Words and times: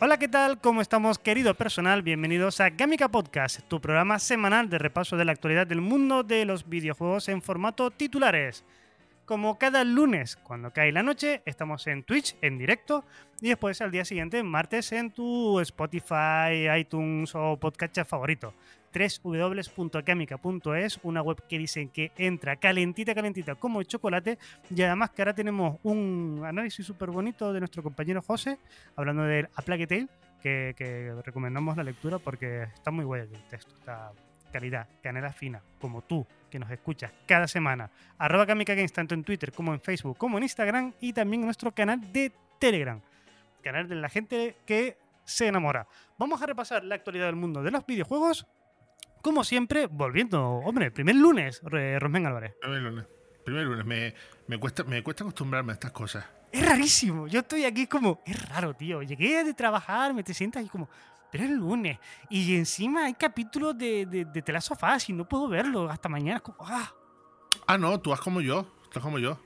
Hola, 0.00 0.16
¿qué 0.16 0.28
tal? 0.28 0.60
¿Cómo 0.60 0.80
estamos, 0.80 1.18
querido 1.18 1.54
personal? 1.54 2.02
Bienvenidos 2.02 2.60
a 2.60 2.70
Gamica 2.70 3.08
Podcast, 3.08 3.62
tu 3.66 3.80
programa 3.80 4.20
semanal 4.20 4.70
de 4.70 4.78
repaso 4.78 5.16
de 5.16 5.24
la 5.24 5.32
actualidad 5.32 5.66
del 5.66 5.80
mundo 5.80 6.22
de 6.22 6.44
los 6.44 6.68
videojuegos 6.68 7.28
en 7.28 7.42
formato 7.42 7.90
titulares. 7.90 8.64
Como 9.24 9.58
cada 9.58 9.82
lunes, 9.82 10.36
cuando 10.36 10.72
cae 10.72 10.92
la 10.92 11.02
noche, 11.02 11.42
estamos 11.46 11.88
en 11.88 12.04
Twitch 12.04 12.36
en 12.42 12.58
directo 12.58 13.04
y 13.40 13.48
después 13.48 13.80
al 13.80 13.90
día 13.90 14.04
siguiente, 14.04 14.40
martes, 14.44 14.92
en 14.92 15.10
tu 15.10 15.58
Spotify, 15.58 16.70
iTunes 16.78 17.34
o 17.34 17.56
podcast 17.56 17.98
favorito 18.06 18.54
www.camica.es, 19.22 21.00
una 21.02 21.22
web 21.22 21.42
que 21.48 21.58
dicen 21.58 21.88
que 21.88 22.12
entra 22.16 22.56
calentita, 22.56 23.14
calentita 23.14 23.54
como 23.54 23.80
el 23.80 23.86
chocolate. 23.86 24.38
Y 24.74 24.82
además 24.82 25.10
que 25.10 25.22
ahora 25.22 25.34
tenemos 25.34 25.78
un 25.82 26.42
análisis 26.44 26.84
súper 26.84 27.10
bonito 27.10 27.52
de 27.52 27.60
nuestro 27.60 27.82
compañero 27.82 28.22
José, 28.22 28.58
hablando 28.96 29.22
del 29.22 29.48
A 29.54 29.62
Plague 29.62 29.86
Tale, 29.86 30.08
que, 30.42 30.74
que, 30.76 31.14
recomendamos 31.24 31.76
la 31.76 31.84
lectura 31.84 32.18
porque 32.18 32.64
está 32.64 32.90
muy 32.90 33.04
bueno 33.04 33.24
el 33.24 33.42
texto, 33.48 33.74
está 33.76 34.12
calidad, 34.52 34.88
canela 35.02 35.32
fina, 35.32 35.62
como 35.80 36.02
tú, 36.02 36.26
que 36.50 36.58
nos 36.58 36.70
escuchas 36.70 37.12
cada 37.26 37.46
semana. 37.46 37.90
Arroba 38.18 38.46
Kamika 38.46 38.74
Games, 38.74 38.92
tanto 38.92 39.14
en 39.14 39.24
Twitter 39.24 39.52
como 39.52 39.72
en 39.72 39.80
Facebook, 39.80 40.16
como 40.16 40.38
en 40.38 40.44
Instagram 40.44 40.92
y 41.00 41.12
también 41.12 41.42
en 41.42 41.46
nuestro 41.46 41.72
canal 41.72 42.12
de 42.12 42.32
Telegram. 42.58 43.00
Canal 43.62 43.88
de 43.88 43.96
la 43.96 44.08
gente 44.08 44.56
que 44.64 44.96
se 45.24 45.46
enamora. 45.46 45.86
Vamos 46.16 46.40
a 46.40 46.46
repasar 46.46 46.84
la 46.84 46.94
actualidad 46.94 47.26
del 47.26 47.36
mundo 47.36 47.62
de 47.62 47.70
los 47.70 47.84
videojuegos 47.84 48.46
como 49.28 49.44
siempre, 49.44 49.86
volviendo, 49.86 50.42
hombre, 50.42 50.90
primer 50.90 51.14
lunes, 51.14 51.60
Rosmen 51.62 52.26
Álvarez. 52.26 52.54
Primer 52.60 52.80
lunes. 52.80 53.06
Primer 53.44 53.66
lunes. 53.66 53.84
Me, 53.84 54.14
me, 54.46 54.58
cuesta, 54.58 54.84
me 54.84 55.02
cuesta 55.02 55.22
acostumbrarme 55.22 55.72
a 55.72 55.74
estas 55.74 55.92
cosas. 55.92 56.24
Es 56.50 56.66
rarísimo. 56.66 57.26
Yo 57.26 57.40
estoy 57.40 57.66
aquí 57.66 57.86
como, 57.86 58.22
es 58.24 58.48
raro, 58.48 58.72
tío. 58.72 59.02
Llegué 59.02 59.44
de 59.44 59.52
trabajar, 59.52 60.14
me 60.14 60.22
te 60.22 60.32
sientas 60.32 60.64
y 60.64 60.68
como, 60.68 60.88
pero 61.30 61.44
es 61.44 61.50
lunes. 61.50 61.98
Y 62.30 62.56
encima 62.56 63.04
hay 63.04 63.14
capítulos 63.14 63.76
de, 63.76 64.06
de, 64.06 64.24
de 64.24 64.40
The 64.40 64.50
Last 64.50 64.72
y 65.08 65.12
no 65.12 65.28
puedo 65.28 65.46
verlo 65.46 65.90
hasta 65.90 66.08
mañana. 66.08 66.40
Como, 66.40 66.56
ah. 66.60 66.90
ah, 67.66 67.76
no, 67.76 68.00
tú 68.00 68.14
haz 68.14 68.20
como 68.20 68.40
yo. 68.40 68.66
Haz 68.94 69.02
como 69.02 69.18
yo. 69.18 69.38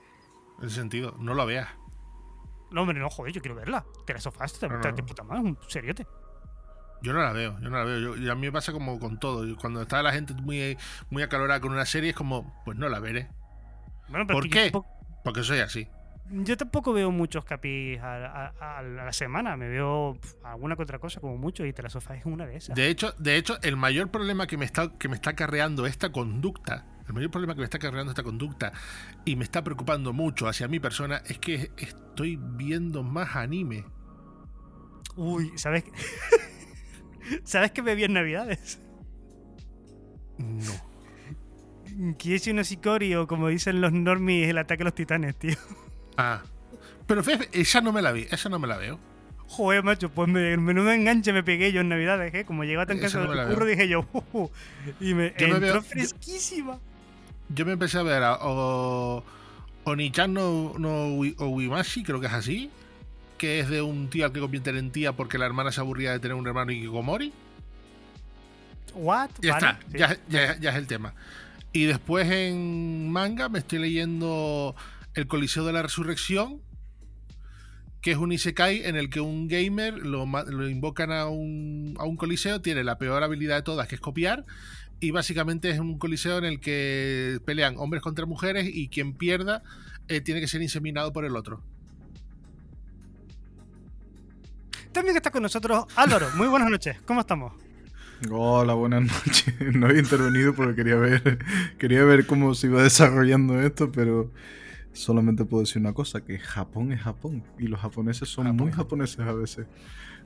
En 0.61 0.67
ese 0.67 0.77
sentido, 0.77 1.17
no 1.19 1.34
lo 1.34 1.44
veas. 1.44 1.69
No, 2.70 2.83
hombre, 2.83 3.00
no, 3.00 3.11
joder, 3.11 3.33
yo 3.33 3.42
quiero 3.42 3.56
verla. 3.56 3.84
The 4.06 4.14
Last 4.14 4.27
of 4.27 4.41
Us, 4.41 4.61
te, 4.61 4.69
no, 4.69 4.78
no. 4.78 4.94
te 4.94 5.02
puta 5.02 5.24
madre, 5.24 5.42
un 5.42 5.58
seriote. 5.67 6.06
Yo 7.03 7.12
no 7.12 7.20
la 7.20 7.33
veo, 7.33 7.58
yo 7.61 7.69
no 7.69 7.77
la 7.78 7.84
veo. 7.84 8.17
Yo, 8.17 8.33
a 8.33 8.34
mí 8.34 8.42
me 8.42 8.53
pasa 8.53 8.72
como 8.72 8.98
con 8.98 9.19
todo. 9.19 9.45
Cuando 9.56 9.83
está 9.83 10.03
la 10.03 10.12
gente 10.12 10.34
muy, 10.34 10.77
muy 11.11 11.22
acalorada 11.22 11.61
con 11.61 11.72
una 11.72 11.86
serie, 11.86 12.11
es 12.11 12.17
como, 12.17 12.62
pues 12.64 12.78
no 12.78 12.89
la 12.89 13.00
veré. 13.00 13.28
Bueno, 14.08 14.27
¿Por 14.27 14.48
qué? 14.48 14.64
Tampoco... 14.64 14.89
Porque 15.25 15.42
soy 15.42 15.61
así. 15.61 15.89
Yo 16.30 16.56
tampoco 16.56 16.92
veo 16.92 17.11
muchos 17.11 17.45
capis 17.45 18.00
a, 18.00 18.53
a, 18.58 18.78
a, 18.78 18.83
la 18.83 19.12
semana. 19.12 19.56
Me 19.56 19.69
veo 19.69 20.19
alguna 20.45 20.77
que 20.77 20.83
otra 20.83 20.98
cosa, 20.98 21.20
como 21.20 21.36
mucho, 21.36 21.67
y 21.67 21.73
Telasofá 21.73 22.17
es 22.17 22.25
una 22.25 22.47
de 22.47 22.56
esas. 22.56 22.74
De 22.74 22.89
hecho, 22.89 23.12
de 23.18 23.36
hecho, 23.36 23.61
el 23.62 23.77
mayor 23.77 24.11
problema 24.11 24.46
que 24.46 24.57
me 24.57 24.64
está, 24.64 24.96
que 24.98 25.08
me 25.08 25.14
está 25.14 25.30
acarreando 25.30 25.86
esta 25.86 26.11
conducta, 26.11 26.86
el 27.07 27.14
mayor 27.14 27.30
problema 27.30 27.55
que 27.55 27.61
me 27.61 27.64
está 27.64 27.79
acarreando 27.79 28.12
esta 28.12 28.23
conducta 28.23 28.73
y 29.24 29.36
me 29.36 29.45
está 29.45 29.62
preocupando 29.62 30.12
mucho 30.12 30.48
hacia 30.48 30.68
mi 30.68 30.80
persona 30.80 31.23
es 31.27 31.39
que 31.39 31.73
estoy 31.77 32.39
viendo 32.41 33.02
más 33.02 33.36
anime. 33.36 33.85
Uy, 35.17 35.52
¿sabes? 35.57 35.85
¿Sabes 37.44 37.70
qué 37.72 37.83
bebí 37.83 38.05
en 38.05 38.12
Navidades? 38.12 38.78
No. 40.38 42.14
Kiyoshi 42.16 42.52
no 42.52 42.62
Shikori 42.62 43.14
o 43.14 43.27
como 43.27 43.48
dicen 43.48 43.80
los 43.80 43.92
normies, 43.92 44.48
el 44.48 44.58
ataque 44.58 44.83
a 44.83 44.84
los 44.84 44.94
titanes, 44.94 45.36
tío. 45.36 45.56
Ah. 46.16 46.42
Pero 47.06 47.22
esa 47.52 47.80
no 47.80 47.92
me 47.92 48.02
la 48.02 48.12
vi, 48.12 48.27
esa 48.30 48.48
no 48.48 48.58
me 48.58 48.66
la 48.66 48.77
veo. 48.77 48.98
Joder, 49.48 49.82
macho, 49.82 50.08
pues 50.08 50.28
me, 50.28 50.56
menudo 50.56 50.90
enganche 50.92 51.32
me 51.32 51.42
pegué 51.42 51.72
yo 51.72 51.82
en 51.82 51.90
Navidades, 51.90 52.34
¿eh? 52.34 52.44
Como 52.44 52.64
llegaba 52.64 52.86
tan 52.86 52.98
cansado 52.98 53.27
no 53.27 53.34
del 53.34 53.48
curro, 53.48 53.66
dije 53.66 53.86
yo, 53.86 54.06
uh, 54.12 54.22
uh, 54.32 54.50
y 54.98 55.12
me 55.12 55.34
yo 55.38 55.46
entró 55.46 55.48
me 55.48 55.58
veo, 55.58 55.82
fresquísima. 55.82 56.74
Yo, 57.48 57.56
yo, 57.56 57.66
me 57.66 57.72
empecé 57.72 57.98
a 57.98 58.02
ver 58.02 58.22
a 58.22 58.38
o, 58.40 59.22
Onichan 59.84 60.32
no, 60.32 60.74
no 60.78 61.06
Owimashi, 61.38 62.02
creo 62.02 62.18
que 62.18 62.28
es 62.28 62.32
así 62.32 62.70
que 63.42 63.58
es 63.58 63.69
de 63.69 63.83
un 63.83 64.08
tío 64.08 64.25
al 64.25 64.33
que 64.33 64.39
convierten 64.39 64.77
en 64.77 64.92
tía 64.92 65.14
porque 65.14 65.36
la 65.36 65.47
hermana 65.47 65.73
se 65.73 65.80
aburría 65.80 66.13
de 66.13 66.20
tener 66.20 66.36
un 66.36 66.47
hermano 66.47 66.70
Ikikomori. 66.70 67.33
What? 68.95 69.30
Ya 69.41 69.55
vale, 69.55 69.67
está, 69.67 69.80
sí. 69.91 69.98
ya, 69.98 70.17
ya, 70.29 70.61
ya, 70.61 70.70
es 70.70 70.77
el 70.77 70.86
tema. 70.86 71.13
Y 71.73 71.86
después 71.86 72.30
en 72.30 73.11
manga 73.11 73.48
me 73.48 73.58
estoy 73.58 73.80
leyendo 73.80 74.77
El 75.14 75.27
Coliseo 75.27 75.64
de 75.64 75.73
la 75.73 75.83
Resurrección, 75.83 76.61
que 78.01 78.13
es 78.13 78.17
un 78.17 78.30
Isekai 78.30 78.85
en 78.85 78.95
el 78.95 79.11
que 79.11 79.20
un 79.20 79.48
gamer 79.48 79.95
lo, 79.95 80.24
lo 80.24 80.69
invocan 80.69 81.11
a 81.11 81.27
un, 81.27 81.97
a 81.98 82.05
un 82.05 82.17
coliseo, 82.17 82.61
tiene 82.61 82.85
la 82.85 82.97
peor 82.97 83.24
habilidad 83.24 83.57
de 83.57 83.63
todas, 83.63 83.89
que 83.89 83.97
es 83.97 84.01
copiar, 84.01 84.47
y 85.01 85.11
básicamente 85.11 85.69
es 85.69 85.80
un 85.80 85.98
coliseo 85.98 86.39
en 86.39 86.45
el 86.45 86.61
que 86.61 87.41
pelean 87.45 87.74
hombres 87.77 88.05
contra 88.05 88.24
mujeres 88.24 88.70
y 88.73 88.86
quien 88.86 89.14
pierda 89.14 89.64
eh, 90.07 90.20
tiene 90.20 90.41
que 90.41 90.47
ser 90.47 90.63
inseminado 90.63 91.13
por 91.13 91.24
el 91.24 91.35
otro. 91.35 91.61
También 94.92 95.17
está 95.17 95.30
con 95.30 95.42
nosotros 95.42 95.86
Álvaro. 95.97 96.29
Muy 96.36 96.48
buenas 96.48 96.70
noches. 96.70 97.01
¿Cómo 97.07 97.20
estamos? 97.20 97.55
Hola, 98.30 98.75
buenas 98.75 99.03
noches. 99.03 99.55
No 99.75 99.86
había 99.86 100.01
intervenido 100.01 100.55
porque 100.55 100.75
quería 100.77 100.97
ver, 100.97 101.39
quería 101.79 102.05
ver 102.05 102.27
cómo 102.27 102.55
se 102.55 102.67
iba 102.67 102.83
desarrollando 102.83 103.61
esto, 103.61 103.91
pero 103.91 104.30
solamente 104.92 105.45
puedo 105.45 105.63
decir 105.63 105.80
una 105.80 105.95
cosa, 105.95 106.20
que 106.23 106.39
Japón 106.39 106.92
es 106.92 107.01
Japón 107.01 107.42
y 107.58 107.69
los 107.69 107.80
japoneses 107.80 108.29
son 108.29 108.45
Japón. 108.45 108.57
muy 108.57 108.73
japoneses 108.73 109.20
a 109.20 109.33
veces. 109.33 109.67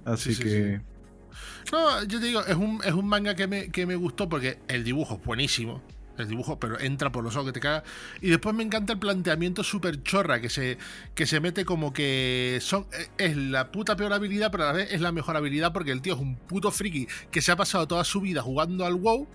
Así 0.04 0.34
sí, 0.34 0.34
sí, 0.34 0.42
que... 0.42 0.76
Sí. 0.78 1.72
No, 1.72 2.04
yo 2.04 2.18
te 2.20 2.26
digo, 2.26 2.44
es 2.44 2.56
un, 2.56 2.80
es 2.84 2.92
un 2.92 3.06
manga 3.06 3.34
que 3.34 3.46
me, 3.46 3.70
que 3.70 3.86
me 3.86 3.94
gustó 3.96 4.28
porque 4.28 4.58
el 4.68 4.84
dibujo 4.84 5.14
es 5.14 5.24
buenísimo 5.24 5.82
el 6.18 6.28
dibujo, 6.28 6.58
pero 6.58 6.78
entra 6.80 7.10
por 7.10 7.24
los 7.24 7.34
ojos 7.36 7.46
que 7.46 7.52
te 7.52 7.60
caga. 7.60 7.84
Y 8.20 8.30
después 8.30 8.54
me 8.54 8.62
encanta 8.62 8.92
el 8.94 8.98
planteamiento 8.98 9.62
súper 9.62 10.02
chorra, 10.02 10.40
que 10.40 10.48
se, 10.48 10.78
que 11.14 11.26
se 11.26 11.40
mete 11.40 11.64
como 11.64 11.92
que 11.92 12.58
son, 12.60 12.86
es 13.18 13.36
la 13.36 13.70
puta 13.70 13.96
peor 13.96 14.12
habilidad, 14.12 14.50
pero 14.50 14.64
a 14.64 14.66
la 14.68 14.72
vez 14.72 14.92
es 14.92 15.00
la 15.00 15.12
mejor 15.12 15.36
habilidad 15.36 15.72
porque 15.72 15.92
el 15.92 16.02
tío 16.02 16.14
es 16.14 16.20
un 16.20 16.36
puto 16.36 16.70
friki 16.70 17.06
que 17.30 17.42
se 17.42 17.52
ha 17.52 17.56
pasado 17.56 17.86
toda 17.86 18.04
su 18.04 18.20
vida 18.20 18.42
jugando 18.42 18.84
al 18.84 18.94
WoW. 18.94 19.26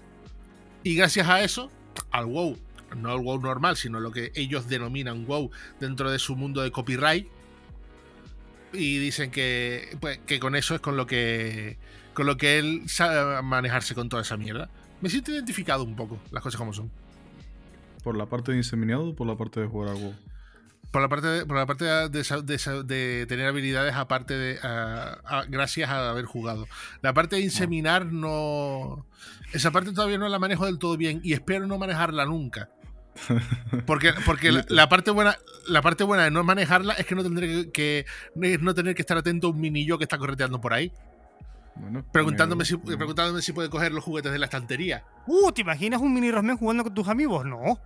Y 0.84 0.96
gracias 0.96 1.30
a 1.30 1.44
eso, 1.44 1.72
al 2.12 2.26
WoW, 2.26 2.58
no 2.96 3.12
al 3.12 3.20
WoW 3.20 3.40
normal, 3.42 3.78
sino 3.78 4.00
lo 4.00 4.12
que 4.12 4.32
ellos 4.36 4.68
denominan 4.68 5.26
WoW 5.26 5.52
dentro 5.80 6.12
de 6.12 6.20
su 6.20 6.36
mundo 6.36 6.62
de 6.62 6.72
copyright. 6.72 7.28
Y 8.74 8.98
dicen 9.00 9.32
que, 9.32 9.98
pues, 10.00 10.20
que 10.26 10.40
con 10.40 10.56
eso 10.56 10.74
es 10.76 10.82
con 10.82 10.96
lo 10.96 11.06
que, 11.06 11.78
con 12.14 12.26
lo 12.26 12.38
que 12.38 12.58
él 12.58 12.84
sabe 12.88 13.42
manejarse 13.42 13.96
con 13.96 14.10
toda 14.10 14.22
esa 14.22 14.38
mierda. 14.38 14.70
Me 15.02 15.10
siento 15.10 15.32
identificado 15.32 15.84
un 15.84 15.96
poco, 15.96 16.20
las 16.32 16.44
cosas 16.44 16.58
como 16.58 16.74
son. 16.74 16.92
¿Por 18.04 18.18
la 18.18 18.26
parte 18.26 18.52
de 18.52 18.58
inseminado 18.58 19.10
o 19.10 19.16
por 19.16 19.28
la 19.28 19.36
parte 19.36 19.60
de 19.60 19.68
jugar 19.68 19.90
a 19.90 19.94
WoW? 19.94 20.14
Por 20.92 21.02
la 21.02 21.08
parte 21.08 21.28
de, 21.28 21.46
por 21.46 21.56
la 21.56 21.66
parte 21.66 21.86
de, 21.86 22.10
de, 22.10 22.84
de 22.84 23.26
tener 23.26 23.48
habilidades 23.48 23.96
aparte 23.96 24.38
de. 24.38 24.60
A, 24.62 25.20
a, 25.24 25.46
gracias 25.46 25.90
a 25.90 26.10
haber 26.10 26.26
jugado. 26.26 26.68
La 27.02 27.14
parte 27.14 27.38
de 27.38 27.44
inseminar 27.44 28.06
no. 28.06 29.06
Esa 29.54 29.72
parte 29.72 29.94
todavía 29.94 30.18
no 30.18 30.28
la 30.28 30.40
manejo 30.40 30.66
del 30.66 30.80
todo 30.80 30.98
bien 30.98 31.22
y 31.24 31.34
espero 31.34 31.66
no 31.66 31.78
manejarla 31.78 32.26
nunca. 32.26 32.70
Porque, 33.86 34.14
porque 34.26 34.52
la, 34.52 34.66
la, 34.70 34.90
parte 34.90 35.12
buena, 35.12 35.38
la 35.68 35.82
parte 35.82 36.04
buena 36.04 36.24
de 36.24 36.32
no 36.32 36.44
manejarla 36.44 36.94
es 36.94 37.06
que 37.06 37.16
no 37.16 37.24
tendré 37.24 37.72
que, 37.72 38.06
que 38.36 38.58
no 38.60 38.74
tener 38.74 38.96
que 38.96 39.02
estar 39.02 39.18
atento 39.18 39.48
a 39.48 39.50
un 39.52 39.62
minillo 39.62 39.98
que 39.98 40.04
está 40.04 40.18
correteando 40.18 40.60
por 40.60 40.74
ahí. 40.74 40.92
Bueno, 41.76 42.04
preguntándome, 42.12 42.66
si, 42.66 42.78
preguntándome 42.78 43.42
si 43.42 43.54
puede 43.54 43.70
coger 43.70 43.92
los 43.92 44.04
juguetes 44.04 44.32
de 44.32 44.40
la 44.40 44.46
estantería. 44.46 45.06
Uh, 45.26 45.52
¿te 45.52 45.62
imaginas 45.62 46.02
un 46.02 46.14
mini 46.14 46.32
Rosmen 46.32 46.58
jugando 46.58 46.84
con 46.84 46.94
tus 46.94 47.08
amigos? 47.08 47.46
No. 47.46 47.80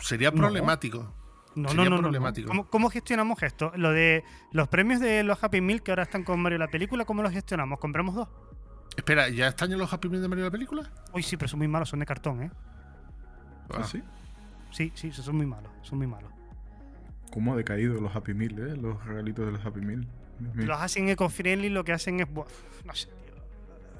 Sería 0.00 0.32
problemático. 0.32 1.14
No, 1.54 1.68
Sería 1.68 1.84
no, 1.84 1.96
no, 1.96 2.02
problemático. 2.02 2.46
no. 2.46 2.50
¿Cómo, 2.52 2.70
¿Cómo, 2.70 2.90
gestionamos 2.90 3.42
esto? 3.42 3.72
Lo 3.76 3.92
de 3.92 4.24
los 4.52 4.68
premios 4.68 5.00
de 5.00 5.24
los 5.24 5.42
Happy 5.42 5.60
Meal 5.60 5.82
que 5.82 5.90
ahora 5.90 6.04
están 6.04 6.24
con 6.24 6.40
Mario 6.40 6.58
la 6.58 6.68
película, 6.68 7.04
¿cómo 7.04 7.22
los 7.22 7.32
gestionamos? 7.32 7.78
¿Compramos 7.78 8.14
dos? 8.14 8.28
Espera, 8.96 9.28
¿ya 9.28 9.48
están 9.48 9.76
los 9.76 9.92
Happy 9.92 10.08
Meal 10.08 10.22
de 10.22 10.28
Mario 10.28 10.44
la 10.44 10.50
película? 10.50 10.90
Uy, 11.12 11.22
sí, 11.22 11.36
pero 11.36 11.48
son 11.48 11.58
muy 11.58 11.68
malos, 11.68 11.88
son 11.88 12.00
de 12.00 12.06
cartón, 12.06 12.42
¿eh? 12.42 12.50
¿Ah, 13.70 13.84
sí? 13.84 14.02
Sí, 14.70 14.92
sí, 14.94 15.12
son 15.12 15.36
muy 15.36 15.46
malos, 15.46 15.70
son 15.82 15.98
muy 15.98 16.06
malos. 16.06 16.30
cómo 17.32 17.52
ha 17.52 17.56
decaído 17.56 18.00
los 18.00 18.14
Happy 18.14 18.34
Meal, 18.34 18.58
¿eh? 18.58 18.76
Los 18.76 19.04
regalitos 19.04 19.46
de 19.46 19.52
los 19.52 19.64
Happy 19.64 19.80
Meal. 19.80 20.06
Mío. 20.38 20.66
Los 20.66 20.80
hacen 20.80 21.08
eco-friendly, 21.08 21.68
lo 21.68 21.84
que 21.84 21.92
hacen 21.92 22.20
es. 22.20 22.30
buah, 22.32 22.46
No 22.84 22.94
sé, 22.94 23.06
tío. 23.06 23.34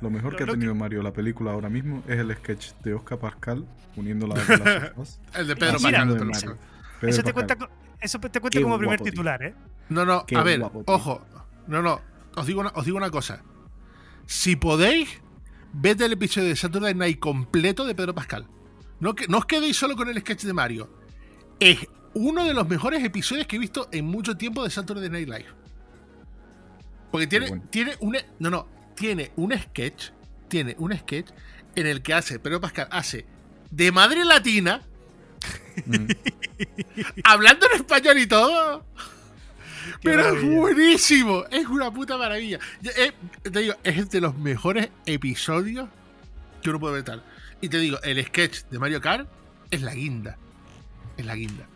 Lo 0.01 0.11
mejor 0.11 0.37
que 0.37 0.45
ha 0.45 0.47
lo 0.47 0.53
que- 0.53 0.59
tenido 0.59 0.75
Mario 0.75 1.03
la 1.03 1.13
película 1.13 1.53
ahora 1.53 1.69
mismo 1.69 2.03
es 2.07 2.19
el 2.19 2.35
sketch 2.37 2.73
de 2.85 2.95
Oscar 2.95 3.19
Pascal 3.19 3.67
uniendo 3.97 4.27
la 4.27 4.35
de 4.45 4.93
las. 4.97 5.21
El 5.35 5.47
de 5.49 5.57
Pedro 5.57 5.79
Mira. 5.81 5.99
Pascal. 6.05 6.19
de 6.19 6.25
Mario. 6.25 6.59
Pedro 7.01 7.11
Eso 7.13 7.23
te, 7.23 7.33
cuenta, 7.33 7.57
eso 8.01 8.19
te 8.21 8.41
cuenta 8.41 8.59
Qué 8.59 8.63
como 8.63 8.79
primer 8.79 8.99
guapo, 8.99 9.11
titular, 9.11 9.43
¿eh? 9.43 9.55
No, 9.89 10.05
no, 10.05 10.25
Qué 10.27 10.37
a 10.37 10.43
ver, 10.43 10.61
guapo, 10.61 10.83
ojo. 10.87 11.25
No, 11.67 11.83
no, 11.83 12.01
os 12.37 12.47
digo, 12.47 12.61
una, 12.61 12.71
os 12.75 12.85
digo 12.85 12.97
una 12.97 13.11
cosa. 13.11 13.43
Si 14.27 14.57
podéis, 14.57 15.21
ved 15.73 16.01
el 16.03 16.13
episodio 16.13 16.49
de 16.49 16.57
Saturday 16.57 16.95
Night 16.95 17.19
completo 17.19 17.85
de 17.87 17.95
Pedro 17.95 18.15
Pascal. 18.15 18.47
No, 19.01 19.15
que, 19.15 19.27
no 19.29 19.39
os 19.39 19.47
quedéis 19.47 19.77
solo 19.77 19.97
con 19.97 20.09
el 20.09 20.19
sketch 20.21 20.43
de 20.45 20.53
Mario. 20.53 20.91
Es 21.61 21.87
uno 22.15 22.45
de 22.45 22.53
los 22.55 22.69
mejores 22.69 23.03
episodios 23.05 23.47
que 23.47 23.57
he 23.57 23.59
visto 23.59 23.89
en 23.93 24.05
mucho 24.07 24.37
tiempo 24.37 24.65
de 24.65 24.71
Saturday 24.71 25.09
Night 25.09 25.29
Live. 25.29 25.47
Porque 27.11 27.27
tiene, 27.27 27.49
bueno. 27.49 27.65
tiene 27.71 27.97
un. 28.01 28.17
No, 28.39 28.51
no. 28.51 28.69
Tiene 28.95 29.33
un 29.37 29.57
sketch. 29.59 30.11
Tiene 30.49 30.75
un 30.79 30.97
sketch 30.97 31.31
en 31.75 31.87
el 31.87 32.03
que 32.03 32.15
hace. 32.15 32.39
Pedro 32.39 32.61
Pascal 32.61 32.89
hace 32.91 33.27
de 33.71 33.93
madre 33.93 34.25
latina. 34.25 34.83
Mm. 35.87 36.09
hablando 37.25 37.67
en 37.67 37.81
español 37.81 38.19
y 38.19 38.27
todo. 38.27 38.85
Qué 40.01 40.11
Pero 40.11 40.37
es 40.37 40.43
buenísimo, 40.45 41.45
es 41.51 41.67
una 41.67 41.91
puta 41.91 42.19
maravilla. 42.19 42.59
Eh, 42.83 43.13
te 43.43 43.59
digo, 43.59 43.75
es 43.83 44.11
de 44.11 44.21
los 44.21 44.37
mejores 44.37 44.91
episodios 45.07 45.89
que 46.63 46.71
uno 46.71 46.79
puede 46.79 46.95
ver 46.95 47.05
tal. 47.05 47.25
Y 47.61 47.69
te 47.69 47.79
digo, 47.79 47.99
el 48.03 48.25
sketch 48.25 48.65
de 48.71 48.79
Mario 48.79 49.01
Kart 49.01 49.29
es 49.71 49.83
la 49.83 49.95
guinda. 49.95 50.37
Es 51.17 51.25
la 51.25 51.35
guinda. 51.35 51.67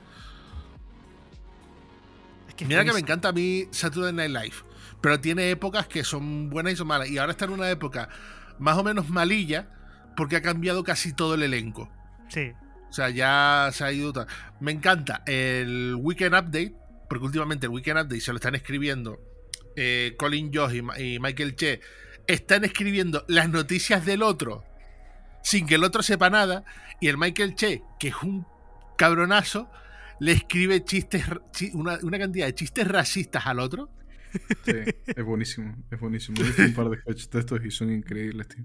Es 2.49 2.55
que 2.55 2.65
es 2.65 2.69
Mira 2.69 2.85
que 2.85 2.93
me 2.93 3.01
encanta 3.01 3.29
a 3.29 3.33
mí 3.33 3.67
Saturday 3.71 4.13
Night 4.13 4.31
Live. 4.31 4.72
Pero 5.03 5.21
tiene 5.21 5.51
épocas 5.51 5.87
que 5.87 6.05
son 6.05 6.49
buenas 6.49 6.75
y 6.75 6.77
son 6.77 6.87
malas. 6.87 7.11
Y 7.11 7.19
ahora 7.19 7.33
está 7.33 7.45
en 7.45 7.51
una 7.51 7.69
época 7.69 8.09
más 8.59 8.79
o 8.79 8.85
menos 8.85 9.09
malilla 9.11 9.69
porque 10.17 10.37
ha 10.37 10.43
cambiado 10.43 10.85
casi 10.85 11.13
todo 11.13 11.35
el 11.35 11.43
elenco. 11.43 11.91
Sí. 12.29 12.53
O 12.89 12.93
sea, 12.93 13.11
ya 13.11 13.71
se 13.73 13.85
ha 13.85 13.93
ido. 13.93 14.27
Me 14.61 14.73
encanta 14.73 15.23
el 15.27 15.97
Weekend 15.99 16.35
Update, 16.35 16.75
porque 17.09 17.25
últimamente 17.25 17.67
el 17.67 17.73
Weekend 17.73 17.99
Update 17.99 18.21
se 18.21 18.33
lo 18.33 18.37
están 18.37 18.55
escribiendo 18.55 19.19
eh, 19.77 20.15
Colin 20.19 20.53
Josh 20.53 20.83
y, 20.99 21.19
Michael 21.19 21.57
Che. 21.57 21.81
Están 22.27 22.65
escribiendo 22.65 23.25
las 23.29 23.49
noticias 23.49 24.05
del 24.05 24.23
otro 24.23 24.65
sin 25.43 25.67
que 25.67 25.75
el 25.75 25.85
otro 25.85 26.03
sepa 26.03 26.31
nada. 26.31 26.65
Y 27.01 27.09
el 27.09 27.19
Michael 27.19 27.55
Che, 27.55 27.83
que 27.99 28.09
es 28.09 28.23
un 28.23 28.47
cabronazo, 28.97 29.71
le 30.21 30.33
escribe 30.33 30.85
chistes, 30.85 31.25
una, 31.73 31.99
una 32.03 32.19
cantidad 32.19 32.47
de 32.47 32.55
chistes 32.55 32.87
racistas 32.87 33.47
al 33.47 33.59
otro. 33.59 33.91
Sí, 34.65 34.73
es 35.07 35.25
buenísimo, 35.25 35.77
es 35.91 36.01
buenísimo. 36.01 36.41
He 36.41 36.45
visto 36.45 36.63
un 36.63 36.75
par 36.75 36.89
de 36.91 36.97
sketches 37.01 37.31
de 37.31 37.39
estos 37.41 37.65
y 37.65 37.71
son 37.71 37.93
increíbles, 37.93 38.49
tío. 38.49 38.65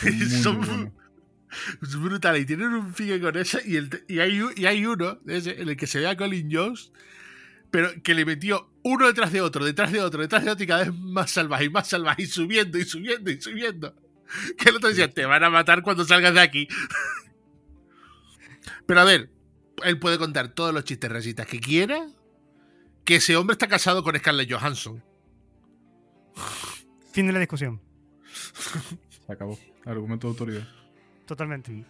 Son 0.00 0.12
muy, 0.12 0.18
muy 0.28 0.42
Son- 0.42 0.58
buenos. 0.58 0.92
Es 1.82 1.96
brutal. 1.96 2.36
Y 2.36 2.44
tienen 2.44 2.74
un 2.74 2.92
pique 2.92 3.18
con 3.20 3.34
eso. 3.36 3.58
Y, 3.64 3.76
el 3.76 3.88
te- 3.88 4.04
y, 4.06 4.18
hay, 4.18 4.38
y 4.54 4.66
hay 4.66 4.84
uno 4.84 5.18
ese, 5.26 5.62
en 5.62 5.70
el 5.70 5.76
que 5.78 5.86
se 5.86 5.98
ve 6.00 6.06
a 6.06 6.14
Colin 6.16 6.50
Jones, 6.52 6.92
pero 7.70 7.90
que 8.02 8.12
le 8.12 8.26
metió 8.26 8.70
uno 8.82 9.06
detrás 9.06 9.32
de 9.32 9.40
otro, 9.40 9.64
detrás 9.64 9.90
de 9.90 10.00
otro, 10.02 10.20
detrás 10.20 10.44
de 10.44 10.50
otro, 10.50 10.64
y 10.64 10.66
cada 10.66 10.84
vez 10.84 10.92
más 10.94 11.30
salvaje 11.30 11.64
y 11.64 11.70
más 11.70 11.88
salvaje, 11.88 12.22
y 12.24 12.26
subiendo 12.26 12.76
y 12.78 12.84
subiendo 12.84 13.30
y 13.30 13.40
subiendo. 13.40 13.94
Que 14.58 14.68
el 14.68 14.76
otro 14.76 14.90
decía, 14.90 15.10
te 15.10 15.24
van 15.24 15.42
a 15.42 15.48
matar 15.48 15.82
cuando 15.82 16.04
salgas 16.04 16.34
de 16.34 16.40
aquí. 16.40 16.68
Pero 18.86 19.00
a 19.00 19.04
ver, 19.04 19.30
él 19.84 19.98
puede 19.98 20.18
contar 20.18 20.48
todos 20.54 20.74
los 20.74 20.84
chistes 20.84 21.10
racistas 21.10 21.46
que 21.46 21.60
quiera. 21.60 22.06
Que 23.08 23.14
ese 23.16 23.36
hombre 23.36 23.54
está 23.54 23.66
casado 23.68 24.02
con 24.04 24.14
Scarlett 24.18 24.52
Johansson. 24.52 25.02
Fin 27.10 27.26
de 27.26 27.32
la 27.32 27.38
discusión. 27.38 27.80
Se 29.26 29.32
acabó. 29.32 29.58
Argumento 29.86 30.26
de 30.26 30.32
autoridad. 30.32 30.68
Totalmente. 31.24 31.86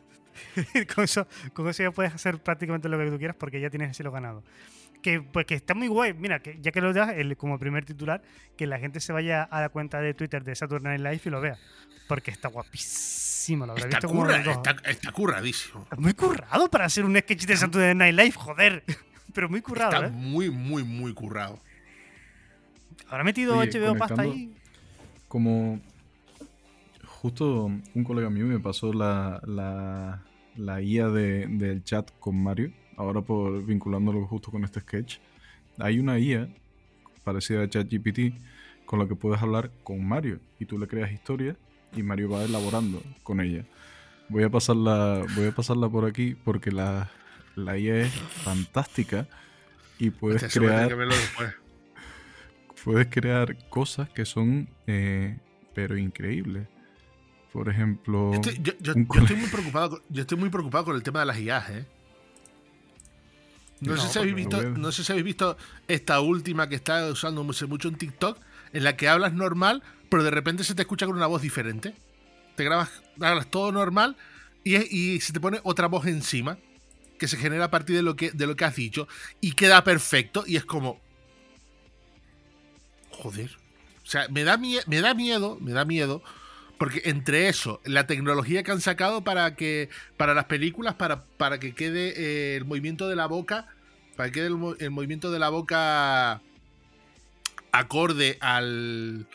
con, 0.95 1.03
eso, 1.03 1.27
con 1.55 1.67
eso 1.69 1.83
ya 1.83 1.91
puedes 1.91 2.15
hacer 2.15 2.41
prácticamente 2.41 2.89
lo 2.89 2.97
que 2.99 3.11
tú 3.11 3.19
quieras 3.19 3.35
porque 3.37 3.61
ya 3.61 3.69
tienes 3.69 3.99
lo 3.99 4.13
ganado. 4.13 4.45
Que, 5.03 5.21
pues, 5.21 5.45
que 5.45 5.57
está 5.57 5.75
muy 5.75 5.89
guay. 5.89 6.15
Mira, 6.15 6.39
que 6.39 6.57
ya 6.61 6.71
que 6.71 6.81
lo 6.81 6.93
das 6.93 7.11
el, 7.17 7.37
como 7.37 7.59
primer 7.59 7.85
titular, 7.85 8.23
que 8.57 8.69
la 8.69 8.79
gente 8.79 9.01
se 9.01 9.13
vaya 9.13 9.43
a 9.43 9.61
la 9.61 9.71
cuenta 9.71 10.01
de 10.01 10.15
Twitter 10.15 10.45
de 10.45 10.55
Saturday 10.55 10.99
Night 10.99 11.01
Live 11.05 11.23
y 11.25 11.31
lo 11.31 11.41
vea. 11.41 11.59
Porque 12.07 12.31
está 12.31 12.47
guapísimo. 12.47 13.67
Lo 13.67 13.73
habrá 13.73 13.87
Está, 13.87 13.99
visto 13.99 14.09
curra- 14.09 14.41
dos. 14.45 14.57
está- 14.59 14.77
está 14.89 15.11
curradísimo. 15.11 15.83
Está 15.83 15.97
muy 15.97 16.15
currado 16.15 16.71
para 16.71 16.85
hacer 16.85 17.05
un 17.05 17.19
sketch 17.19 17.45
de 17.45 17.57
Saturday 17.57 17.97
Night 17.97 18.15
Live, 18.17 18.33
joder. 18.37 18.85
Pero 19.35 19.49
muy 19.49 19.61
currado, 19.61 19.93
Está 19.95 20.07
¿eh? 20.09 20.11
muy, 20.13 20.51
muy, 20.51 20.85
muy 20.85 21.15
currado. 21.15 21.59
Habrá 23.09 23.25
metido 23.25 23.55
Oye, 23.55 23.71
HBO 23.71 23.97
pasta 23.97 24.23
ahí. 24.23 24.51
Como 25.29 25.81
justo 27.05 27.67
un 27.67 28.05
colega 28.05 28.31
mío 28.31 28.47
me 28.47 28.61
pasó 28.61 28.93
la, 28.93 29.41
la, 29.47 30.27
la 30.55 30.83
IA 30.83 31.09
de- 31.09 31.47
del 31.49 31.83
chat 31.85 32.11
con 32.19 32.43
Mario, 32.43 32.73
ahora 32.97 33.23
por 33.23 33.65
vinculándolo 33.65 34.27
justo 34.27 34.51
con 34.51 34.65
este 34.65 34.81
sketch. 34.81 35.19
Hay 35.79 35.99
una 36.01 36.19
IA 36.19 36.49
parecida 37.25 37.63
a 37.63 37.69
ChatGPT 37.69 38.41
con 38.85 38.99
la 38.99 39.07
que 39.09 39.17
puedes 39.17 39.41
hablar 39.43 39.73
con 39.83 40.07
Mario 40.07 40.41
y 40.59 40.67
tú 40.67 40.79
le 40.79 40.89
creas 40.89 41.13
historias 41.13 41.57
y 41.93 42.03
Mario 42.03 42.31
va 42.31 42.45
elaborando 42.45 43.03
con 43.23 43.41
ella. 43.41 43.67
Voy 44.29 44.45
a 44.45 44.51
pasarla, 44.51 45.25
voy 45.29 45.47
a 45.49 45.53
pasarla 45.53 45.89
por 45.91 46.05
aquí 46.07 46.35
porque 46.35 46.71
la, 46.73 47.11
la 47.59 47.77
IA 47.79 48.03
es 48.03 48.13
fantástica 48.45 49.27
y 49.99 50.11
puedes 50.11 50.43
crear 50.61 50.89
puedes 52.85 53.09
crear 53.09 53.57
cosas 53.69 54.09
que 54.11 54.25
son 54.25 54.69
eh, 54.87 55.39
pero 55.75 55.97
increíbles. 55.97 56.69
Por 57.53 57.69
ejemplo, 57.69 58.31
Estoy- 58.35 58.61
yo, 58.63 58.93
estoy 58.93 59.37
muy 59.37 59.49
preocupado, 59.49 59.91
con- 59.91 60.03
yo 60.09 60.21
estoy 60.23 60.39
muy 60.39 60.51
preocupado 60.51 60.87
con 60.87 60.97
el 60.97 61.03
tema 61.03 61.21
de 61.21 61.27
las 61.27 61.39
IAs, 61.39 61.71
¿eh? 61.71 61.87
No, 63.81 63.95
No, 63.95 64.03
sé 64.03 64.09
si 64.13 64.19
habéis 64.19 64.35
visto, 64.35 64.57
no 64.77 64.93
sé 64.93 65.05
si 65.05 65.13
habéis 65.13 65.25
visto 65.25 65.57
esta 65.87 66.21
última 66.21 66.69
que 66.69 66.75
está 66.75 67.07
usando 67.07 67.45
mucho, 67.45 67.69
mucho 67.69 67.89
en 67.89 67.95
TikTok, 67.97 68.39
en 68.73 68.85
la 68.85 68.97
que 68.97 69.09
hablas 69.09 69.33
normal, 69.33 69.83
pero 70.09 70.23
de 70.25 70.31
repente 70.31 70.65
se 70.65 70.75
te 70.75 70.83
escucha 70.83 71.07
con 71.07 71.17
una 71.17 71.27
voz 71.27 71.43
diferente. 71.43 71.95
Te 72.57 72.65
grabas, 72.65 72.91
hablas 73.21 73.47
todo 73.49 73.71
normal 73.71 74.17
y, 74.65 74.77
y 75.15 75.21
se 75.21 75.33
te 75.33 75.41
pone 75.41 75.61
otra 75.63 75.87
voz 75.87 76.07
encima 76.07 76.59
que 77.19 77.29
se 77.29 77.37
genera 77.37 77.65
a 77.65 77.71
partir 77.71 77.97
de 77.97 78.03
lo 78.03 78.17
que, 78.17 78.31
de 78.31 78.47
lo 78.47 78.57
que 78.57 78.65
has 78.65 78.77
dicho 78.77 79.09
y 79.41 79.53
queda 79.53 79.85
perfecto 79.85 80.45
y 80.47 80.57
es 80.57 80.65
como... 80.65 81.01
Joder. 83.11 83.51
O 84.05 84.11
sea, 84.11 84.29
me 84.29 84.45
da, 84.45 84.57
me 84.57 85.01
da 85.01 85.13
miedo, 85.15 85.59
me 85.61 85.73
da 85.73 85.85
miedo, 85.85 86.23
porque 86.79 87.03
entre 87.05 87.49
eso, 87.49 87.81
la 87.85 88.07
tecnología 88.07 88.63
que 88.63 88.71
han 88.71 88.81
sacado 88.81 89.23
para 89.23 89.55
que 89.55 89.91
para 90.17 90.33
las 90.35 90.45
películas, 90.47 90.95
para, 90.95 91.25
para 91.25 91.59
que 91.59 91.75
quede 91.75 92.15
eh, 92.17 92.57
el 92.57 92.65
movimiento 92.65 93.09
de 93.09 93.17
la 93.17 93.27
boca, 93.27 93.67
para 94.17 94.29
que 94.31 94.35
quede 94.35 94.47
el, 94.47 94.57
mo- 94.57 94.77
el 94.79 94.91
movimiento 94.91 95.31
de 95.31 95.39
la 95.41 95.49
boca 95.49 96.41
acorde 97.73 98.39
al, 98.41 99.27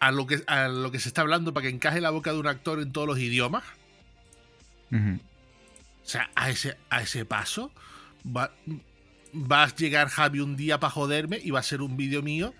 a, 0.00 0.12
lo 0.12 0.26
que, 0.26 0.42
a 0.46 0.68
lo 0.68 0.90
que 0.90 1.00
se 1.00 1.08
está 1.08 1.20
hablando, 1.22 1.52
para 1.52 1.64
que 1.64 1.74
encaje 1.74 2.00
la 2.00 2.10
boca 2.10 2.32
de 2.32 2.38
un 2.38 2.46
actor 2.46 2.80
en 2.80 2.92
todos 2.92 3.06
los 3.06 3.18
idiomas. 3.18 3.64
ujú, 4.92 5.18
O 6.04 6.08
sea, 6.08 6.30
a 6.34 6.50
ese, 6.50 6.76
a 6.90 7.02
ese 7.02 7.24
paso 7.24 7.70
va, 8.26 8.52
va 9.34 9.64
a 9.64 9.74
llegar 9.74 10.08
Javi 10.08 10.40
un 10.40 10.56
día 10.56 10.78
para 10.80 10.90
joderme 10.90 11.38
y 11.42 11.50
va 11.50 11.60
a 11.60 11.62
ser 11.62 11.80
un 11.80 11.96
vídeo 11.96 12.22
mío 12.22 12.52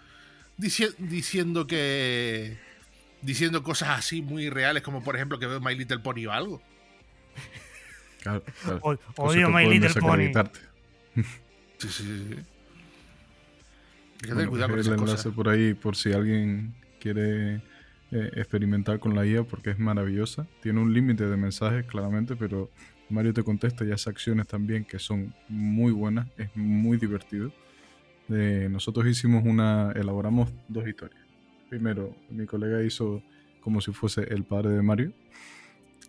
dici- 0.59 0.95
diciendo 0.99 1.67
que. 1.67 2.57
diciendo 3.21 3.63
cosas 3.63 3.91
así 3.99 4.23
muy 4.23 4.49
reales, 4.51 4.83
como 4.83 5.03
por 5.03 5.17
ejemplo 5.17 5.39
que 5.39 5.47
veo 5.47 5.61
My 5.61 5.75
Little 5.75 5.99
Pony 6.01 6.27
o 6.27 6.33
algo. 6.33 6.63
claro, 8.23 8.43
claro. 8.63 8.79
O- 8.83 8.99
Odio 9.17 9.51
My 9.51 9.67
Little 9.69 10.01
Pony. 10.01 10.33
Sí, 11.79 11.89
sí, 11.89 11.89
sí. 11.89 12.27
sí. 12.29 12.35
Hay 14.23 14.29
que 14.29 14.35
tener 14.35 14.35
Bueno, 14.47 14.51
cuidado 14.51 14.69
con 14.71 14.77
dejaré 14.79 14.81
el 14.81 14.81
esas 14.81 14.99
enlace 15.01 15.17
cosas. 15.25 15.35
por 15.35 15.49
ahí 15.49 15.75
por 15.75 15.97
si 15.97 16.13
alguien 16.13 16.75
quiere 17.01 17.57
eh, 18.13 18.31
experimentar 18.37 19.01
con 19.01 19.17
la 19.17 19.27
IA 19.27 19.43
porque 19.43 19.71
es 19.71 19.79
maravillosa. 19.81 20.47
Tiene 20.63 20.79
un 20.81 20.95
límite 20.95 21.27
de 21.27 21.37
mensajes 21.37 21.85
claramente, 21.87 22.37
pero 22.37 22.71
Mario 23.13 23.33
te 23.33 23.43
contesta 23.43 23.85
y 23.85 23.93
hace 23.93 24.11
acciones 24.11 24.47
también 24.47 24.85
que 24.85 24.99
son 24.99 25.35
muy 25.49 25.93
buenas, 25.93 26.29
es 26.37 26.49
muy 26.57 26.97
divertido. 26.97 27.53
Eh, 28.29 28.69
nosotros 28.71 29.07
hicimos 29.07 29.45
una, 29.45 29.93
elaboramos 29.93 30.51
dos 30.69 30.87
historias. 30.89 31.21
Primero, 31.69 32.15
mi 32.31 32.47
colega 32.47 32.83
hizo 32.83 33.23
como 33.61 33.81
si 33.81 33.93
fuese 33.93 34.23
el 34.23 34.45
padre 34.45 34.71
de 34.71 34.83
Mario. 34.83 35.13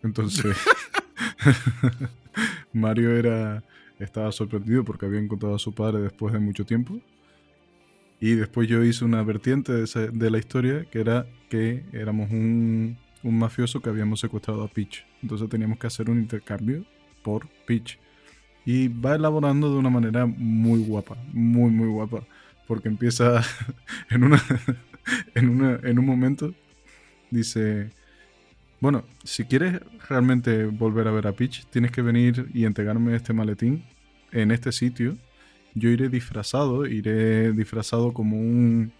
Entonces, 0.02 0.56
Mario 2.74 3.16
era 3.16 3.64
estaba 4.00 4.32
sorprendido 4.32 4.84
porque 4.84 5.06
había 5.06 5.20
encontrado 5.20 5.56
a 5.56 5.60
su 5.60 5.74
padre 5.74 6.02
después 6.02 6.34
de 6.34 6.40
mucho 6.40 6.66
tiempo. 6.66 7.00
Y 8.20 8.36
después 8.36 8.68
yo 8.68 8.84
hice 8.84 9.04
una 9.04 9.22
vertiente 9.24 9.74
de, 9.74 10.30
la 10.32 10.38
historia 10.38 10.86
que 10.86 11.02
era 11.02 11.26
que 11.50 11.84
éramos 11.92 12.32
un, 12.32 12.98
un 13.22 13.38
mafioso 13.38 13.82
que 13.82 13.90
habíamos 13.90 14.22
secuestrado 14.22 14.64
a 14.64 14.68
Peach. 14.68 15.06
Entonces 15.22 15.50
teníamos 15.50 15.78
que 15.78 15.88
hacer 15.88 16.10
un 16.10 16.20
intercambio 16.20 16.86
por 17.24 17.48
Peach. 17.66 17.98
Y 18.66 18.88
va 18.88 19.16
elaborando 19.16 19.72
de 19.72 19.78
una 19.78 19.90
manera 19.90 20.26
muy 20.26 20.80
guapa, 20.84 21.18
muy, 21.34 21.72
muy 21.72 21.88
guapa. 21.88 22.24
Porque 22.68 22.88
empieza 22.88 23.42
en, 24.10 24.24
una, 24.24 24.42
en, 25.36 25.50
una, 25.50 25.80
en 25.84 26.00
un 26.00 26.06
momento, 26.06 26.54
dice, 27.30 27.90
bueno, 28.80 29.06
si 29.24 29.46
quieres 29.46 29.80
realmente 30.10 30.66
volver 30.66 31.08
a 31.08 31.12
ver 31.12 31.28
a 31.28 31.34
Peach, 31.34 31.66
tienes 31.68 31.92
que 31.92 32.02
venir 32.02 32.50
y 32.54 32.66
entregarme 32.66 33.16
este 33.16 33.34
maletín 33.34 33.84
en 34.32 34.52
este 34.52 34.72
sitio. 34.72 35.18
Yo 35.74 35.90
iré 35.90 36.10
disfrazado, 36.10 36.86
iré 36.86 37.52
disfrazado 37.54 38.14
como 38.14 38.38
un, 38.38 38.94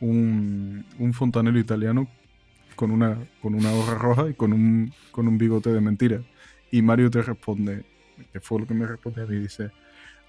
un, 0.00 0.84
un 0.98 1.12
fontanero 1.14 1.58
italiano 1.58 2.08
con 2.76 2.90
una, 2.90 3.18
con 3.40 3.54
una 3.54 3.72
hoja 3.72 3.94
roja 3.94 4.30
y 4.30 4.34
con 4.34 4.52
un, 4.52 4.92
con 5.10 5.26
un 5.28 5.38
bigote 5.38 5.70
de 5.70 5.80
mentira. 5.80 6.22
Y 6.70 6.82
Mario 6.82 7.10
te 7.10 7.22
responde, 7.22 7.84
que 8.32 8.40
fue 8.40 8.60
lo 8.60 8.66
que 8.66 8.74
me 8.74 8.86
responde 8.86 9.22
a 9.22 9.26
mí, 9.26 9.36
dice, 9.36 9.70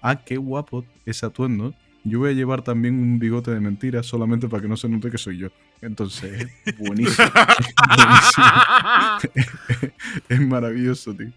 ah, 0.00 0.16
qué 0.24 0.36
guapo 0.36 0.84
ese 1.04 1.26
atuendo. 1.26 1.74
Yo 2.04 2.20
voy 2.20 2.30
a 2.30 2.32
llevar 2.32 2.62
también 2.62 2.94
un 2.94 3.18
bigote 3.18 3.50
de 3.50 3.60
mentira 3.60 4.02
solamente 4.02 4.48
para 4.48 4.62
que 4.62 4.68
no 4.68 4.76
se 4.76 4.88
note 4.88 5.10
que 5.10 5.18
soy 5.18 5.38
yo. 5.38 5.48
Entonces, 5.80 6.48
buenísimo. 6.78 7.28
buenísimo. 7.96 8.46
es 10.28 10.40
maravilloso, 10.40 11.14
tío. 11.14 11.30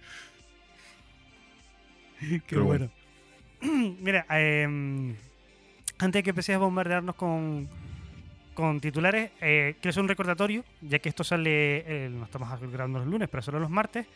Qué 2.20 2.42
Pero 2.48 2.66
bueno. 2.66 2.90
Mira, 3.62 4.26
em, 4.30 5.16
antes 5.98 6.20
de 6.20 6.24
que 6.24 6.30
empecéis 6.32 6.56
a 6.56 6.60
bombardearnos 6.60 7.16
con, 7.16 7.68
con 8.54 8.80
titulares, 8.80 9.32
eh, 9.42 9.76
quiero 9.80 9.90
hacer 9.90 10.04
un 10.04 10.10
recordatorio, 10.10 10.64
ya 10.82 11.00
que 11.00 11.10
esto 11.10 11.24
sale, 11.24 11.84
eh, 11.86 12.10
no 12.10 12.26
estamos 12.26 12.50
grabando 12.72 13.00
los 13.00 13.08
lunes, 13.08 13.30
pero 13.30 13.42
solo 13.44 13.60
los 13.60 13.70
martes, 13.70 14.08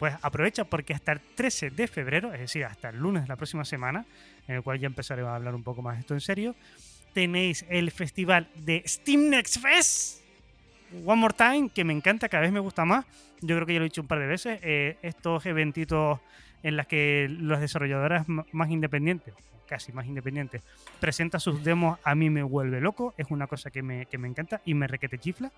pues 0.00 0.14
aprovecha 0.22 0.64
porque 0.64 0.94
hasta 0.94 1.12
el 1.12 1.20
13 1.36 1.70
de 1.70 1.86
febrero, 1.86 2.32
es 2.34 2.40
decir, 2.40 2.64
hasta 2.64 2.88
el 2.88 2.96
lunes 2.98 3.22
de 3.22 3.28
la 3.28 3.36
próxima 3.36 3.64
semana, 3.64 4.04
en 4.48 4.56
el 4.56 4.62
cual 4.62 4.80
ya 4.80 4.86
empezaré 4.88 5.22
a 5.22 5.36
hablar 5.36 5.54
un 5.54 5.62
poco 5.62 5.80
más 5.82 5.98
esto 6.00 6.14
en 6.14 6.20
serio, 6.20 6.56
tenéis 7.12 7.64
el 7.68 7.90
festival 7.92 8.48
de 8.56 8.82
Steam 8.86 9.28
Next 9.30 9.60
Fest. 9.60 10.24
One 11.04 11.20
More 11.20 11.34
Time, 11.36 11.68
que 11.72 11.84
me 11.84 11.92
encanta, 11.92 12.28
cada 12.28 12.40
vez 12.42 12.50
me 12.52 12.58
gusta 12.60 12.84
más. 12.84 13.04
Yo 13.42 13.54
creo 13.54 13.66
que 13.66 13.74
ya 13.74 13.78
lo 13.78 13.84
he 13.84 13.88
dicho 13.88 14.00
un 14.00 14.08
par 14.08 14.18
de 14.18 14.26
veces. 14.26 14.58
eh, 14.62 14.96
estos 15.02 15.46
eventitos 15.46 16.18
en 16.64 16.76
las 16.76 16.86
que 16.88 17.28
los 17.30 17.60
desarrolladores 17.60 18.22
m- 18.28 18.44
más 18.52 18.70
independientes, 18.70 19.34
casi 19.68 19.92
más 19.92 20.06
independientes, 20.06 20.62
presentan 20.98 21.40
sus 21.40 21.62
demos, 21.62 21.98
a 22.02 22.14
mí 22.16 22.28
me 22.28 22.42
vuelve 22.42 22.80
loco. 22.80 23.14
Es 23.16 23.26
una 23.30 23.46
cosa 23.46 23.70
que 23.70 23.82
me, 23.82 24.06
que 24.06 24.18
me 24.18 24.26
encanta 24.28 24.60
y 24.64 24.74
me 24.74 24.88
requete 24.88 25.18
chifla. 25.18 25.52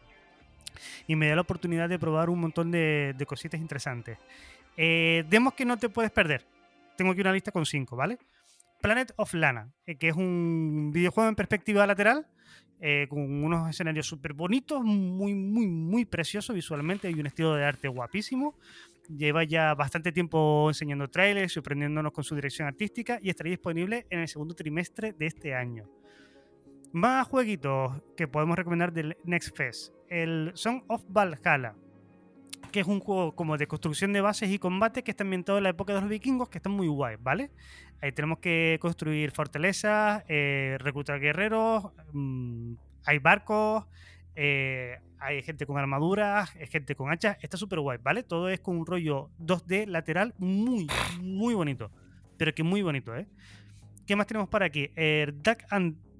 Y 1.06 1.16
me 1.16 1.28
da 1.28 1.36
la 1.36 1.42
oportunidad 1.42 1.88
de 1.88 1.98
probar 1.98 2.30
un 2.30 2.40
montón 2.40 2.70
de, 2.70 3.24
cositas 3.26 3.60
interesantes. 3.60 4.18
Eh, 4.76 5.24
demos 5.28 5.54
que 5.54 5.64
no 5.64 5.76
te 5.76 5.88
puedes 5.88 6.10
perder. 6.10 6.44
Tengo 6.96 7.12
aquí 7.12 7.20
una 7.20 7.32
lista 7.32 7.52
con 7.52 7.66
cinco, 7.66 7.96
¿vale? 7.96 8.18
Planet 8.80 9.12
of 9.16 9.32
Lana, 9.34 9.72
eh, 9.86 9.96
que 9.96 10.08
es 10.08 10.16
un 10.16 10.90
videojuego 10.92 11.28
en 11.28 11.36
perspectiva 11.36 11.86
lateral, 11.86 12.26
eh, 12.80 13.06
con 13.08 13.44
unos 13.44 13.70
escenarios 13.70 14.06
súper 14.06 14.32
bonitos, 14.32 14.82
muy, 14.82 15.34
muy, 15.34 15.68
muy 15.68 16.04
preciosos 16.04 16.54
visualmente 16.54 17.08
y 17.08 17.14
un 17.14 17.26
estilo 17.26 17.54
de 17.54 17.64
arte 17.64 17.86
guapísimo. 17.86 18.58
Lleva 19.08 19.44
ya 19.44 19.74
bastante 19.74 20.10
tiempo 20.10 20.68
enseñando 20.68 21.08
trailers, 21.08 21.52
sorprendiéndonos 21.52 22.12
con 22.12 22.24
su 22.24 22.34
dirección 22.34 22.66
artística 22.66 23.20
y 23.22 23.30
estará 23.30 23.50
disponible 23.50 24.06
en 24.10 24.20
el 24.20 24.28
segundo 24.28 24.54
trimestre 24.54 25.12
de 25.12 25.26
este 25.26 25.54
año. 25.54 26.01
Más 26.92 27.26
jueguitos 27.26 28.02
que 28.18 28.28
podemos 28.28 28.54
recomendar 28.54 28.92
del 28.92 29.16
Next 29.24 29.56
Fest. 29.56 29.94
El 30.08 30.52
Song 30.54 30.82
of 30.88 31.02
Valhalla, 31.08 31.74
que 32.70 32.80
es 32.80 32.86
un 32.86 33.00
juego 33.00 33.34
como 33.34 33.56
de 33.56 33.66
construcción 33.66 34.12
de 34.12 34.20
bases 34.20 34.50
y 34.50 34.58
combate 34.58 35.02
que 35.02 35.12
está 35.12 35.24
ambientado 35.24 35.56
en 35.56 35.64
la 35.64 35.70
época 35.70 35.94
de 35.94 36.02
los 36.02 36.10
vikingos, 36.10 36.50
que 36.50 36.58
está 36.58 36.68
muy 36.68 36.88
guay, 36.88 37.16
¿vale? 37.18 37.50
Ahí 38.02 38.12
tenemos 38.12 38.40
que 38.40 38.78
construir 38.78 39.30
fortalezas, 39.30 40.22
eh, 40.28 40.76
reclutar 40.80 41.18
guerreros, 41.18 41.92
mm, 42.12 42.74
hay 43.06 43.18
barcos, 43.20 43.86
eh, 44.34 44.98
hay 45.18 45.42
gente 45.42 45.64
con 45.64 45.78
armaduras, 45.78 46.54
hay 46.56 46.66
gente 46.66 46.94
con 46.94 47.10
hachas, 47.10 47.38
está 47.40 47.56
súper 47.56 47.80
guay, 47.80 48.00
¿vale? 48.02 48.22
Todo 48.22 48.50
es 48.50 48.60
con 48.60 48.76
un 48.76 48.84
rollo 48.84 49.30
2D 49.38 49.86
lateral 49.86 50.34
muy, 50.36 50.88
muy 51.22 51.54
bonito, 51.54 51.90
pero 52.36 52.54
que 52.54 52.62
muy 52.62 52.82
bonito, 52.82 53.16
¿eh? 53.16 53.26
¿Qué 54.06 54.14
más 54.14 54.26
tenemos 54.26 54.50
para 54.50 54.66
aquí? 54.66 54.90
Eh, 54.94 55.32
Dark 55.42 55.64
and... 55.70 56.11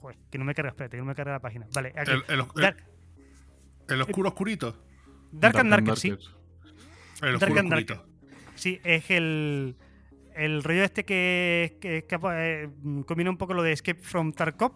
Joder, 0.00 0.16
que 0.30 0.38
no 0.38 0.44
me 0.44 0.54
carga, 0.54 0.70
espérate, 0.70 0.96
que 0.96 1.00
no 1.02 1.06
me 1.06 1.14
carga 1.14 1.32
la 1.32 1.40
página. 1.40 1.66
Vale, 1.74 1.92
aquí. 1.96 2.10
El, 2.10 2.24
el, 2.28 2.40
el- 2.40 2.46
Dark, 2.62 2.84
el 3.88 4.00
oscuro 4.02 4.28
oscurito. 4.30 4.84
Dark 5.32 5.56
and 5.58 5.70
Darker, 5.70 5.96
sí. 5.96 6.08
El 6.08 6.18
Dark 6.18 7.34
oscuro 7.42 7.60
and 7.60 7.70
Darker. 7.70 7.96
oscurito. 7.96 8.54
Sí, 8.54 8.80
es 8.84 9.10
el, 9.10 9.76
el 10.34 10.62
rollo 10.62 10.84
este 10.84 11.04
que, 11.04 11.76
que 11.80 12.04
eh, 12.10 12.68
combina 13.06 13.30
un 13.30 13.36
poco 13.36 13.54
lo 13.54 13.62
de 13.62 13.72
Escape 13.72 14.00
from 14.00 14.32
Tarkov 14.32 14.72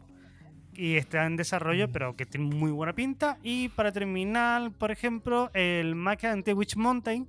y 0.74 0.96
está 0.96 1.24
en 1.26 1.36
desarrollo, 1.36 1.90
pero 1.92 2.16
que 2.16 2.26
tiene 2.26 2.46
muy 2.54 2.70
buena 2.70 2.94
pinta. 2.94 3.38
Y 3.42 3.68
para 3.70 3.92
terminar, 3.92 4.72
por 4.72 4.90
ejemplo, 4.90 5.50
el 5.54 5.94
Maca 5.94 6.32
ante 6.32 6.52
Witch 6.52 6.76
Mountain, 6.76 7.28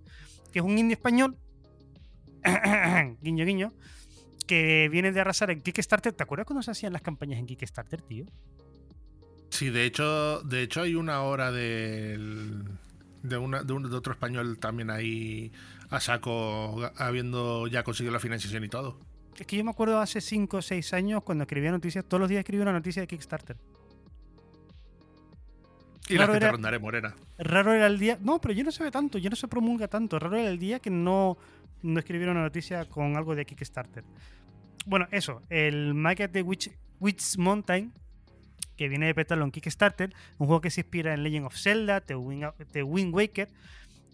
que 0.51 0.59
es 0.59 0.65
un 0.65 0.77
indie 0.77 0.93
español, 0.95 1.37
guiño 3.21 3.45
guiño, 3.45 3.73
que 4.45 4.87
viene 4.91 5.11
de 5.11 5.21
arrasar 5.21 5.51
en 5.51 5.61
Kickstarter. 5.61 6.13
¿Te 6.13 6.23
acuerdas 6.23 6.45
cuando 6.45 6.61
se 6.63 6.71
hacían 6.71 6.93
las 6.93 7.01
campañas 7.01 7.39
en 7.39 7.45
Kickstarter, 7.45 8.01
tío? 8.01 8.25
Sí, 9.49 9.69
de 9.69 9.85
hecho, 9.85 10.41
de 10.41 10.61
hecho 10.63 10.81
hay 10.81 10.95
una 10.95 11.21
hora 11.23 11.51
del, 11.51 12.63
de, 13.23 13.37
una, 13.37 13.63
de, 13.63 13.73
un- 13.73 13.89
de 13.89 13.95
otro 13.95 14.13
español 14.13 14.57
también 14.59 14.89
ahí 14.89 15.51
a 15.89 15.99
saco, 15.99 16.81
habiendo 16.97 17.67
ya 17.67 17.83
conseguido 17.83 18.11
la 18.13 18.19
financiación 18.19 18.63
y 18.63 18.69
todo. 18.69 18.99
Es 19.37 19.45
que 19.45 19.57
yo 19.57 19.63
me 19.63 19.71
acuerdo 19.71 19.99
hace 19.99 20.21
5 20.21 20.57
o 20.57 20.61
6 20.61 20.93
años 20.93 21.23
cuando 21.23 21.43
escribía 21.43 21.71
noticias, 21.71 22.05
todos 22.05 22.21
los 22.21 22.29
días 22.29 22.39
escribía 22.39 22.63
una 22.63 22.73
noticia 22.73 23.01
de 23.01 23.07
Kickstarter. 23.07 23.57
Y 26.07 26.15
Claro, 26.15 26.33
la 26.33 26.33
que 26.33 26.39
te 26.39 26.45
era- 26.45 26.51
rondaré, 26.51 26.79
Morena. 26.79 27.15
Raro 27.39 27.73
era 27.73 27.87
el 27.87 27.97
día. 27.97 28.17
No, 28.21 28.39
pero 28.39 28.53
yo 28.53 28.63
no 28.63 28.71
se 28.71 28.83
ve 28.83 28.91
tanto, 28.91 29.17
yo 29.17 29.29
no 29.29 29.35
se 29.35 29.47
promulga 29.47 29.87
tanto. 29.87 30.19
Raro 30.19 30.37
era 30.37 30.49
el 30.49 30.59
día 30.59 30.79
que 30.79 30.89
no, 30.91 31.37
no 31.81 31.99
escribieron 31.99 32.35
una 32.37 32.45
noticia 32.45 32.85
con 32.85 33.15
algo 33.15 33.35
de 33.35 33.45
Kickstarter. 33.45 34.03
Bueno, 34.85 35.07
eso, 35.11 35.41
el 35.49 35.93
Market 35.93 36.31
de 36.31 36.41
Witch, 36.43 36.69
Witch 36.99 37.37
Mountain, 37.37 37.91
que 38.77 38.87
viene 38.89 39.07
de 39.07 39.15
petarlo 39.15 39.45
en 39.45 39.51
Kickstarter, 39.51 40.13
un 40.37 40.47
juego 40.47 40.61
que 40.61 40.69
se 40.69 40.81
inspira 40.81 41.13
en 41.13 41.23
Legend 41.23 41.45
of 41.47 41.55
Zelda, 41.57 42.01
The 42.01 42.15
Wind, 42.15 42.45
The 42.71 42.83
Wind 42.83 43.13
Waker, 43.13 43.49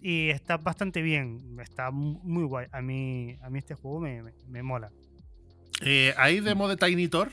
y 0.01 0.29
está 0.29 0.57
bastante 0.57 1.01
bien, 1.01 1.57
está 1.61 1.91
mu- 1.91 2.19
muy 2.23 2.43
guay. 2.45 2.67
A 2.71 2.81
mí, 2.81 3.35
a 3.41 3.49
mí 3.49 3.59
este 3.59 3.75
juego 3.75 3.99
me, 3.99 4.23
me- 4.23 4.33
me 4.47 4.63
mola. 4.63 4.91
Eh, 5.83 6.13
¿Hay 6.17 6.39
demo 6.39 6.67
de 6.67 6.77
Tiny 6.77 7.07
Tor? 7.07 7.31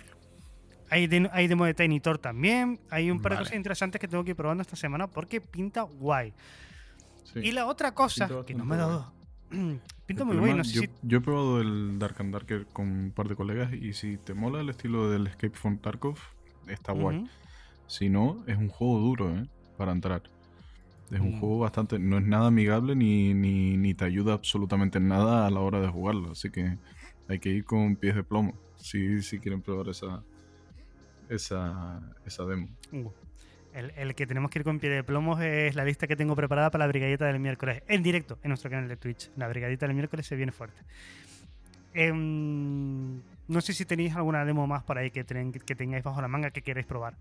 Hay, 0.91 1.07
de, 1.07 1.29
hay 1.33 1.49
demo 1.49 1.67
de 1.67 1.75
Tiny 1.75 2.01
Tor 2.01 2.19
también. 2.19 2.81
Hay 2.91 3.11
un 3.11 3.21
par 3.21 3.33
de 3.33 3.39
cosas 3.41 3.55
interesantes 3.57 4.01
que 4.01 4.09
tengo 4.09 4.25
que 4.25 4.31
ir 4.31 4.37
probando 4.37 4.63
esta 4.63 4.75
semana 4.77 5.07
porque 5.07 5.41
pinta 5.41 5.83
guay. 5.83 6.33
Sí. 7.25 7.41
Y 7.41 7.53
la 7.53 7.67
otra 7.67 7.93
cosa 7.95 8.27
que 8.47 8.55
no 8.55 8.65
me 8.65 8.77
guay. 8.77 8.89
dado. 8.89 9.13
pinta 10.07 10.25
muy 10.25 10.37
sé 10.65 10.73
yo, 10.77 10.81
si- 10.83 10.91
yo 11.03 11.19
he 11.19 11.21
probado 11.21 11.61
el 11.61 11.99
Dark 11.99 12.17
and 12.21 12.33
Darker 12.33 12.67
con 12.73 12.89
un 12.89 13.11
par 13.11 13.29
de 13.29 13.37
colegas 13.37 13.73
y 13.73 13.93
si 13.93 14.17
te 14.17 14.35
mola 14.35 14.61
el 14.61 14.69
estilo 14.71 15.11
del 15.11 15.27
Escape 15.27 15.57
from 15.57 15.79
Tarkov, 15.79 16.17
está 16.67 16.93
guay. 16.93 17.29
Si 17.87 18.09
no, 18.11 18.45
es 18.47 18.57
un 18.59 18.69
juego 18.69 18.99
duro, 18.99 19.31
¿eh? 19.37 19.47
Para 19.77 19.93
entrar. 19.93 20.23
Es 21.11 21.21
un 21.21 21.37
Mm. 21.37 21.41
juego 21.41 21.59
bastante... 21.61 21.99
No 21.99 22.19
es 22.19 22.25
nada 22.25 22.49
amigable 22.49 22.95
ni, 22.95 23.33
ni, 23.33 23.79
ni 23.79 23.95
te 23.95 24.05
ayuda 24.05 24.35
absolutamente 24.35 24.99
en 24.99 25.09
nada 25.09 25.47
a 25.47 25.51
la 25.51 25.61
hora 25.61 25.81
de 25.81 25.89
jugarlo. 25.89 26.33
Así 26.33 26.51
que 26.51 26.77
hay 27.29 27.39
que 27.39 27.49
ir 27.49 27.65
con 27.65 27.97
pies 27.97 28.15
de 28.15 28.23
plomo. 28.25 28.53
Si, 28.77 29.23
si 29.23 29.39
quieren 29.39 29.63
probar 29.63 29.89
esa, 29.89 30.23
esa, 31.31 32.01
esa 32.27 32.45
demo. 32.45 32.69
El, 33.79 34.15
que 34.15 34.27
tenemos 34.27 34.51
que 34.51 34.59
ir 34.59 34.65
con 34.65 34.81
pie 34.81 34.91
de 34.91 35.05
plomos 35.05 35.41
es 35.41 35.75
la 35.77 35.85
lista 35.85 36.07
que 36.07 36.17
tengo 36.17 36.35
preparada 36.35 36.71
para 36.71 36.85
la 36.85 36.89
brigadita 36.89 37.27
del 37.27 37.39
miércoles. 37.39 37.83
En 37.87 38.03
directo, 38.03 38.39
en 38.43 38.49
nuestro 38.49 38.69
canal 38.71 38.89
de 38.89 38.97
Twitch. 38.97 39.31
La 39.37 39.47
brigadita 39.49 39.87
del 39.87 39.95
miércoles 39.95 40.27
se 40.27 40.35
viene 40.37 40.51
fuerte. 40.53 40.81
Em, 41.95 43.21
no 43.49 43.61
sé 43.61 43.73
si 43.73 43.85
tenéis 43.85 44.15
alguna 44.15 44.45
demo 44.45 44.67
más 44.67 44.83
por 44.83 44.99
ahí 44.99 45.11
que, 45.11 45.25
ten- 45.25 45.53
que 45.53 45.75
tengáis 45.75 46.05
bajo 46.05 46.21
la 46.21 46.29
manga 46.29 46.51
que 46.51 46.63
queráis 46.63 46.87
probar. 46.87 47.15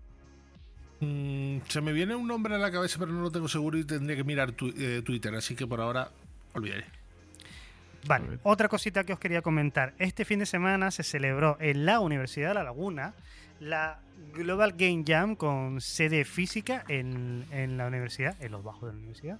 Mm, 1.00 1.58
se 1.68 1.80
me 1.80 1.92
viene 1.92 2.14
un 2.16 2.26
nombre 2.26 2.54
a 2.54 2.58
la 2.58 2.70
cabeza, 2.72 2.98
pero 2.98 3.12
no 3.12 3.22
lo 3.22 3.30
tengo 3.30 3.48
seguro 3.48 3.78
y 3.78 3.84
tendría 3.84 4.16
que 4.16 4.24
mirar 4.24 4.52
eh, 4.76 5.02
Twitter, 5.04 5.34
así 5.34 5.54
que 5.54 5.66
por 5.66 5.80
ahora 5.80 6.10
olvidaré. 6.54 6.84
Vale, 8.06 8.38
otra 8.42 8.68
cosita 8.68 9.04
que 9.04 9.12
os 9.12 9.18
quería 9.18 9.42
comentar. 9.42 9.94
Este 9.98 10.24
fin 10.24 10.38
de 10.38 10.46
semana 10.46 10.90
se 10.90 11.02
celebró 11.02 11.56
en 11.60 11.84
la 11.84 12.00
Universidad 12.00 12.48
de 12.48 12.54
La 12.54 12.62
Laguna 12.64 13.14
la 13.60 14.00
Global 14.34 14.74
Game 14.76 15.02
Jam 15.06 15.34
con 15.34 15.80
sede 15.80 16.24
física 16.24 16.84
en, 16.88 17.44
en 17.50 17.76
la 17.76 17.86
universidad, 17.88 18.36
en 18.40 18.52
los 18.52 18.62
bajos 18.62 18.82
de 18.82 18.92
la 18.92 18.98
universidad. 18.98 19.38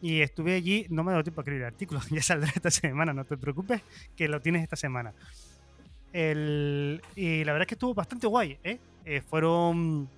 Y 0.00 0.20
estuve 0.20 0.54
allí, 0.54 0.86
no 0.90 1.04
me 1.04 1.10
ha 1.10 1.12
dado 1.12 1.22
tiempo 1.22 1.40
a 1.40 1.42
escribir 1.42 1.62
el 1.62 1.68
artículo, 1.68 2.00
ya 2.10 2.22
saldrá 2.22 2.50
esta 2.54 2.70
semana, 2.72 3.12
no 3.12 3.24
te 3.24 3.36
preocupes, 3.36 3.82
que 4.16 4.26
lo 4.28 4.40
tienes 4.40 4.62
esta 4.64 4.76
semana. 4.76 5.14
El- 6.12 7.00
y 7.16 7.44
la 7.44 7.52
verdad 7.52 7.62
es 7.62 7.68
que 7.68 7.74
estuvo 7.76 7.94
bastante 7.94 8.26
guay, 8.26 8.58
¿eh? 8.64 8.78
Eh, 9.04 9.20
fueron 9.20 10.08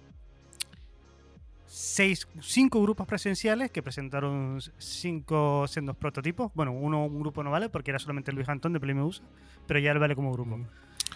seis, 1.67 2.29
cinco 2.41 2.81
grupos 2.83 3.07
presenciales 3.07 3.71
que 3.71 3.83
presentaron 3.83 4.61
cinco 4.79 5.67
sendos 5.69 5.97
prototipos. 5.97 6.53
Bueno, 6.55 6.73
uno 6.73 7.05
un 7.07 7.21
grupo 7.21 7.43
no 7.43 7.51
vale 7.51 7.69
porque 7.69 7.91
era 7.91 7.99
solamente 7.99 8.33
Luis 8.33 8.49
Antón 8.49 8.73
de 8.73 8.81
Play 8.81 8.95
Me 8.95 9.03
Usa, 9.03 9.25
pero 9.67 9.81
ya 9.81 9.93
él 9.93 9.99
vale 9.99 10.15
como 10.15 10.33
grupo. 10.33 10.59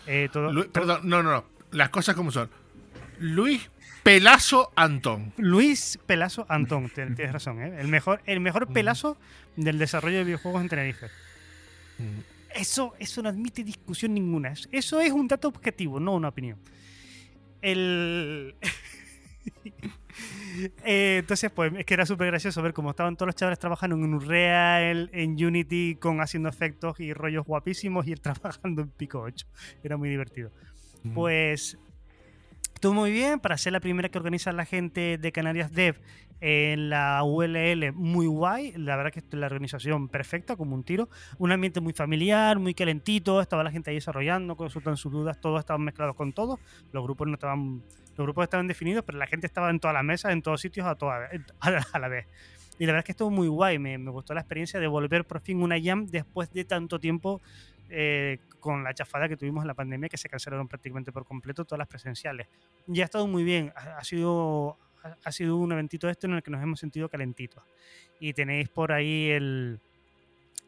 Eh, 0.06 0.28
todo- 0.32 0.52
Lu- 0.52 0.62
todo- 0.64 0.72
perdón, 0.72 1.00
no, 1.04 1.22
no, 1.22 1.30
no. 1.32 1.44
Las 1.72 1.90
cosas 1.90 2.14
como 2.14 2.30
son. 2.32 2.48
Luis 3.20 3.70
Pelazo 4.02 4.72
Antón. 4.76 5.32
Luis 5.36 5.98
Pelazo 6.06 6.46
Antón, 6.48 6.88
tienes 6.94 7.32
razón, 7.32 7.60
¿eh? 7.62 7.80
el 7.80 7.88
mejor, 7.88 8.22
el 8.26 8.40
mejor 8.40 8.68
pelazo 8.72 9.16
del 9.56 9.78
desarrollo 9.78 10.18
de 10.18 10.24
videojuegos 10.24 10.62
en 10.62 10.68
Tenerife. 10.68 11.06
Eso, 12.54 12.94
eso 12.98 13.22
no 13.22 13.28
admite 13.28 13.62
discusión 13.64 14.14
ninguna. 14.14 14.50
Es- 14.52 14.68
Eso 14.72 15.00
es 15.00 15.12
un 15.12 15.28
dato 15.28 15.48
objetivo, 15.48 16.00
no 16.00 16.14
una 16.14 16.28
opinión. 16.28 16.58
El. 17.60 18.54
Eh, 20.84 21.18
entonces, 21.20 21.50
pues 21.50 21.72
es 21.76 21.84
que 21.84 21.94
era 21.94 22.06
súper 22.06 22.28
gracioso 22.28 22.60
ver 22.62 22.72
cómo 22.72 22.90
estaban 22.90 23.16
todos 23.16 23.28
los 23.28 23.36
chavales 23.36 23.58
trabajando 23.58 23.96
en 23.96 24.14
Unreal, 24.14 25.10
en 25.12 25.32
Unity, 25.44 25.96
con 25.96 26.20
haciendo 26.20 26.48
efectos 26.48 26.98
y 27.00 27.12
rollos 27.12 27.46
guapísimos 27.46 28.06
y 28.06 28.14
trabajando 28.16 28.82
en 28.82 28.88
Pico 28.90 29.20
8. 29.20 29.46
Era 29.82 29.96
muy 29.96 30.08
divertido. 30.08 30.50
Pues 31.14 31.78
estuvo 32.74 32.92
muy 32.92 33.12
bien 33.12 33.40
para 33.40 33.56
ser 33.56 33.72
la 33.72 33.80
primera 33.80 34.08
que 34.08 34.18
organiza 34.18 34.52
la 34.52 34.64
gente 34.64 35.16
de 35.16 35.32
Canarias 35.32 35.72
Dev 35.72 36.00
en 36.40 36.90
la 36.90 37.22
ULL, 37.24 37.92
muy 37.92 38.26
guay. 38.26 38.72
La 38.76 38.96
verdad 38.96 39.12
que 39.12 39.36
la 39.36 39.46
organización 39.46 40.08
perfecta, 40.08 40.56
como 40.56 40.74
un 40.74 40.84
tiro. 40.84 41.08
Un 41.38 41.52
ambiente 41.52 41.80
muy 41.80 41.92
familiar, 41.92 42.58
muy 42.58 42.74
calentito. 42.74 43.40
Estaba 43.40 43.64
la 43.64 43.70
gente 43.70 43.90
ahí 43.90 43.96
desarrollando, 43.96 44.56
consultando 44.56 44.96
sus 44.96 45.12
dudas. 45.12 45.40
Todos 45.40 45.60
estaban 45.60 45.82
mezclados 45.82 46.14
con 46.14 46.32
todos. 46.32 46.60
Los 46.92 47.02
grupos 47.02 47.26
no 47.26 47.34
estaban, 47.34 47.82
los 48.18 48.26
grupos 48.26 48.42
estaban 48.42 48.66
definidos, 48.66 49.04
pero 49.04 49.16
la 49.16 49.28
gente 49.28 49.46
estaba 49.46 49.70
en 49.70 49.78
todas 49.78 49.94
las 49.94 50.02
mesas, 50.02 50.32
en 50.32 50.42
todos 50.42 50.60
sitios 50.60 50.86
a, 50.86 50.96
toda, 50.96 51.30
a, 51.60 51.98
la, 52.00 52.08
vez. 52.08 52.26
Y 52.78 52.84
la 52.84 52.92
verdad 52.92 52.98
es 52.98 53.04
que 53.04 53.12
estuvo 53.12 53.30
muy 53.30 53.46
guay. 53.46 53.78
Me, 53.78 53.96
me 53.96 54.10
gustó 54.10 54.34
la 54.34 54.40
experiencia 54.40 54.80
de 54.80 54.88
volver 54.88 55.24
por 55.24 55.40
fin 55.40 55.62
una 55.62 55.80
jam 55.80 56.04
después 56.06 56.52
de 56.52 56.64
tanto 56.64 56.98
tiempo 56.98 57.40
eh, 57.90 58.38
con 58.58 58.82
la 58.82 58.92
chafada 58.92 59.28
que 59.28 59.36
tuvimos 59.36 59.62
en 59.62 59.68
la 59.68 59.74
pandemia, 59.74 60.08
que 60.08 60.16
se 60.16 60.28
cancelaron 60.28 60.66
prácticamente 60.66 61.12
por 61.12 61.24
completo 61.24 61.64
todas 61.64 61.78
las 61.78 61.86
presenciales. 61.86 62.48
Y 62.88 63.00
ha 63.00 63.04
estado 63.04 63.28
muy 63.28 63.44
bien, 63.44 63.72
ha, 63.76 63.98
ha 63.98 64.04
sido, 64.04 64.76
ha 65.24 65.32
sido 65.32 65.56
un 65.56 65.70
eventito 65.70 66.08
este 66.08 66.26
en 66.26 66.34
el 66.34 66.42
que 66.42 66.50
nos 66.50 66.60
hemos 66.60 66.80
sentido 66.80 67.08
calentitos. 67.08 67.62
Y 68.18 68.32
tenéis 68.32 68.68
por 68.68 68.90
ahí 68.90 69.30
el... 69.30 69.80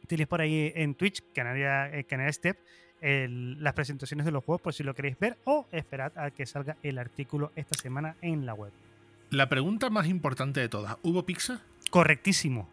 Tenéis 0.07 0.29
por 0.29 0.41
ahí 0.41 0.73
en 0.75 0.95
Twitch, 0.95 1.23
Canaria, 1.35 1.93
eh, 1.93 2.05
Canaria 2.05 2.33
Step, 2.33 2.59
el- 3.01 3.63
las 3.63 3.73
presentaciones 3.75 4.27
de 4.27 4.33
los 4.33 4.45
juegos 4.45 4.61
por 4.63 4.75
si 4.75 4.83
lo 4.83 4.95
queréis 4.95 5.19
ver 5.19 5.39
o 5.45 5.67
esperad 5.73 6.17
a 6.19 6.31
que 6.31 6.47
salga 6.47 6.77
el 6.83 6.99
artículo 6.99 7.53
esta 7.57 7.79
semana 7.79 8.17
en 8.21 8.47
la 8.47 8.55
web. 8.55 8.73
La 9.31 9.49
pregunta 9.49 9.91
más 9.91 10.07
importante 10.07 10.61
de 10.61 10.69
todas: 10.69 10.97
¿hubo 11.03 11.25
pizza? 11.25 11.63
Correctísimo. 11.91 12.69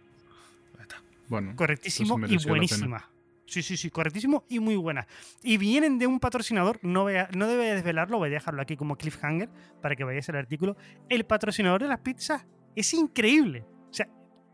Bueno, 1.29 1.53
Correctísimo 1.57 2.17
y 2.25 2.37
buenísima. 2.47 3.09
Sí, 3.45 3.61
sí, 3.61 3.75
sí, 3.77 3.89
correctísimo 3.89 4.43
y 4.49 4.59
muy 4.59 4.75
buena. 4.75 5.07
Y 5.43 5.57
vienen 5.57 5.99
de 5.99 6.07
un 6.07 6.19
patrocinador, 6.19 6.79
no, 6.83 7.03
voy 7.03 7.15
a- 7.15 7.29
no 7.35 7.47
debe 7.47 7.73
desvelarlo, 7.73 8.17
voy 8.17 8.27
a 8.29 8.31
dejarlo 8.31 8.61
aquí 8.61 8.75
como 8.77 8.97
cliffhanger 8.97 9.49
para 9.81 9.95
que 9.95 10.03
vayáis 10.03 10.27
al 10.29 10.35
artículo. 10.37 10.75
El 11.09 11.25
patrocinador 11.25 11.81
de 11.81 11.87
las 11.89 11.99
pizzas 11.99 12.45
es 12.75 12.93
increíble. 12.93 13.65
O 13.89 13.93
sea, 13.93 14.07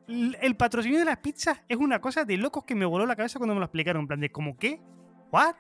el 0.08 0.56
patrocinio 0.56 1.00
de 1.00 1.06
las 1.06 1.18
pizzas 1.18 1.62
es 1.68 1.78
una 1.78 2.00
cosa 2.02 2.24
de 2.26 2.38
locos 2.38 2.66
que 2.66 2.76
me 2.76 2.86
voló 2.86 3.06
la 3.06 3.16
cabeza 3.16 3.40
cuando 3.40 3.54
me 3.56 3.60
lo 3.60 3.66
explicaron. 3.66 4.02
En 4.02 4.08
plan 4.08 4.20
de, 4.20 4.32
¿cómo 4.32 4.58
qué? 4.58 4.80
¿What? 5.34 5.56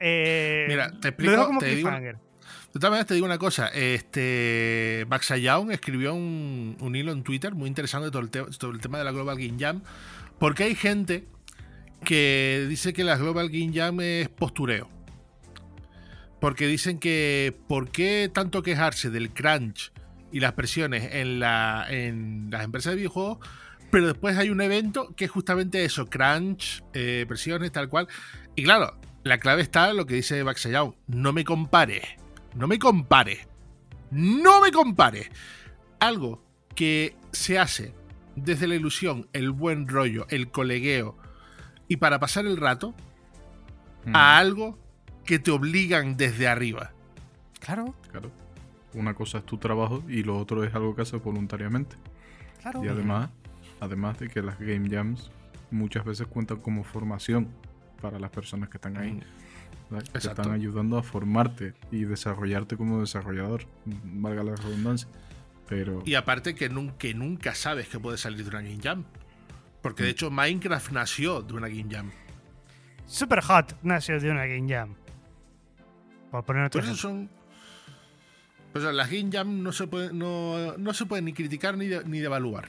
Eh, 0.00 0.64
Mira, 0.68 0.88
te 0.90 0.94
lo 0.96 1.08
explico, 1.10 1.46
como 1.46 1.60
te 1.60 1.66
digo- 1.74 1.88
cliffhanger. 1.90 2.16
De 2.16 2.78
todas 2.78 2.90
maneras, 2.90 3.06
te 3.06 3.14
digo 3.14 3.26
una 3.26 3.38
cosa. 3.38 3.66
Este, 3.68 5.04
Max 5.08 5.30
Ayaun 5.32 5.72
escribió 5.72 6.14
un, 6.14 6.76
un 6.80 6.96
hilo 6.96 7.12
en 7.12 7.22
Twitter 7.24 7.54
muy 7.54 7.68
interesante 7.68 8.08
sobre 8.10 8.24
el, 8.24 8.30
te- 8.30 8.52
sobre 8.52 8.76
el 8.76 8.80
tema 8.80 8.96
de 8.98 9.04
la 9.04 9.10
Global 9.12 9.36
Game 9.36 9.56
Jam. 9.58 9.82
Porque 10.38 10.64
hay 10.64 10.74
gente 10.74 11.26
que 12.04 12.64
dice 12.68 12.92
que 12.92 13.04
la 13.04 13.16
Global 13.16 13.50
Game 13.50 13.72
Jam 13.74 14.00
es 14.00 14.28
postureo. 14.28 14.88
Porque 16.40 16.66
dicen 16.66 16.98
que 16.98 17.54
¿por 17.68 17.90
qué 17.90 18.30
tanto 18.32 18.62
quejarse 18.62 19.10
del 19.10 19.30
crunch 19.30 19.92
y 20.32 20.40
las 20.40 20.52
presiones 20.54 21.12
en, 21.12 21.40
la, 21.40 21.86
en 21.90 22.48
las 22.50 22.64
empresas 22.64 22.92
de 22.92 22.96
videojuegos? 22.96 23.38
Pero 23.90 24.06
después 24.06 24.36
hay 24.38 24.50
un 24.50 24.60
evento 24.60 25.14
que 25.16 25.24
es 25.24 25.30
justamente 25.30 25.84
eso, 25.84 26.06
crunch, 26.06 26.82
eh, 26.92 27.24
presiones, 27.26 27.72
tal 27.72 27.88
cual. 27.88 28.08
Y 28.54 28.62
claro, 28.62 28.96
la 29.24 29.38
clave 29.38 29.62
está 29.62 29.90
en 29.90 29.96
lo 29.96 30.06
que 30.06 30.14
dice 30.14 30.42
Baxayao. 30.42 30.96
No 31.08 31.32
me 31.32 31.44
compares. 31.44 32.04
No 32.54 32.66
me 32.66 32.78
compares. 32.78 33.48
No 34.10 34.60
me 34.60 34.70
compares. 34.70 35.30
Algo 35.98 36.42
que 36.74 37.16
se 37.32 37.58
hace 37.58 37.94
desde 38.36 38.66
la 38.66 38.74
ilusión, 38.74 39.28
el 39.32 39.50
buen 39.50 39.88
rollo, 39.88 40.26
el 40.30 40.50
colegueo 40.50 41.16
y 41.88 41.96
para 41.96 42.20
pasar 42.20 42.46
el 42.46 42.56
rato 42.56 42.94
mm, 44.06 44.14
a 44.14 44.38
algo 44.38 44.78
que 45.24 45.38
te 45.38 45.50
obligan 45.50 46.16
desde 46.16 46.48
arriba. 46.48 46.92
Claro, 47.58 47.94
claro. 48.10 48.30
Una 48.94 49.14
cosa 49.14 49.38
es 49.38 49.44
tu 49.44 49.58
trabajo 49.58 50.02
y 50.08 50.22
lo 50.22 50.38
otro 50.38 50.64
es 50.64 50.74
algo 50.74 50.94
que 50.94 51.02
haces 51.02 51.22
voluntariamente. 51.22 51.96
claro. 52.62 52.84
Y 52.84 52.88
además, 52.88 53.30
además 53.80 54.18
de 54.18 54.28
que 54.28 54.42
las 54.42 54.58
Game 54.58 54.88
Jams 54.88 55.30
muchas 55.70 56.04
veces 56.04 56.26
cuentan 56.26 56.58
como 56.58 56.84
formación 56.84 57.48
para 58.00 58.18
las 58.18 58.30
personas 58.30 58.68
que 58.68 58.76
están 58.78 58.96
ahí. 58.96 59.20
Te 60.12 60.18
están 60.18 60.52
ayudando 60.52 60.98
a 60.98 61.02
formarte 61.02 61.74
y 61.90 62.04
desarrollarte 62.04 62.76
como 62.76 63.00
desarrollador, 63.00 63.66
mm, 63.86 64.22
valga 64.22 64.44
la 64.44 64.54
redundancia. 64.56 65.08
Pero 65.68 66.02
Y 66.04 66.14
aparte 66.14 66.54
que, 66.54 66.70
nun- 66.70 66.92
que 66.96 67.14
nunca 67.14 67.54
sabes 67.54 67.88
que 67.88 67.98
puede 67.98 68.16
salir 68.18 68.42
de 68.44 68.50
una 68.50 68.62
Game 68.62 68.78
Jam. 68.82 69.04
Porque 69.82 70.02
de 70.04 70.10
hecho 70.10 70.30
Minecraft 70.30 70.92
nació 70.92 71.42
de 71.42 71.54
una 71.54 71.68
Game 71.68 71.86
Jam. 71.90 72.10
Super 73.06 73.40
Hot 73.42 73.76
nació 73.82 74.20
de 74.20 74.30
una 74.30 74.46
Game 74.46 74.68
Jam. 74.68 74.94
Por 76.30 76.44
poner 76.44 76.64
otro 76.64 76.80
Por 76.80 76.90
eso 76.90 77.08
ejemplo. 77.08 77.28
son. 77.36 77.40
Pues 78.72 78.84
las 78.84 79.10
Game 79.10 79.30
Jam 79.32 79.62
no 79.62 79.72
se 79.72 79.86
pueden, 79.88 80.16
no, 80.18 80.76
no 80.76 80.94
se 80.94 81.06
pueden 81.06 81.24
ni 81.24 81.32
criticar 81.32 81.76
ni, 81.76 81.88
de- 81.88 82.04
ni 82.04 82.20
devaluar. 82.20 82.68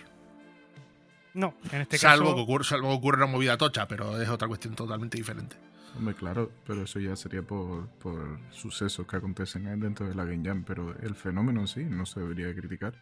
No, 1.33 1.53
en 1.71 1.81
este 1.81 1.97
salvo, 1.97 2.25
caso. 2.25 2.35
que 2.35 2.41
ocurra, 2.41 2.63
salvo 2.63 2.89
que 2.89 2.95
ocurra 2.95 3.17
una 3.17 3.27
movida 3.27 3.57
tocha, 3.57 3.87
pero 3.87 4.21
es 4.21 4.29
otra 4.29 4.47
cuestión 4.47 4.75
totalmente 4.75 5.17
diferente. 5.17 5.55
Hombre, 5.97 6.15
claro, 6.15 6.51
pero 6.65 6.83
eso 6.83 6.99
ya 6.99 7.15
sería 7.15 7.41
por, 7.41 7.87
por 7.99 8.39
sucesos 8.51 9.05
que 9.05 9.17
acontecen 9.17 9.67
ahí 9.67 9.79
dentro 9.79 10.07
de 10.07 10.15
la 10.15 10.23
Game 10.25 10.43
Jam. 10.45 10.63
Pero 10.65 10.95
el 11.01 11.15
fenómeno 11.15 11.61
en 11.61 11.67
sí 11.67 11.83
no 11.83 12.05
se 12.05 12.21
debería 12.21 12.53
criticar. 12.55 12.93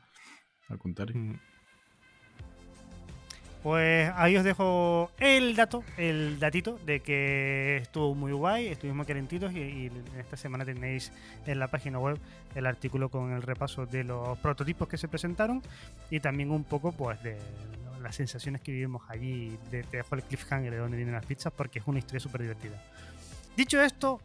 Al 0.70 0.80
contrario. 0.80 1.40
Pues 3.62 4.10
ahí 4.16 4.38
os 4.38 4.46
dejo 4.46 5.12
el 5.20 5.56
dato, 5.56 5.84
el 5.98 6.40
datito 6.40 6.80
de 6.86 7.02
que 7.02 7.78
estuvo 7.78 8.16
muy 8.16 8.32
guay, 8.32 8.68
estuvimos 8.68 9.06
calentitos 9.06 9.52
y, 9.52 9.60
y 9.60 9.92
esta 10.18 10.38
semana 10.38 10.64
tenéis 10.64 11.12
en 11.46 11.60
la 11.60 11.68
página 11.68 12.00
web 12.00 12.18
el 12.56 12.66
artículo 12.66 13.10
con 13.10 13.34
el 13.34 13.42
repaso 13.42 13.86
de 13.86 14.06
los 14.06 14.38
prototipos 14.40 14.88
que 14.88 14.98
se 14.98 15.10
presentaron 15.10 15.62
y 16.10 16.22
también 16.22 16.52
un 16.52 16.64
poco 16.64 16.94
pues 16.94 17.22
de 17.22 17.38
las 18.02 18.16
sensaciones 18.16 18.62
que 18.62 18.72
vivimos 18.72 19.04
allí. 19.10 19.58
De, 19.72 19.84
te 19.84 19.98
dejo 19.98 20.16
el 20.16 20.24
cliffhanger 20.24 20.72
de 20.72 20.78
dónde 20.78 20.98
vienen 20.98 21.16
las 21.16 21.26
pizzas 21.26 21.54
porque 21.56 21.80
es 21.80 21.88
una 21.88 22.00
historia 22.00 22.20
súper 22.20 22.42
divertida. 22.42 22.82
Dicho 23.56 23.82
esto, 23.82 24.20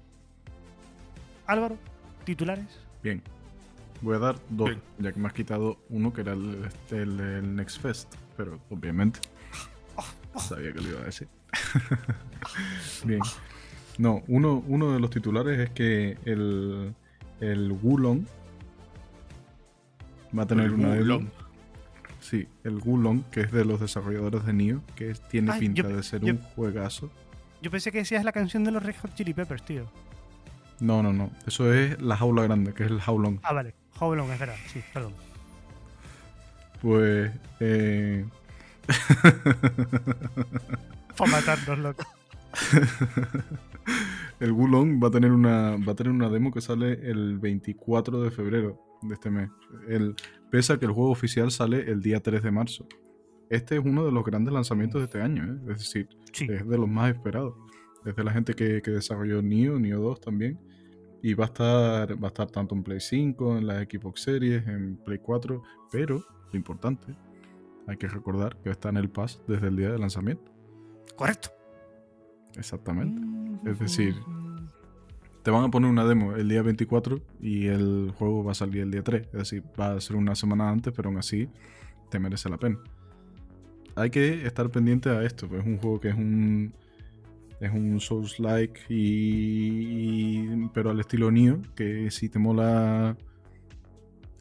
Álvaro, 1.47 1.77
titulares. 2.25 2.67
Bien. 3.03 3.23
Voy 4.01 4.17
a 4.17 4.19
dar 4.19 4.37
dos, 4.51 4.69
Bien. 4.69 4.83
ya 4.99 5.13
que 5.13 5.21
me 5.21 5.29
has 5.29 5.33
quitado 5.33 5.79
uno 5.89 6.13
que 6.13 6.21
era 6.21 6.33
el, 6.33 6.65
este, 6.65 7.03
el, 7.03 7.21
el 7.21 7.57
Next 7.57 7.81
Fest. 7.81 8.15
Pero 8.37 8.61
obviamente. 8.71 9.21
Sabía 10.37 10.73
que 10.73 10.81
lo 10.81 10.89
iba 10.91 11.01
a 11.01 11.05
decir. 11.05 11.29
Bien. 13.05 13.21
No, 13.99 14.23
uno, 14.27 14.63
uno 14.67 14.93
de 14.93 15.01
los 15.01 15.11
titulares 15.11 15.59
es 15.59 15.71
que 15.71 16.19
el, 16.25 16.95
el 17.41 17.73
Wulong 17.73 18.25
va 20.37 20.43
a 20.43 20.47
tener 20.47 20.67
El 20.67 20.73
una. 20.73 21.31
Sí, 22.35 22.49
el 22.65 22.79
Wulong, 22.85 23.23
que 23.31 23.43
es 23.43 23.53
de 23.53 23.65
los 23.65 23.79
desarrolladores 23.79 24.45
de 24.45 24.53
Nioh, 24.53 24.81
que 24.97 25.15
tiene 25.31 25.53
Ay, 25.53 25.61
pinta 25.61 25.83
yo- 25.83 25.97
de 25.97 26.03
ser 26.03 26.21
yo- 26.21 26.33
un 26.35 26.41
juegazo. 26.41 27.09
Yo 27.63 27.71
pensé 27.71 27.93
que 27.93 27.99
decías 27.99 28.25
la 28.25 28.33
canción 28.33 28.65
de 28.65 28.73
los 28.73 28.83
Red 28.83 28.97
Hot 29.03 29.15
Chili 29.15 29.33
Peppers, 29.35 29.65
tío. 29.65 29.87
No, 30.81 31.01
no, 31.01 31.13
no. 31.13 31.31
Eso 31.47 31.73
es 31.73 32.01
la 32.03 32.17
jaula 32.17 32.43
grande, 32.43 32.75
que 32.75 32.83
es 32.85 32.91
el 32.91 33.01
Haulong. 33.01 33.39
Ah, 33.45 33.53
vale. 33.53 33.73
Long, 34.01 34.31
es 34.33 34.39
verdad. 34.41 34.57
Sí, 34.67 34.81
perdón. 34.93 35.13
Pues. 36.83 37.31
Eh... 37.61 38.25
Para 41.17 41.31
matarnos, 41.31 41.79
loco. 41.79 42.05
el 44.41 44.51
Wulong 44.53 45.03
va 45.03 45.09
a 45.09 45.11
tener 45.13 45.31
una 45.31 45.77
va 45.77 45.93
a 45.93 45.95
tener 45.95 46.13
una 46.13 46.29
demo 46.29 46.51
que 46.53 46.61
sale 46.61 47.09
el 47.09 47.39
24 47.39 48.21
de 48.23 48.31
febrero 48.33 48.84
de 49.09 49.15
este 49.15 49.31
mes. 49.31 49.51
El, 49.89 50.15
pese 50.51 50.73
a 50.73 50.79
que 50.79 50.87
el 50.87 50.93
juego 50.93 51.11
oficial 51.11 51.51
sale 51.51 51.91
el 51.91 52.01
día 52.01 52.21
3 52.21 52.43
de 52.43 52.51
marzo. 52.51 52.87
Este 53.51 53.77
es 53.77 53.85
uno 53.85 54.05
de 54.05 54.13
los 54.13 54.25
grandes 54.25 54.53
lanzamientos 54.53 55.01
de 55.01 55.05
este 55.05 55.21
año, 55.21 55.45
¿eh? 55.45 55.73
es 55.73 55.79
decir, 55.79 56.09
Sí. 56.33 56.47
es 56.51 56.67
de 56.67 56.79
los 56.79 56.89
más 56.89 57.15
esperados. 57.15 57.55
Desde 58.05 58.25
la 58.25 58.33
gente 58.33 58.55
que, 58.55 58.83
que 58.83 58.91
desarrolló 58.91 59.41
Nioh, 59.43 59.79
Nioh 59.79 60.01
2 60.01 60.21
también. 60.21 60.59
Y 61.23 61.33
va 61.35 61.45
a 61.45 61.47
estar, 61.47 62.23
va 62.23 62.27
a 62.27 62.29
estar 62.29 62.51
tanto 62.51 62.75
en 62.75 62.83
Play 62.83 63.01
5, 63.01 63.57
en 63.59 63.67
las 63.67 63.83
Xbox 63.85 64.23
Series, 64.23 64.67
en 64.67 64.97
Play 64.97 65.19
4, 65.19 65.63
pero 65.91 66.23
lo 66.53 66.57
importante, 66.59 67.15
hay 67.87 67.97
que 67.97 68.09
recordar 68.09 68.57
que 68.63 68.71
está 68.71 68.91
en 68.91 68.99
el 68.99 69.09
Pass 69.09 69.43
desde 69.49 69.69
el 69.69 69.77
día 69.77 69.91
de 69.91 69.99
lanzamiento. 69.99 70.53
Correcto. 71.17 71.49
Exactamente. 72.57 73.23
Es 73.69 73.79
decir, 73.79 74.15
te 75.45 75.51
van 75.53 75.63
a 75.65 75.71
poner 75.71 75.89
una 75.91 76.05
demo 76.05 76.35
el 76.35 76.49
día 76.49 76.63
24 76.63 77.21
y 77.41 77.67
el 77.67 78.13
juego 78.19 78.43
va 78.43 78.53
a 78.53 78.55
salir 78.55 78.83
el 78.83 78.91
día 78.91 79.03
3. 79.05 79.27
Es 79.27 79.33
decir, 79.33 79.63
va 79.79 79.93
a 79.93 80.01
ser 80.01 80.17
una 80.17 80.35
semana 80.35 80.69
antes, 80.71 80.93
pero 80.97 81.09
aún 81.11 81.19
así 81.19 81.49
te 82.11 82.19
merece 82.19 82.49
la 82.49 82.57
pena. 82.59 82.79
Hay 83.95 84.11
que 84.11 84.45
estar 84.47 84.69
pendiente 84.71 85.11
a 85.11 85.23
esto, 85.23 85.47
pues 85.49 85.61
es 85.61 85.67
un 85.67 85.79
juego 85.79 86.01
que 86.01 86.09
es 86.09 86.15
un 86.17 86.75
es 87.61 87.71
un 87.73 88.01
Souls-like 88.01 88.81
y, 88.89 90.67
pero 90.75 90.91
al 90.91 91.01
estilo 91.01 91.31
Nioh, 91.31 91.61
que 91.77 92.11
si 92.11 92.29
te 92.29 92.39
mola 92.39 93.17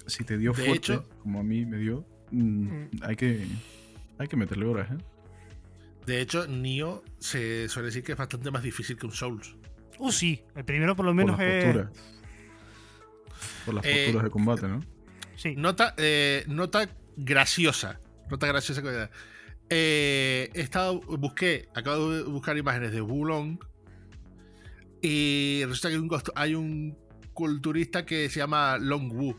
si 0.07 0.23
te 0.25 0.37
dio 0.37 0.51
De 0.53 0.63
fuerte, 0.65 0.93
hecho- 0.93 1.05
como 1.21 1.39
a 1.39 1.43
mí 1.43 1.65
me 1.65 1.77
dio, 1.77 2.05
mm, 2.31 2.63
Mm. 2.65 2.89
hay 3.03 3.15
que 3.15 3.45
hay 4.17 4.27
que 4.27 4.35
meterle 4.37 4.65
horas, 4.65 4.91
¿eh? 4.91 4.97
De 6.05 6.21
hecho, 6.21 6.47
Nioh 6.47 7.01
se 7.19 7.69
suele 7.69 7.87
decir 7.87 8.03
que 8.03 8.11
es 8.13 8.17
bastante 8.17 8.51
más 8.51 8.63
difícil 8.63 8.97
que 8.97 9.05
un 9.05 9.11
Souls. 9.13 9.55
Uh, 9.99 10.11
sí. 10.11 10.43
El 10.55 10.65
primero 10.65 10.95
por 10.95 11.05
lo 11.05 11.11
Por 11.11 11.15
menos 11.15 11.37
las 11.37 11.47
es. 11.47 11.63
posturas. 11.65 11.91
Por 13.65 13.73
las 13.75 13.85
Eh, 13.85 14.03
posturas 14.05 14.23
de 14.23 14.29
combate, 14.29 14.67
¿no? 14.67 14.83
Sí. 15.35 15.55
Nota, 15.55 15.93
eh, 15.97 16.43
nota 16.47 16.89
graciosa. 17.17 17.99
Nota 18.29 18.47
graciosa 18.47 18.81
que. 18.81 19.09
Eh, 19.69 20.49
he 20.53 20.61
estado, 20.61 20.99
busqué, 21.01 21.69
acabo 21.75 22.11
de 22.11 22.23
buscar 22.23 22.57
imágenes 22.57 22.91
de 22.91 23.01
Wulong. 23.01 23.57
Y 25.01 25.63
resulta 25.65 25.89
que 25.89 25.95
hay 25.95 25.99
un, 26.01 26.09
costu- 26.09 26.31
hay 26.35 26.55
un 26.55 26.97
culturista 27.33 28.05
que 28.05 28.29
se 28.29 28.39
llama 28.39 28.77
Long 28.77 29.11
Wu. 29.11 29.35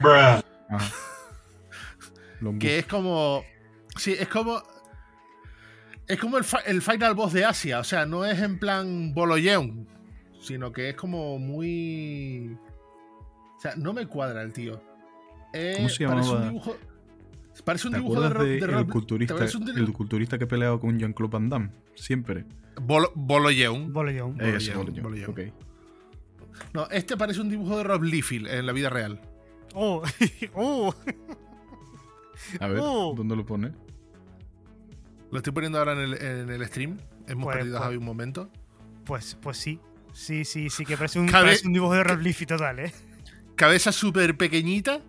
Ajá. 0.00 0.42
Long 2.40 2.58
Que 2.58 2.78
es 2.80 2.86
como. 2.86 3.44
Sí, 3.96 4.14
es 4.18 4.28
como. 4.28 4.62
Es 6.06 6.18
como 6.20 6.36
el, 6.38 6.44
el 6.66 6.82
final 6.82 7.14
boss 7.14 7.32
de 7.32 7.44
Asia. 7.44 7.78
O 7.80 7.84
sea, 7.84 8.04
no 8.06 8.24
es 8.24 8.40
en 8.40 8.58
plan 8.58 9.12
Boloyeon. 9.14 9.86
Sino 10.40 10.72
que 10.72 10.90
es 10.90 10.96
como 10.96 11.38
muy. 11.38 12.56
O 13.56 13.60
sea, 13.60 13.74
no 13.76 13.92
me 13.94 14.06
cuadra 14.06 14.42
el 14.42 14.52
tío. 14.52 14.82
Eh, 15.54 15.74
¿Cómo 15.76 15.88
se 15.88 16.06
Parece 16.06 16.28
un 16.28 16.32
llamaba? 16.34 16.46
dibujo. 16.48 16.76
Parece 17.64 17.86
un 17.86 17.92
¿Te 17.94 18.00
dibujo 18.00 18.20
de, 18.20 18.28
de 18.60 18.66
Rob- 18.66 18.90
culturista, 18.90 19.32
¿te 19.34 19.38
parece 19.38 19.56
un 19.56 19.68
el 19.68 19.92
culturista 19.92 20.36
que 20.38 20.46
peleaba 20.46 20.78
con 20.80 20.98
Jean-Claude 20.98 21.32
Van 21.32 21.48
Damme? 21.48 21.70
Siempre. 21.94 22.44
Bolo- 22.82 23.12
Boloyeon. 23.14 23.92
Boloyeon. 23.92 24.36
No, 26.72 26.88
este 26.90 27.16
parece 27.16 27.40
un 27.40 27.48
dibujo 27.48 27.78
de 27.78 27.84
Rob 27.84 28.02
Liefeld 28.02 28.48
en 28.48 28.66
la 28.66 28.72
vida 28.72 28.90
real. 28.90 29.20
Oh, 29.74 30.02
oh. 30.54 30.94
A 32.60 32.66
ver, 32.66 32.78
Oh. 32.82 33.14
¿dónde 33.16 33.36
lo 33.36 33.46
pone? 33.46 33.72
Lo 35.34 35.38
estoy 35.38 35.52
poniendo 35.52 35.80
ahora 35.80 35.94
en 35.94 35.98
el, 35.98 36.14
en 36.22 36.48
el 36.48 36.64
stream. 36.68 36.96
Hemos 37.26 37.46
Pues, 37.46 37.56
perdido 37.56 37.76
a 37.76 37.80
pues. 37.80 37.86
Javi 37.86 37.96
un 37.96 38.04
momento. 38.04 38.48
Pues, 39.04 39.36
pues 39.42 39.56
sí. 39.56 39.80
Sí, 40.12 40.44
sí, 40.44 40.70
sí, 40.70 40.84
que 40.86 40.96
parece 40.96 41.18
un, 41.18 41.26
Cabe- 41.26 41.46
parece 41.46 41.66
un 41.66 41.72
dibujo 41.72 41.92
de 41.92 42.04
Rob 42.04 42.20
Liefeld 42.20 42.50
total, 42.50 42.78
¿eh? 42.78 42.94
Cabeza 43.56 43.90
súper 43.90 44.36
pequeñita. 44.36 45.00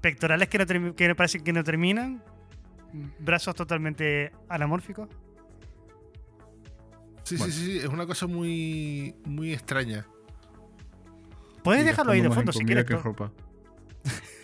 Pectorales 0.00 0.48
que, 0.48 0.58
no 0.58 0.94
que 0.94 1.14
parecen 1.16 1.42
que 1.42 1.52
no 1.52 1.64
terminan. 1.64 2.22
Brazos 3.18 3.56
totalmente 3.56 4.30
anamórficos. 4.48 5.08
Sí, 7.24 7.36
Bueno. 7.38 7.52
sí, 7.52 7.58
sí, 7.58 7.66
sí. 7.72 7.78
Es 7.78 7.86
una 7.88 8.06
cosa 8.06 8.28
muy, 8.28 9.16
muy 9.24 9.52
extraña. 9.54 10.06
Puedes 11.64 11.84
dejarlo 11.84 12.12
ahí 12.12 12.20
de 12.20 12.30
fondo 12.30 12.52
si 12.52 12.64
quieres. 12.64 12.84
que 12.84 12.94
ropa. 12.94 13.32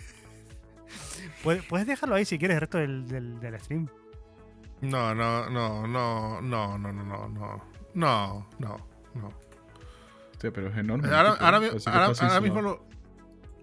Puedes, 1.43 1.63
puedes 1.65 1.85
dejarlo 1.85 2.15
ahí 2.15 2.23
si 2.25 2.39
quieres 2.39 2.55
el 2.55 2.61
resto 2.61 2.77
del, 2.77 3.05
del, 3.05 3.39
del 3.39 3.59
stream. 3.59 3.87
No, 4.81 5.13
no, 5.13 5.49
no, 5.49 5.85
no, 5.85 6.41
no, 6.41 6.77
no, 6.77 6.93
no, 6.93 7.03
no, 7.03 7.27
no. 7.29 7.73
No, 7.93 8.49
no, 8.59 8.77
no. 9.13 9.29
Hostia, 10.31 10.51
pero 10.51 10.69
es 10.69 10.77
enorme. 10.77 11.09
Ahora, 11.09 11.61
¿eh? 11.67 12.41
mismo 12.41 12.61
lo, 12.61 12.85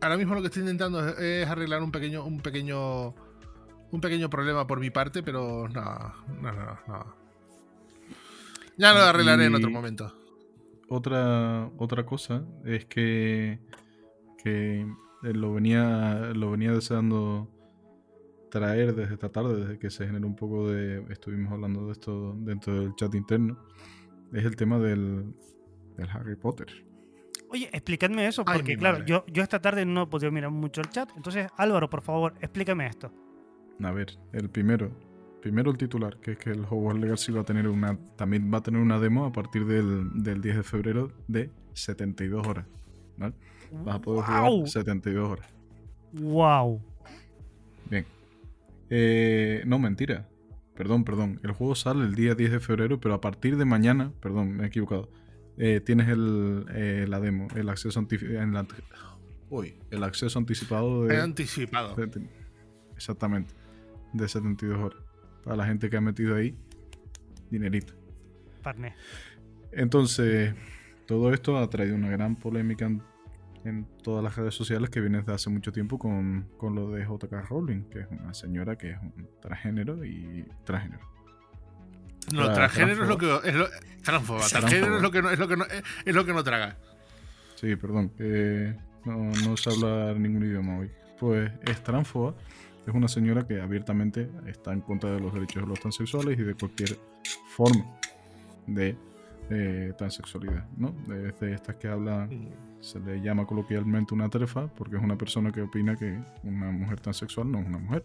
ahora 0.00 0.16
mismo 0.16 0.34
lo 0.34 0.40
que 0.40 0.46
estoy 0.46 0.62
intentando 0.62 1.06
es, 1.08 1.18
es 1.18 1.48
arreglar 1.48 1.82
un 1.82 1.90
pequeño, 1.90 2.24
un 2.24 2.40
pequeño, 2.40 3.14
un 3.90 4.00
pequeño 4.00 4.30
problema 4.30 4.66
por 4.66 4.78
mi 4.78 4.90
parte, 4.90 5.22
pero 5.22 5.68
no, 5.68 6.14
no, 6.40 6.52
no, 6.52 6.78
no. 6.86 7.16
Ya 8.76 8.92
lo 8.94 9.00
arreglaré 9.00 9.46
en 9.46 9.54
otro 9.54 9.70
momento. 9.70 10.14
Otra, 10.88 11.70
otra 11.76 12.04
cosa 12.04 12.44
es 12.64 12.84
que, 12.86 13.60
que 14.42 14.80
eh, 15.22 15.34
lo 15.34 15.52
venía, 15.54 16.32
lo 16.34 16.50
venía 16.50 16.72
deseando 16.72 17.48
traer 18.50 18.94
desde 18.94 19.14
esta 19.14 19.30
tarde, 19.30 19.60
desde 19.60 19.78
que 19.78 19.90
se 19.90 20.06
generó 20.06 20.26
un 20.26 20.36
poco 20.36 20.68
de. 20.70 21.04
Estuvimos 21.10 21.52
hablando 21.52 21.86
de 21.86 21.92
esto 21.92 22.34
dentro 22.38 22.78
del 22.80 22.94
chat 22.96 23.14
interno. 23.14 23.58
Es 24.32 24.44
el 24.44 24.56
tema 24.56 24.78
del, 24.78 25.32
del 25.96 26.08
Harry 26.10 26.36
Potter. 26.36 26.68
Oye, 27.48 27.68
explicadme 27.72 28.26
eso, 28.26 28.44
porque 28.44 28.76
claro, 28.76 29.04
yo, 29.04 29.24
yo 29.26 29.42
esta 29.42 29.60
tarde 29.60 29.84
no 29.84 30.02
he 30.02 30.06
podido 30.06 30.30
mirar 30.30 30.50
mucho 30.50 30.80
el 30.80 30.88
chat. 30.88 31.10
Entonces, 31.16 31.48
Álvaro, 31.56 31.90
por 31.90 32.02
favor, 32.02 32.34
explícame 32.40 32.86
esto. 32.86 33.12
A 33.82 33.90
ver, 33.90 34.18
el 34.32 34.50
primero. 34.50 34.90
Primero 35.40 35.70
el 35.70 35.78
titular, 35.78 36.18
que 36.18 36.32
es 36.32 36.38
que 36.38 36.50
el 36.50 36.64
Hogwarts 36.68 37.00
Legacy 37.00 37.32
va 37.32 37.40
a 37.40 37.44
tener 37.44 37.66
una. 37.66 37.98
También 38.16 38.52
va 38.52 38.58
a 38.58 38.62
tener 38.62 38.80
una 38.80 38.98
demo 38.98 39.24
a 39.24 39.32
partir 39.32 39.64
del, 39.64 40.22
del 40.22 40.42
10 40.42 40.56
de 40.56 40.62
febrero 40.62 41.12
de 41.28 41.50
72 41.72 42.46
horas. 42.46 42.66
¿vale? 43.16 43.34
Vas 43.84 43.96
a 43.96 44.00
poder 44.00 44.24
¡Guau! 44.26 44.52
jugar 44.52 44.68
72 44.68 45.28
horas. 45.30 45.48
¡Wow! 46.12 46.82
Eh, 48.90 49.62
no, 49.66 49.78
mentira. 49.78 50.28
Perdón, 50.74 51.04
perdón. 51.04 51.40
El 51.42 51.52
juego 51.52 51.74
sale 51.74 52.04
el 52.04 52.14
día 52.14 52.34
10 52.34 52.52
de 52.52 52.60
febrero, 52.60 53.00
pero 53.00 53.14
a 53.14 53.20
partir 53.20 53.56
de 53.56 53.64
mañana, 53.64 54.12
perdón, 54.20 54.56
me 54.56 54.64
he 54.64 54.66
equivocado. 54.66 55.10
eh, 55.58 55.80
tienes 55.84 56.08
el, 56.08 56.64
eh, 56.74 57.04
la 57.08 57.20
demo, 57.20 57.48
el 57.54 57.68
acceso 57.68 57.98
anticipado. 57.98 58.66
Uy, 59.50 59.74
el 59.90 60.02
acceso 60.04 60.38
anticipado 60.38 61.04
de. 61.04 61.20
anticipado. 61.20 61.94
de- 61.96 62.28
exactamente. 62.96 63.52
De 64.14 64.26
72 64.28 64.78
horas. 64.78 65.00
Para 65.44 65.56
la 65.56 65.66
gente 65.66 65.90
que 65.90 65.96
ha 65.96 66.00
metido 66.00 66.34
ahí 66.36 66.56
dinerito. 67.50 67.92
Parné. 68.62 68.94
Entonces, 69.72 70.54
todo 71.06 71.32
esto 71.32 71.58
ha 71.58 71.68
traído 71.68 71.94
una 71.96 72.08
gran 72.10 72.36
polémica 72.36 72.86
en, 72.86 73.02
en 73.64 73.86
todas 74.02 74.24
las 74.24 74.36
redes 74.36 74.54
sociales 74.54 74.88
que 74.90 75.00
viene 75.00 75.18
desde 75.18 75.32
hace 75.34 75.50
mucho 75.50 75.70
tiempo 75.72 75.98
con, 75.98 76.48
con 76.56 76.74
lo 76.74 76.90
de 76.90 77.02
JK 77.04 77.32
Rowling, 77.48 77.82
que 77.90 78.00
es 78.00 78.06
una 78.10 78.32
señora 78.34 78.76
que 78.76 78.92
es 78.92 78.98
un 79.02 79.28
transgénero 79.40 80.04
y 80.04 80.46
transgénero. 80.64 81.02
No, 82.32 82.42
Tra- 82.46 82.54
transgénero 82.54 83.02
es 83.02 83.08
lo 83.08 83.18
que. 83.18 83.26
Es 83.48 83.54
lo, 83.54 83.66
transfoba. 84.02 84.40
Transfoba. 84.40 84.48
Transgénero 84.48 84.96
es 84.96 85.02
lo 85.02 85.10
que 85.10 85.22
no, 85.22 85.30
es 85.30 85.38
lo 85.38 85.48
que 85.48 85.56
no, 85.56 85.64
es, 85.64 85.82
es 86.04 86.14
lo 86.14 86.24
que 86.24 86.32
no 86.32 86.44
traga. 86.44 86.76
Sí, 87.56 87.76
perdón, 87.76 88.10
que 88.10 88.74
no, 89.04 89.30
no 89.46 89.56
sé 89.56 89.70
hablar 89.70 90.16
ningún 90.16 90.44
idioma 90.44 90.78
hoy. 90.78 90.90
Pues 91.18 91.50
es 91.66 91.82
transfoba, 91.82 92.34
es 92.86 92.94
una 92.94 93.08
señora 93.08 93.46
que 93.46 93.60
abiertamente 93.60 94.30
está 94.46 94.72
en 94.72 94.80
contra 94.80 95.10
de 95.10 95.20
los 95.20 95.34
derechos 95.34 95.62
de 95.62 95.68
los 95.68 95.80
transexuales 95.80 96.38
y 96.38 96.42
de 96.42 96.54
cualquier 96.54 96.98
forma 97.50 97.84
de 98.66 98.96
eh, 99.50 99.92
transexualidad, 99.98 100.64
¿no? 100.76 100.92
De, 101.08 101.32
de 101.32 101.54
estas 101.54 101.76
que 101.76 101.88
habla 101.88 102.28
se 102.80 102.98
le 103.00 103.20
llama 103.20 103.44
coloquialmente 103.46 104.14
una 104.14 104.28
trefa 104.30 104.68
porque 104.68 104.96
es 104.96 105.02
una 105.02 105.18
persona 105.18 105.50
que 105.52 105.60
opina 105.62 105.96
que 105.96 106.18
una 106.44 106.70
mujer 106.70 107.00
transexual 107.00 107.50
no 107.50 107.58
es 107.60 107.66
una 107.66 107.78
mujer, 107.78 108.04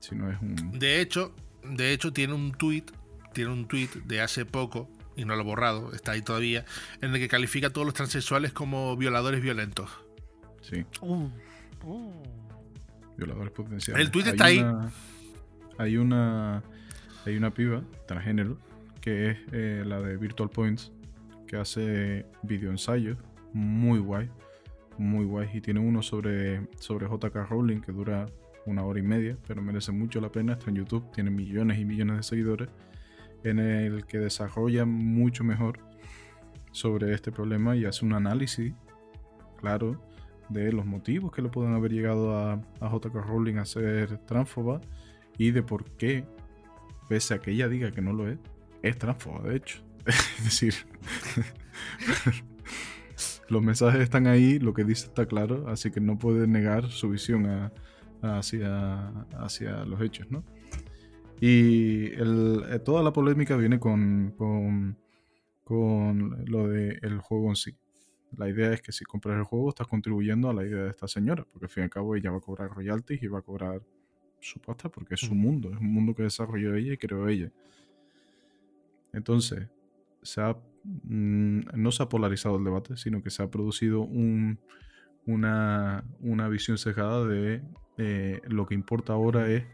sino 0.00 0.30
es 0.30 0.38
un... 0.42 0.78
De 0.78 1.00
hecho, 1.00 1.34
de 1.64 1.92
hecho 1.92 2.12
tiene 2.12 2.34
un 2.34 2.52
tweet, 2.52 2.84
tiene 3.32 3.52
un 3.52 3.66
tweet 3.66 3.88
de 4.04 4.20
hace 4.20 4.44
poco 4.44 4.90
y 5.16 5.24
no 5.24 5.34
lo 5.36 5.42
he 5.42 5.44
borrado, 5.44 5.92
está 5.92 6.12
ahí 6.12 6.22
todavía, 6.22 6.64
en 7.00 7.12
el 7.14 7.18
que 7.20 7.28
califica 7.28 7.68
a 7.68 7.70
todos 7.70 7.86
los 7.86 7.94
transexuales 7.94 8.52
como 8.52 8.96
violadores 8.96 9.40
violentos. 9.42 9.88
Sí, 10.60 10.84
Uh, 11.00 11.28
uh. 11.84 12.22
violadores 13.16 13.52
potenciales. 13.52 14.04
El 14.04 14.10
tuit 14.10 14.26
Hay 14.26 14.32
está 14.32 14.44
ahí. 14.46 14.58
una- 14.58 14.90
hay 15.78 15.96
una 15.96 16.62
hay 17.26 17.36
una 17.36 17.50
piba 17.52 17.82
transgénero 18.06 18.58
que 19.00 19.30
es 19.30 19.38
eh, 19.52 19.82
la 19.86 20.00
de 20.00 20.16
Virtual 20.16 20.50
Points 20.50 20.92
que 21.46 21.56
hace 21.56 22.26
videoensayos 22.42 23.18
muy 23.52 23.98
guay, 23.98 24.30
muy 24.98 25.24
guay. 25.24 25.48
Y 25.52 25.60
tiene 25.60 25.80
uno 25.80 26.02
sobre 26.02 26.68
sobre 26.78 27.06
JK 27.06 27.34
Rowling 27.48 27.80
que 27.80 27.92
dura 27.92 28.26
una 28.66 28.84
hora 28.84 29.00
y 29.00 29.02
media, 29.02 29.36
pero 29.46 29.62
merece 29.62 29.90
mucho 29.92 30.20
la 30.20 30.30
pena, 30.30 30.52
está 30.52 30.70
en 30.70 30.76
YouTube, 30.76 31.10
tiene 31.12 31.30
millones 31.30 31.78
y 31.78 31.84
millones 31.84 32.18
de 32.18 32.22
seguidores 32.22 32.68
en 33.42 33.58
el 33.58 34.06
que 34.06 34.18
desarrolla 34.18 34.84
mucho 34.84 35.44
mejor 35.44 35.78
sobre 36.72 37.14
este 37.14 37.32
problema 37.32 37.74
y 37.74 37.84
hace 37.84 38.04
un 38.04 38.12
análisis 38.12 38.74
claro 39.56 40.00
de 40.50 40.72
los 40.72 40.84
motivos 40.84 41.32
que 41.32 41.42
le 41.42 41.48
pueden 41.48 41.74
haber 41.74 41.92
llegado 41.92 42.36
a, 42.36 42.60
a 42.80 42.90
JK 42.96 43.14
Rowling 43.14 43.56
a 43.56 43.64
ser 43.64 44.18
transfoba 44.26 44.80
y 45.38 45.52
de 45.52 45.62
por 45.62 45.84
qué, 45.92 46.24
pese 47.08 47.34
a 47.34 47.38
que 47.38 47.52
ella 47.52 47.68
diga 47.68 47.92
que 47.92 48.02
no 48.02 48.12
lo 48.12 48.28
es, 48.28 48.38
es 48.82 48.98
transfoba, 48.98 49.48
de 49.48 49.56
hecho. 49.56 49.82
es 50.06 50.44
decir, 50.44 50.74
los 53.48 53.62
mensajes 53.62 54.00
están 54.00 54.26
ahí, 54.26 54.58
lo 54.58 54.74
que 54.74 54.84
dice 54.84 55.06
está 55.06 55.26
claro, 55.26 55.68
así 55.68 55.90
que 55.90 56.00
no 56.00 56.18
puede 56.18 56.46
negar 56.46 56.88
su 56.88 57.10
visión 57.10 57.70
hacia, 58.22 59.08
hacia 59.38 59.84
los 59.84 60.00
hechos, 60.00 60.30
¿no? 60.30 60.44
Y 61.40 62.06
eh, 62.12 62.80
toda 62.84 63.02
la 63.02 63.12
polémica 63.12 63.56
viene 63.56 63.80
con, 63.80 64.34
con, 64.36 64.98
con 65.64 66.44
lo 66.46 66.68
del 66.68 67.18
juego 67.20 67.48
en 67.48 67.56
sí. 67.56 67.74
La 68.36 68.48
idea 68.48 68.72
es 68.72 68.82
que 68.82 68.92
si 68.92 69.04
compras 69.04 69.38
el 69.38 69.44
juego 69.44 69.70
estás 69.70 69.86
contribuyendo 69.86 70.50
a 70.50 70.54
la 70.54 70.64
idea 70.64 70.84
de 70.84 70.90
esta 70.90 71.08
señora, 71.08 71.44
porque 71.50 71.64
al 71.64 71.70
fin 71.70 71.82
y 71.82 71.84
al 71.84 71.90
cabo 71.90 72.14
ella 72.14 72.30
va 72.30 72.36
a 72.36 72.40
cobrar 72.40 72.70
royalties 72.70 73.22
y 73.22 73.26
va 73.26 73.40
a 73.40 73.42
cobrar 73.42 73.82
su 74.38 74.60
pasta 74.60 74.88
porque 74.88 75.14
es 75.14 75.20
su 75.20 75.34
mundo, 75.34 75.70
es 75.70 75.78
un 75.78 75.92
mundo 75.92 76.14
que 76.14 76.22
desarrolló 76.22 76.74
ella 76.74 76.92
y 76.92 76.98
creó 76.98 77.28
ella. 77.28 77.50
Entonces, 79.12 79.68
se 80.22 80.40
ha, 80.40 80.56
mm, 80.84 81.60
no 81.74 81.92
se 81.92 82.02
ha 82.02 82.08
polarizado 82.08 82.56
el 82.56 82.64
debate, 82.64 82.96
sino 82.96 83.22
que 83.22 83.30
se 83.30 83.42
ha 83.42 83.50
producido 83.50 84.02
un, 84.02 84.60
una, 85.26 86.04
una, 86.20 86.48
visión 86.48 86.78
cejada 86.78 87.26
de 87.26 87.62
eh, 87.98 88.40
lo 88.46 88.66
que 88.66 88.74
importa 88.74 89.12
ahora 89.12 89.50
es 89.50 89.64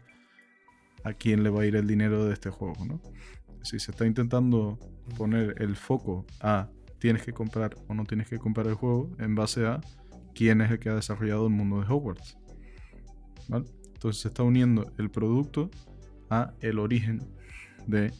a 1.03 1.13
quién 1.13 1.43
le 1.43 1.49
va 1.49 1.61
a 1.61 1.65
ir 1.65 1.75
el 1.75 1.87
dinero 1.87 2.25
de 2.25 2.33
este 2.33 2.49
juego, 2.49 2.85
¿no? 2.85 3.01
Si 3.63 3.79
se 3.79 3.91
está 3.91 4.05
intentando 4.05 4.79
poner 5.17 5.55
el 5.61 5.75
foco 5.75 6.25
a 6.41 6.69
tienes 6.99 7.23
que 7.23 7.33
comprar 7.33 7.75
o 7.87 7.93
no 7.93 8.05
tienes 8.05 8.27
que 8.27 8.39
comprar 8.39 8.67
el 8.67 8.73
juego 8.73 9.15
en 9.19 9.35
base 9.35 9.65
a 9.65 9.81
quién 10.33 10.61
es 10.61 10.71
el 10.71 10.79
que 10.79 10.89
ha 10.89 10.95
desarrollado 10.95 11.47
el 11.47 11.53
mundo 11.53 11.79
de 11.79 11.87
Hogwarts. 11.87 12.37
Entonces 13.49 14.21
se 14.21 14.27
está 14.27 14.43
uniendo 14.43 14.91
el 14.97 15.09
producto 15.09 15.69
a 16.29 16.53
el 16.61 16.79
origen 16.79 17.21
de 17.87 18.11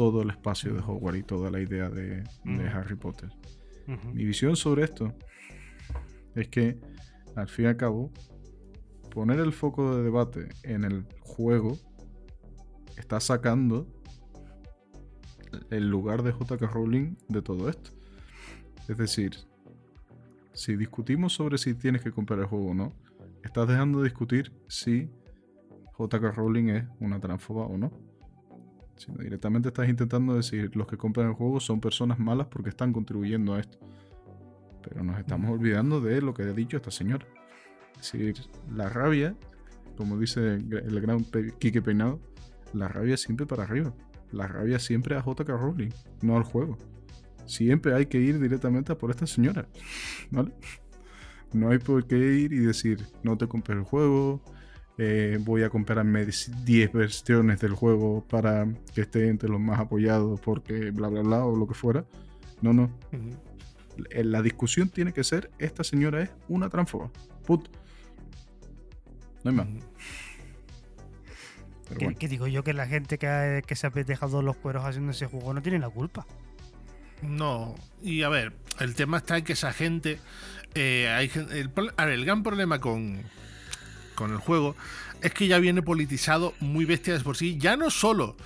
todo 0.00 0.22
el 0.22 0.30
espacio 0.30 0.72
de 0.72 0.80
Hogwarts 0.80 1.20
y 1.20 1.22
toda 1.22 1.50
la 1.50 1.60
idea 1.60 1.90
de, 1.90 2.24
Harry 2.72 2.96
Potter. 2.96 3.28
Mi 4.14 4.24
visión 4.24 4.56
sobre 4.56 4.84
esto 4.84 5.12
es 6.34 6.48
que 6.48 6.80
al 7.36 7.48
fin 7.48 7.66
y 7.66 7.68
al 7.68 7.76
cabo 7.76 8.10
poner 9.10 9.40
el 9.40 9.52
foco 9.52 9.94
de 9.94 10.02
debate 10.02 10.48
en 10.62 10.84
el 10.84 11.04
juego 11.20 11.76
está 12.96 13.20
sacando 13.20 13.86
el 15.68 15.90
lugar 15.90 16.22
de 16.22 16.32
JK 16.32 16.62
Rowling 16.62 17.16
de 17.28 17.42
todo 17.42 17.68
esto. 17.68 17.90
Es 18.88 18.96
decir, 18.96 19.36
si 20.54 20.76
discutimos 20.76 21.34
sobre 21.34 21.58
si 21.58 21.74
tienes 21.74 22.00
que 22.00 22.10
comprar 22.10 22.38
el 22.38 22.46
juego 22.46 22.70
o 22.70 22.74
no, 22.74 22.94
estás 23.44 23.68
dejando 23.68 23.98
de 23.98 24.04
discutir 24.04 24.50
si 24.66 25.10
JK 25.98 26.34
Rowling 26.34 26.68
es 26.70 26.84
una 27.00 27.20
transfoba 27.20 27.66
o 27.66 27.76
no. 27.76 28.09
Sino 29.00 29.18
directamente 29.18 29.68
estás 29.68 29.88
intentando 29.88 30.34
decir 30.34 30.76
los 30.76 30.86
que 30.86 30.96
compran 30.96 31.28
el 31.28 31.34
juego 31.34 31.58
son 31.58 31.80
personas 31.80 32.18
malas 32.18 32.48
porque 32.48 32.68
están 32.68 32.92
contribuyendo 32.92 33.54
a 33.54 33.60
esto. 33.60 33.78
Pero 34.82 35.02
nos 35.02 35.18
estamos 35.18 35.50
olvidando 35.50 36.00
de 36.00 36.20
lo 36.20 36.34
que 36.34 36.42
ha 36.42 36.52
dicho 36.52 36.76
esta 36.76 36.90
señora. 36.90 37.26
Es 37.98 38.12
decir, 38.12 38.34
la 38.74 38.88
rabia, 38.88 39.34
como 39.96 40.18
dice 40.18 40.54
el 40.54 41.00
gran 41.00 41.24
Kike 41.58 41.82
Peinado, 41.82 42.20
la 42.72 42.88
rabia 42.88 43.16
siempre 43.16 43.46
para 43.46 43.64
arriba 43.64 43.94
la 44.32 44.46
rabia 44.46 44.78
siempre 44.78 45.16
a 45.16 45.24
JK 45.24 45.48
Rowling, 45.48 45.90
no 46.22 46.36
al 46.36 46.44
juego. 46.44 46.78
Siempre 47.46 47.94
hay 47.94 48.06
que 48.06 48.18
ir 48.18 48.38
directamente 48.38 48.92
a 48.92 48.98
por 48.98 49.10
esta 49.10 49.26
señora. 49.26 49.66
¿Vale? 50.30 50.52
No 51.52 51.70
hay 51.70 51.78
por 51.78 52.06
qué 52.06 52.16
ir 52.16 52.52
y 52.52 52.58
decir, 52.58 53.04
no 53.24 53.36
te 53.36 53.48
compres 53.48 53.78
el 53.78 53.84
juego, 53.84 54.40
eh, 55.02 55.38
voy 55.40 55.62
a 55.62 55.70
comprarme 55.70 56.26
10 56.26 56.92
versiones 56.92 57.58
del 57.58 57.72
juego 57.72 58.22
para 58.28 58.68
que 58.94 59.00
esté 59.00 59.28
entre 59.28 59.48
los 59.48 59.58
más 59.58 59.80
apoyados 59.80 60.38
porque 60.40 60.90
bla 60.90 61.08
bla 61.08 61.22
bla 61.22 61.42
o 61.42 61.56
lo 61.56 61.66
que 61.66 61.72
fuera. 61.72 62.04
No, 62.60 62.74
no. 62.74 62.90
La 64.10 64.42
discusión 64.42 64.90
tiene 64.90 65.14
que 65.14 65.24
ser, 65.24 65.50
esta 65.58 65.84
señora 65.84 66.20
es 66.20 66.30
una 66.48 66.68
transfoba. 66.68 67.10
Put. 67.46 67.68
No 69.42 69.50
hay 69.50 69.56
más. 69.56 69.68
¿Qué, 72.18 72.28
digo 72.28 72.46
yo? 72.46 72.62
Que 72.62 72.74
la 72.74 72.86
gente 72.86 73.16
que, 73.16 73.74
se 73.74 73.86
ha 73.86 73.90
dejado 73.90 74.42
los 74.42 74.56
cueros 74.56 74.84
haciendo 74.84 75.12
ese 75.12 75.24
juego 75.24 75.54
no 75.54 75.62
tiene 75.62 75.78
la 75.78 75.88
culpa. 75.88 76.26
No, 77.22 77.74
y 78.02 78.22
a 78.22 78.28
ver, 78.28 78.52
el 78.80 78.94
tema 78.94 79.16
está 79.16 79.38
en 79.38 79.44
que 79.44 79.54
esa 79.54 79.72
gente. 79.72 80.18
Eh, 80.74 81.08
hay, 81.08 81.30
el, 81.52 81.70
a 81.96 82.04
ver, 82.04 82.14
el 82.14 82.26
gran 82.26 82.42
problema 82.42 82.80
con, 82.80 83.22
con 84.20 84.32
el 84.32 84.36
juego 84.36 84.76
es 85.22 85.32
que 85.32 85.48
ya 85.48 85.58
viene 85.58 85.82
politizado 85.82 86.52
muy 86.60 86.84
bestia 86.84 87.14
de 87.14 87.20
por 87.20 87.36
sí, 87.36 87.56
ya 87.58 87.76
no 87.76 87.90
solo 87.90 88.36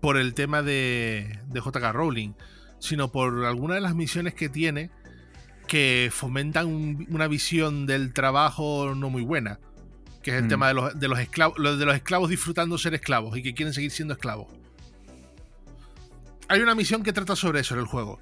por 0.00 0.16
el 0.16 0.34
tema 0.34 0.62
de, 0.62 1.40
de 1.48 1.60
JK 1.60 1.92
Rowling, 1.92 2.34
sino 2.78 3.10
por 3.10 3.44
alguna 3.44 3.74
de 3.74 3.80
las 3.80 3.94
misiones 3.94 4.34
que 4.34 4.48
tiene 4.48 4.90
que 5.66 6.10
fomentan 6.12 7.06
una 7.10 7.26
visión 7.26 7.86
del 7.86 8.12
trabajo 8.12 8.94
no 8.94 9.10
muy 9.10 9.22
buena 9.22 9.58
que 10.22 10.30
es 10.30 10.38
el 10.38 10.44
mm. 10.44 10.48
tema 10.48 10.68
de 10.68 10.74
los, 10.74 10.98
de 10.98 11.08
los 11.08 11.18
esclavos, 11.20 11.56
de 11.78 11.84
los 11.84 11.94
esclavos 11.94 12.30
disfrutando 12.30 12.78
ser 12.78 12.94
esclavos 12.94 13.36
y 13.36 13.42
que 13.42 13.54
quieren 13.54 13.72
seguir 13.72 13.92
siendo 13.92 14.14
esclavos. 14.14 14.48
Hay 16.48 16.60
una 16.60 16.74
misión 16.74 17.04
que 17.04 17.12
trata 17.12 17.36
sobre 17.36 17.60
eso 17.60 17.74
en 17.74 17.80
el 17.80 17.86
juego. 17.86 18.20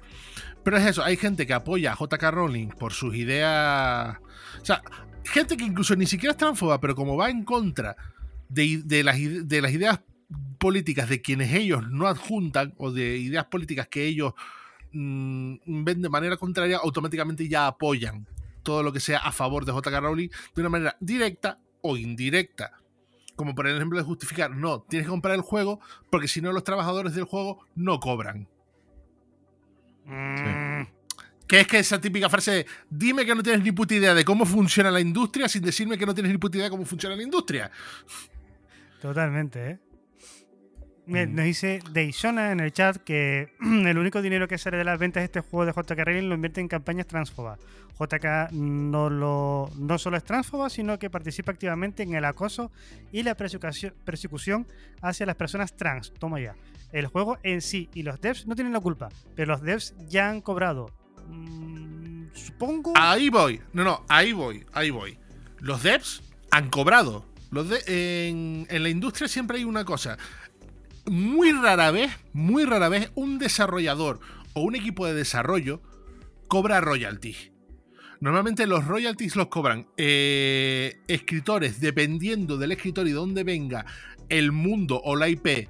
Pero 0.63 0.77
es 0.77 0.85
eso, 0.85 1.03
hay 1.03 1.17
gente 1.17 1.47
que 1.47 1.53
apoya 1.53 1.93
a 1.93 1.95
JK 1.95 2.21
Rowling 2.31 2.67
por 2.69 2.93
sus 2.93 3.15
ideas. 3.15 4.17
O 4.61 4.65
sea, 4.65 4.83
gente 5.25 5.57
que 5.57 5.63
incluso 5.63 5.95
ni 5.95 6.05
siquiera 6.05 6.31
es 6.31 6.37
transfoba, 6.37 6.79
pero 6.79 6.95
como 6.95 7.17
va 7.17 7.29
en 7.29 7.43
contra 7.43 7.95
de, 8.49 9.03
las, 9.03 9.17
de 9.17 9.61
las 9.61 9.71
ideas 9.71 10.01
políticas 10.57 11.09
de 11.09 11.21
quienes 11.21 11.53
ellos 11.53 11.87
no 11.89 12.07
adjuntan 12.07 12.73
o 12.77 12.91
de 12.91 13.17
ideas 13.17 13.45
políticas 13.45 13.87
que 13.87 14.05
ellos 14.05 14.33
mm, 14.91 15.83
ven 15.83 16.01
de 16.01 16.09
manera 16.09 16.37
contraria, 16.37 16.77
automáticamente 16.77 17.47
ya 17.47 17.67
apoyan 17.67 18.27
todo 18.63 18.81
lo 18.81 18.91
que 18.91 18.99
sea 18.99 19.19
a 19.19 19.31
favor 19.31 19.65
de 19.65 19.73
JK 19.73 19.99
Rowling 19.99 20.29
de 20.55 20.61
una 20.61 20.69
manera 20.69 20.97
directa 20.99 21.59
o 21.81 21.97
indirecta. 21.97 22.71
Como 23.35 23.53
por 23.53 23.67
ejemplo 23.67 23.97
de 23.97 24.03
justificar, 24.03 24.51
no, 24.51 24.81
tienes 24.81 25.05
que 25.05 25.11
comprar 25.11 25.35
el 25.35 25.41
juego 25.41 25.79
porque 26.09 26.27
si 26.27 26.41
no 26.41 26.51
los 26.51 26.63
trabajadores 26.63 27.13
del 27.13 27.25
juego 27.25 27.65
no 27.75 27.99
cobran. 27.99 28.47
Mm. 30.05 30.87
Que 31.47 31.61
es 31.61 31.67
que 31.67 31.79
esa 31.79 32.01
típica 32.01 32.29
frase 32.29 32.51
de 32.51 32.65
dime 32.89 33.25
que 33.25 33.35
no 33.35 33.43
tienes 33.43 33.63
ni 33.63 33.71
puta 33.71 33.93
idea 33.93 34.13
de 34.13 34.25
cómo 34.25 34.45
funciona 34.45 34.89
la 34.89 34.99
industria 34.99 35.47
sin 35.47 35.63
decirme 35.63 35.97
que 35.97 36.05
no 36.05 36.13
tienes 36.13 36.31
ni 36.31 36.37
puta 36.37 36.57
idea 36.57 36.65
de 36.65 36.71
cómo 36.71 36.85
funciona 36.85 37.15
la 37.15 37.23
industria. 37.23 37.71
Totalmente, 39.01 39.71
¿eh? 39.71 39.79
Mm. 41.07 41.35
Nos 41.35 41.45
dice 41.45 41.81
Deishona 41.91 42.51
en 42.51 42.59
el 42.59 42.71
chat 42.71 42.97
que 42.97 43.53
el 43.61 43.97
único 43.97 44.21
dinero 44.21 44.47
que 44.47 44.57
sale 44.57 44.77
de 44.77 44.83
las 44.83 44.97
ventas 44.99 45.21
de 45.21 45.25
este 45.25 45.41
juego 45.41 45.65
de 45.65 45.71
JK 45.71 45.99
Rowling 45.99 46.29
lo 46.29 46.35
invierte 46.35 46.61
en 46.61 46.67
campañas 46.67 47.07
transfobas. 47.07 47.59
JK 47.99 48.51
no, 48.51 49.09
lo, 49.09 49.69
no 49.77 49.97
solo 49.97 50.17
es 50.17 50.23
transfoba, 50.23 50.69
sino 50.69 50.99
que 50.99 51.09
participa 51.09 51.51
activamente 51.51 52.03
en 52.03 52.13
el 52.15 52.25
acoso 52.25 52.71
y 53.11 53.23
la 53.23 53.35
persecución 53.35 54.67
hacia 55.01 55.25
las 55.25 55.35
personas 55.35 55.77
trans. 55.77 56.13
Toma 56.19 56.39
ya. 56.39 56.55
El 56.91 57.07
juego 57.07 57.37
en 57.43 57.61
sí 57.61 57.89
y 57.93 58.03
los 58.03 58.19
devs 58.19 58.47
no 58.47 58.55
tienen 58.55 58.73
la 58.73 58.79
culpa, 58.79 59.09
pero 59.35 59.53
los 59.53 59.61
devs 59.61 59.95
ya 60.07 60.29
han 60.29 60.41
cobrado. 60.41 60.91
Mm, 61.27 62.27
supongo. 62.33 62.93
Ahí 62.95 63.29
voy. 63.29 63.61
No, 63.73 63.83
no, 63.83 64.05
ahí 64.07 64.33
voy, 64.33 64.65
ahí 64.73 64.89
voy. 64.89 65.17
Los 65.59 65.83
devs 65.83 66.21
han 66.51 66.69
cobrado. 66.69 67.25
De, 67.51 68.27
en, 68.27 68.67
la 68.69 68.89
industria 68.89 69.27
siempre 69.27 69.57
hay 69.57 69.63
una 69.63 69.85
cosa 69.85 70.17
muy 71.05 71.51
rara 71.53 71.91
vez, 71.91 72.11
muy 72.33 72.65
rara 72.65 72.89
vez, 72.89 73.11
un 73.15 73.37
desarrollador 73.39 74.19
o 74.53 74.61
un 74.61 74.75
equipo 74.75 75.05
de 75.05 75.13
desarrollo 75.13 75.81
cobra 76.47 76.81
royalties. 76.81 77.51
Normalmente 78.19 78.65
los 78.67 78.85
royalties 78.85 79.35
los 79.35 79.47
cobran 79.47 79.87
eh, 79.97 80.99
escritores, 81.07 81.79
dependiendo 81.79 82.57
del 82.57 82.71
escritor 82.71 83.07
y 83.07 83.11
dónde 83.11 83.43
venga 83.43 83.85
el 84.29 84.51
mundo 84.51 85.01
o 85.03 85.15
la 85.15 85.29
IP 85.29 85.69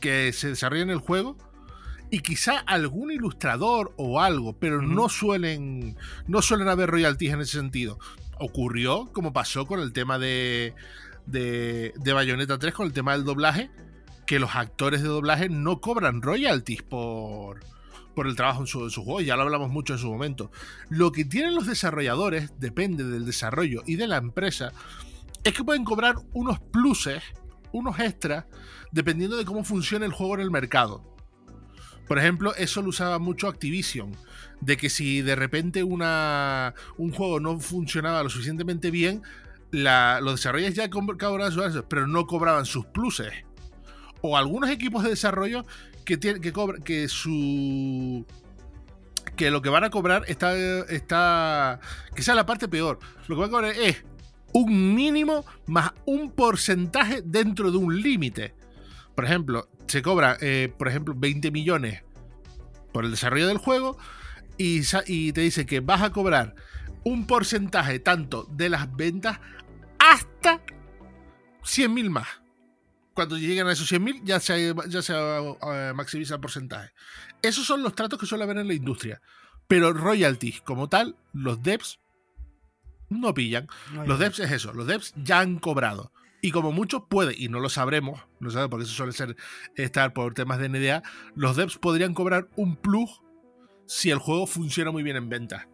que 0.00 0.32
se 0.32 0.48
desarrolla 0.48 0.82
en 0.82 0.90
el 0.90 0.98
juego. 0.98 1.36
Y 2.12 2.20
quizá 2.20 2.58
algún 2.58 3.10
ilustrador 3.10 3.92
o 3.96 4.20
algo, 4.20 4.52
pero 4.52 4.80
no 4.82 5.08
suelen. 5.08 5.96
No 6.28 6.42
suelen 6.42 6.68
haber 6.68 6.90
royalties 6.90 7.32
en 7.32 7.40
ese 7.40 7.58
sentido. 7.58 7.98
Ocurrió, 8.38 9.10
como 9.12 9.32
pasó 9.32 9.66
con 9.66 9.80
el 9.80 9.92
tema 9.92 10.20
de. 10.20 10.74
de, 11.26 11.92
de 11.96 12.12
Bayonetta 12.12 12.58
3, 12.58 12.72
con 12.72 12.86
el 12.86 12.92
tema 12.92 13.12
del 13.12 13.24
doblaje 13.24 13.70
que 14.26 14.38
los 14.38 14.54
actores 14.54 15.02
de 15.02 15.08
doblaje 15.08 15.48
no 15.48 15.80
cobran 15.80 16.22
royalties 16.22 16.82
por, 16.82 17.60
por 18.14 18.26
el 18.26 18.36
trabajo 18.36 18.62
en 18.62 18.66
su, 18.66 19.02
juego, 19.02 19.20
ya 19.20 19.36
lo 19.36 19.42
hablamos 19.42 19.70
mucho 19.70 19.94
en 19.94 19.98
su 19.98 20.10
momento. 20.10 20.50
Lo 20.88 21.12
que 21.12 21.24
tienen 21.24 21.54
los 21.54 21.66
desarrolladores, 21.66 22.52
depende 22.58 23.04
del 23.04 23.26
desarrollo 23.26 23.82
y 23.86 23.96
de 23.96 24.06
la 24.06 24.18
empresa, 24.18 24.72
es 25.44 25.52
que 25.54 25.64
pueden 25.64 25.84
cobrar 25.84 26.16
unos 26.32 26.60
pluses, 26.60 27.22
unos 27.72 27.98
extras, 27.98 28.46
dependiendo 28.90 29.36
de 29.36 29.44
cómo 29.44 29.64
funciona 29.64 30.06
el 30.06 30.12
juego 30.12 30.34
en 30.36 30.40
el 30.40 30.50
mercado. 30.50 31.11
Por 32.08 32.18
ejemplo, 32.18 32.54
eso 32.56 32.82
lo 32.82 32.88
usaba 32.88 33.18
mucho 33.18 33.48
Activision, 33.48 34.16
de 34.60 34.76
que 34.76 34.90
si 34.90 35.22
de 35.22 35.34
repente 35.34 35.82
una, 35.82 36.74
un 36.96 37.12
juego 37.12 37.40
no 37.40 37.58
funcionaba 37.58 38.22
lo 38.22 38.30
suficientemente 38.30 38.90
bien, 38.90 39.22
los 39.70 40.36
desarrolladores 40.36 40.76
ya 40.76 40.90
cobraban 40.90 41.50
sus 41.50 41.84
pero 41.88 42.06
no 42.06 42.26
cobraban 42.26 42.66
sus 42.66 42.84
pluses 42.86 43.32
o 44.22 44.36
algunos 44.36 44.70
equipos 44.70 45.02
de 45.02 45.10
desarrollo 45.10 45.66
que, 46.04 46.16
tienen, 46.16 46.40
que, 46.40 46.52
cobran, 46.52 46.82
que 46.82 47.08
su 47.08 48.24
que 49.36 49.50
lo 49.50 49.62
que 49.62 49.68
van 49.68 49.84
a 49.84 49.90
cobrar 49.90 50.24
está, 50.28 50.56
está. 50.56 51.80
Que 52.14 52.22
la 52.32 52.46
parte 52.46 52.68
peor. 52.68 52.98
Lo 53.28 53.36
que 53.36 53.40
van 53.40 53.48
a 53.48 53.52
cobrar 53.52 53.74
es 53.76 54.04
un 54.52 54.94
mínimo 54.94 55.44
más 55.66 55.92
un 56.04 56.30
porcentaje 56.30 57.22
dentro 57.24 57.70
de 57.70 57.78
un 57.78 58.00
límite. 58.00 58.54
Por 59.14 59.24
ejemplo, 59.24 59.68
se 59.92 60.00
cobra, 60.00 60.38
eh, 60.40 60.72
por 60.78 60.88
ejemplo, 60.88 61.14
20 61.14 61.50
millones 61.50 62.02
por 62.94 63.04
el 63.04 63.10
desarrollo 63.10 63.46
del 63.46 63.58
juego 63.58 63.98
y, 64.56 64.80
y 65.06 65.32
te 65.34 65.42
dice 65.42 65.66
que 65.66 65.80
vas 65.80 66.00
a 66.00 66.12
cobrar 66.12 66.54
un 67.04 67.26
porcentaje 67.26 67.98
tanto 67.98 68.48
de 68.50 68.70
las 68.70 68.96
ventas 68.96 69.38
hasta 69.98 70.62
100.000 71.62 72.08
más. 72.08 72.26
Cuando 73.12 73.36
lleguen 73.36 73.66
a 73.66 73.72
esos 73.72 73.92
100.000 73.92 74.22
ya 74.24 74.40
se, 74.40 74.74
ya 74.88 75.02
se 75.02 75.12
uh, 75.12 75.94
maximiza 75.94 76.36
el 76.36 76.40
porcentaje. 76.40 76.92
Esos 77.42 77.66
son 77.66 77.82
los 77.82 77.94
tratos 77.94 78.18
que 78.18 78.24
suele 78.24 78.44
haber 78.44 78.56
en 78.56 78.68
la 78.68 78.74
industria. 78.74 79.20
Pero 79.68 79.92
royalties 79.92 80.62
como 80.62 80.88
tal, 80.88 81.16
los 81.34 81.62
devs 81.62 82.00
no 83.10 83.34
pillan. 83.34 83.68
los 84.06 84.18
devs 84.18 84.38
es 84.38 84.52
eso, 84.52 84.72
los 84.72 84.86
devs 84.86 85.12
ya 85.16 85.40
han 85.40 85.58
cobrado. 85.58 86.12
Y 86.42 86.50
como 86.50 86.72
muchos 86.72 87.04
puede, 87.08 87.34
y 87.38 87.48
no 87.48 87.60
lo 87.60 87.68
sabremos, 87.70 88.20
no 88.40 88.50
sabemos 88.50 88.70
porque 88.70 88.84
eso 88.84 88.92
suele 88.92 89.12
ser 89.12 89.36
estar 89.76 90.12
por 90.12 90.34
temas 90.34 90.58
de 90.58 90.68
NDA, 90.68 91.02
los 91.34 91.56
devs 91.56 91.78
podrían 91.78 92.12
cobrar 92.12 92.48
un 92.56 92.76
plus 92.76 93.22
si 93.86 94.10
el 94.10 94.18
juego 94.18 94.46
funciona 94.46 94.90
muy 94.90 95.04
bien 95.04 95.16
en 95.16 95.28
venta. 95.28 95.68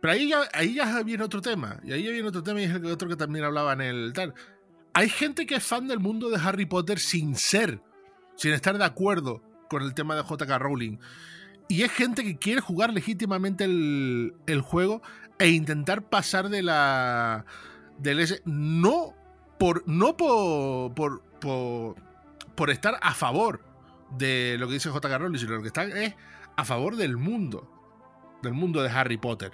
Pero 0.00 0.12
ahí 0.12 0.28
ya, 0.28 0.40
ahí 0.52 0.74
ya 0.74 1.02
viene 1.02 1.24
otro 1.24 1.40
tema. 1.40 1.80
Y 1.84 1.92
ahí 1.92 2.02
ya 2.04 2.10
viene 2.10 2.28
otro 2.28 2.42
tema 2.42 2.60
y 2.60 2.64
es 2.64 2.74
el 2.74 2.86
otro 2.86 3.08
que 3.08 3.16
también 3.16 3.44
hablaba 3.44 3.72
en 3.72 3.80
el 3.80 4.12
tal. 4.12 4.34
Hay 4.92 5.08
gente 5.08 5.46
que 5.46 5.56
es 5.56 5.64
fan 5.64 5.86
del 5.86 6.00
mundo 6.00 6.30
de 6.30 6.38
Harry 6.38 6.66
Potter 6.66 6.98
sin 6.98 7.36
ser, 7.36 7.80
sin 8.36 8.52
estar 8.52 8.76
de 8.76 8.84
acuerdo 8.84 9.42
con 9.68 9.82
el 9.82 9.94
tema 9.94 10.16
de 10.16 10.22
JK 10.22 10.50
Rowling. 10.58 10.98
Y 11.68 11.82
es 11.82 11.92
gente 11.92 12.24
que 12.24 12.38
quiere 12.38 12.60
jugar 12.60 12.92
legítimamente 12.92 13.64
el, 13.64 14.60
juego 14.62 15.02
e 15.38 15.50
intentar 15.50 16.08
pasar 16.08 16.48
de 16.48 16.62
la. 16.62 17.44
del 17.98 18.20
S. 18.20 18.40
No 18.46 19.14
por. 19.58 19.86
No 19.86 20.16
por, 20.16 20.94
por, 20.94 21.22
por, 21.40 21.96
por 22.54 22.70
estar 22.70 22.98
a 23.02 23.14
favor 23.14 23.60
de 24.16 24.56
lo 24.58 24.66
que 24.68 24.74
dice 24.74 24.90
JK 24.90 25.18
Rowling, 25.18 25.38
sino 25.38 25.56
lo 25.56 25.62
que 25.62 25.68
están 25.68 25.94
es 25.96 26.14
a 26.56 26.64
favor 26.64 26.96
del 26.96 27.16
mundo. 27.16 27.70
Del 28.42 28.54
mundo 28.54 28.82
de 28.82 28.90
Harry 28.90 29.18
Potter. 29.18 29.52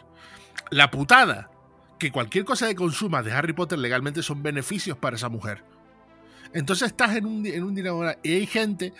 La 0.70 0.90
putada 0.90 1.50
que 1.98 2.10
cualquier 2.10 2.44
cosa 2.44 2.68
que 2.68 2.74
consumas 2.74 3.24
de 3.24 3.32
Harry 3.32 3.52
Potter 3.52 3.78
legalmente 3.78 4.22
son 4.22 4.42
beneficios 4.42 4.98
para 4.98 5.16
esa 5.16 5.28
mujer. 5.28 5.64
Entonces 6.52 6.88
estás 6.88 7.16
en 7.16 7.26
un, 7.26 7.46
en 7.46 7.64
un 7.64 8.16
y 8.22 8.32
hay 8.32 8.46
gente 8.46 8.92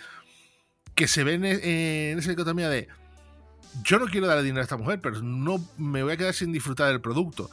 que 0.93 1.07
se 1.07 1.23
ve 1.23 1.33
en, 1.35 2.19
esa 2.19 2.29
dicotomía 2.29 2.69
de 2.69 2.87
yo 3.83 3.99
no 3.99 4.05
quiero 4.07 4.27
darle 4.27 4.43
dinero 4.43 4.61
a 4.61 4.63
esta 4.63 4.77
mujer, 4.77 5.01
pero 5.01 5.21
no 5.21 5.57
me 5.77 6.01
voy 6.03 6.13
a 6.13 6.17
quedar 6.17 6.33
sin 6.33 6.51
disfrutar 6.51 6.87
del 6.87 7.01
producto. 7.01 7.49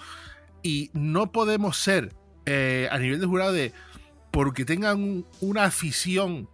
Y 0.63 0.91
no 0.93 1.33
podemos 1.33 1.77
ser 1.77 2.15
eh, 2.47 2.89
a 2.91 2.99
nivel 2.99 3.21
de 3.21 3.27
jurado 3.27 3.53
de 3.53 3.73
porque 4.31 4.65
tengan 4.65 5.25
una 5.41 5.65
afición 5.65 6.49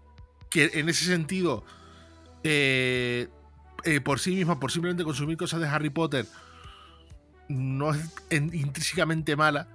que 0.50 0.70
en 0.74 0.88
ese 0.88 1.04
sentido 1.04 1.64
eh, 2.42 3.28
eh, 3.84 4.00
por 4.00 4.18
sí 4.18 4.34
misma, 4.34 4.58
por 4.58 4.72
simplemente 4.72 5.04
consumir 5.04 5.36
cosas 5.36 5.60
de 5.60 5.68
Harry 5.68 5.90
Potter, 5.90 6.26
no 7.48 7.94
es 7.94 8.00
intrínsecamente 8.30 9.36
mala. 9.36 9.68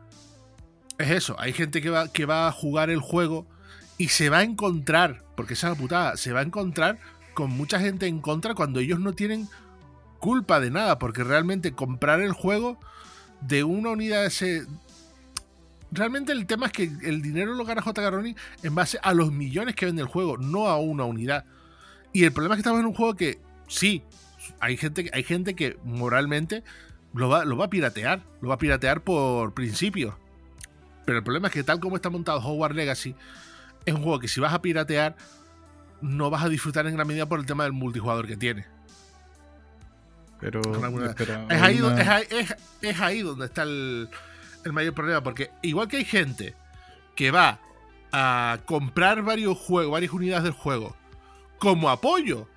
Es 0.98 1.10
eso, 1.10 1.40
hay 1.40 1.54
gente 1.54 1.82
que 1.82 1.90
va, 1.90 2.12
que 2.12 2.26
va 2.26 2.48
a 2.48 2.52
jugar 2.52 2.90
el 2.90 3.00
juego 3.00 3.48
y 3.98 4.10
se 4.10 4.30
va 4.30 4.40
a 4.40 4.44
encontrar, 4.44 5.24
porque 5.36 5.54
esa 5.54 5.68
es 5.68 5.74
la 5.74 5.80
putada, 5.80 6.18
se 6.18 6.34
va 6.34 6.42
a 6.42 6.44
encontrar 6.44 7.00
con 7.34 7.50
mucha 7.52 7.80
gente 7.80 8.06
en 8.06 8.20
contra 8.20 8.54
cuando 8.54 8.80
ellos 8.80 9.00
no 9.00 9.14
tienen 9.14 9.48
culpa 10.20 10.60
de 10.60 10.72
nada, 10.72 11.00
porque 11.00 11.24
realmente 11.24 11.74
comprar 11.74 12.22
el 12.22 12.34
juego 12.34 12.78
de 13.42 13.64
una 13.64 13.90
unidad 13.90 14.26
ese 14.26 14.66
realmente 15.94 16.32
el 16.32 16.46
tema 16.46 16.68
es 16.68 16.72
que 16.72 16.84
el 16.84 17.22
dinero 17.22 17.54
lo 17.54 17.66
gana 17.66 17.82
J. 17.82 18.10
Rowling 18.10 18.36
en 18.64 18.76
base 18.76 19.00
a 19.02 19.14
los 19.14 19.32
millones 19.32 19.76
que 19.76 19.86
vende 19.86 20.02
el 20.02 20.08
juego, 20.08 20.38
no 20.38 20.68
a 20.68 20.80
una 20.80 21.06
unidad. 21.06 21.46
Y 22.12 22.24
el 22.24 22.32
problema 22.32 22.56
es 22.56 22.58
que 22.58 22.62
estamos 22.62 22.80
en 22.80 22.88
un 22.88 22.94
juego 22.94 23.16
que, 23.16 23.40
sí, 23.68 24.04
hay 24.60 24.78
gente, 24.78 25.10
hay 25.14 25.24
gente 25.24 25.56
que 25.56 25.78
moralmente 25.84 26.64
lo 27.14 27.30
va, 27.30 27.46
lo 27.46 27.58
va 27.58 27.66
a 27.66 27.70
piratear, 27.70 28.22
lo 28.42 28.50
va 28.50 28.56
a 28.56 28.58
piratear 28.58 29.02
por 29.02 29.54
principio. 29.54 30.18
Pero 31.06 31.18
el 31.18 31.24
problema 31.24 31.48
es 31.48 31.54
que 31.54 31.64
tal 31.64 31.80
como 31.80 31.96
está 31.96 32.10
montado 32.10 32.40
Hogwarts 32.40 32.76
Legacy, 32.76 33.16
es 33.86 33.94
un 33.94 34.02
juego 34.02 34.20
que 34.20 34.28
si 34.28 34.40
vas 34.40 34.54
a 34.54 34.62
piratear, 34.62 35.16
no 36.02 36.30
vas 36.30 36.44
a 36.44 36.50
disfrutar 36.50 36.88
en 36.88 36.96
gran 36.96 37.08
medida 37.08 37.26
por 37.26 37.40
el 37.40 37.46
tema 37.46 37.64
del 37.64 37.74
multijugador 37.74 38.28
que 38.28 38.38
tiene. 38.38 38.66
Pero, 40.40 40.62
es, 40.62 40.84
ahí, 43.00 43.22
donde 43.22 43.46
está 43.46 43.64
el, 43.64 44.10
mayor 44.72 44.94
problema, 44.94 45.22
porque 45.22 45.52
igual 45.62 45.88
que 45.88 45.98
hay 45.98 46.06
gente 46.06 46.56
que 47.16 47.32
va 47.32 47.60
a 48.12 48.60
comprar 48.66 49.24
varios 49.24 49.58
juegos, 49.58 49.92
varias 49.92 50.14
unidades 50.14 50.44
del 50.44 50.54
juego, 50.54 50.96
como 51.60 51.90
apoyo 51.90 52.48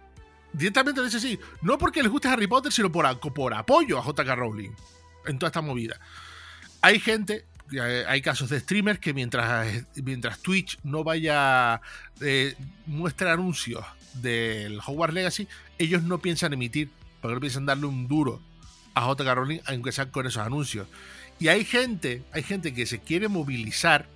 directamente 0.57 1.03
dice 1.03 1.19
así, 1.19 1.39
no 1.61 1.77
porque 1.79 2.03
les 2.03 2.11
guste 2.11 2.29
Harry 2.29 2.47
Potter, 2.47 2.73
sino 2.73 2.91
por, 2.91 3.07
apoyo 3.07 3.99
a 3.99 4.05
JK 4.05 4.29
Rowling 4.35 4.71
en 5.27 5.39
toda 5.39 5.49
esta 5.49 5.61
movida. 5.61 6.01
Hay 6.81 6.99
gente, 6.99 7.45
hay 8.07 8.23
casos 8.23 8.49
de 8.49 8.61
streamers 8.61 8.99
que 8.99 9.13
mientras, 9.13 9.85
mientras 9.97 10.39
Twitch 10.39 10.79
no 10.83 11.05
vaya 11.05 11.81
eh, 12.21 12.55
muestra 12.87 13.33
anuncios 13.33 13.85
del 14.15 14.81
Hogwarts 14.81 15.15
Legacy, 15.15 15.49
ellos 15.79 16.03
no 16.03 16.19
piensan 16.19 16.55
emitir, 16.55 16.91
porque 17.21 17.35
no 17.35 17.41
piensan 17.41 17.67
darle 17.67 17.87
un 17.87 18.09
duro 18.09 18.41
a 18.95 19.13
JK 19.13 19.35
Rowling, 19.35 19.61
aunque 19.67 19.93
sea 19.93 20.11
con 20.11 20.27
esos 20.27 20.43
anuncios. 20.43 20.89
Y 21.39 21.49
hay 21.49 21.65
gente, 21.65 22.23
hay 22.33 22.43
gente 22.43 22.73
que 22.73 22.87
se 22.87 23.01
quiere 23.01 23.29
movilizar 23.29 24.07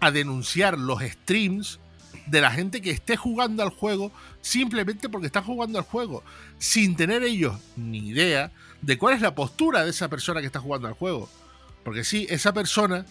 a 0.00 0.10
denunciar 0.10 0.78
los 0.78 1.00
streams 1.00 1.78
de 2.26 2.40
la 2.40 2.50
gente 2.50 2.80
que 2.82 2.90
esté 2.90 3.16
jugando 3.16 3.62
al 3.62 3.70
juego 3.70 4.12
simplemente 4.40 5.08
porque 5.08 5.26
está 5.26 5.42
jugando 5.42 5.78
al 5.78 5.84
juego, 5.84 6.22
sin 6.58 6.96
tener 6.96 7.22
ellos 7.22 7.56
ni 7.76 8.08
idea 8.08 8.50
de 8.80 8.98
cuál 8.98 9.14
es 9.14 9.20
la 9.20 9.34
postura 9.34 9.84
de 9.84 9.90
esa 9.90 10.08
persona 10.08 10.40
que 10.40 10.46
está 10.46 10.60
jugando 10.60 10.88
al 10.88 10.94
juego. 10.94 11.28
Porque 11.84 12.04
sí, 12.04 12.26
esa 12.30 12.52
persona 12.52 13.06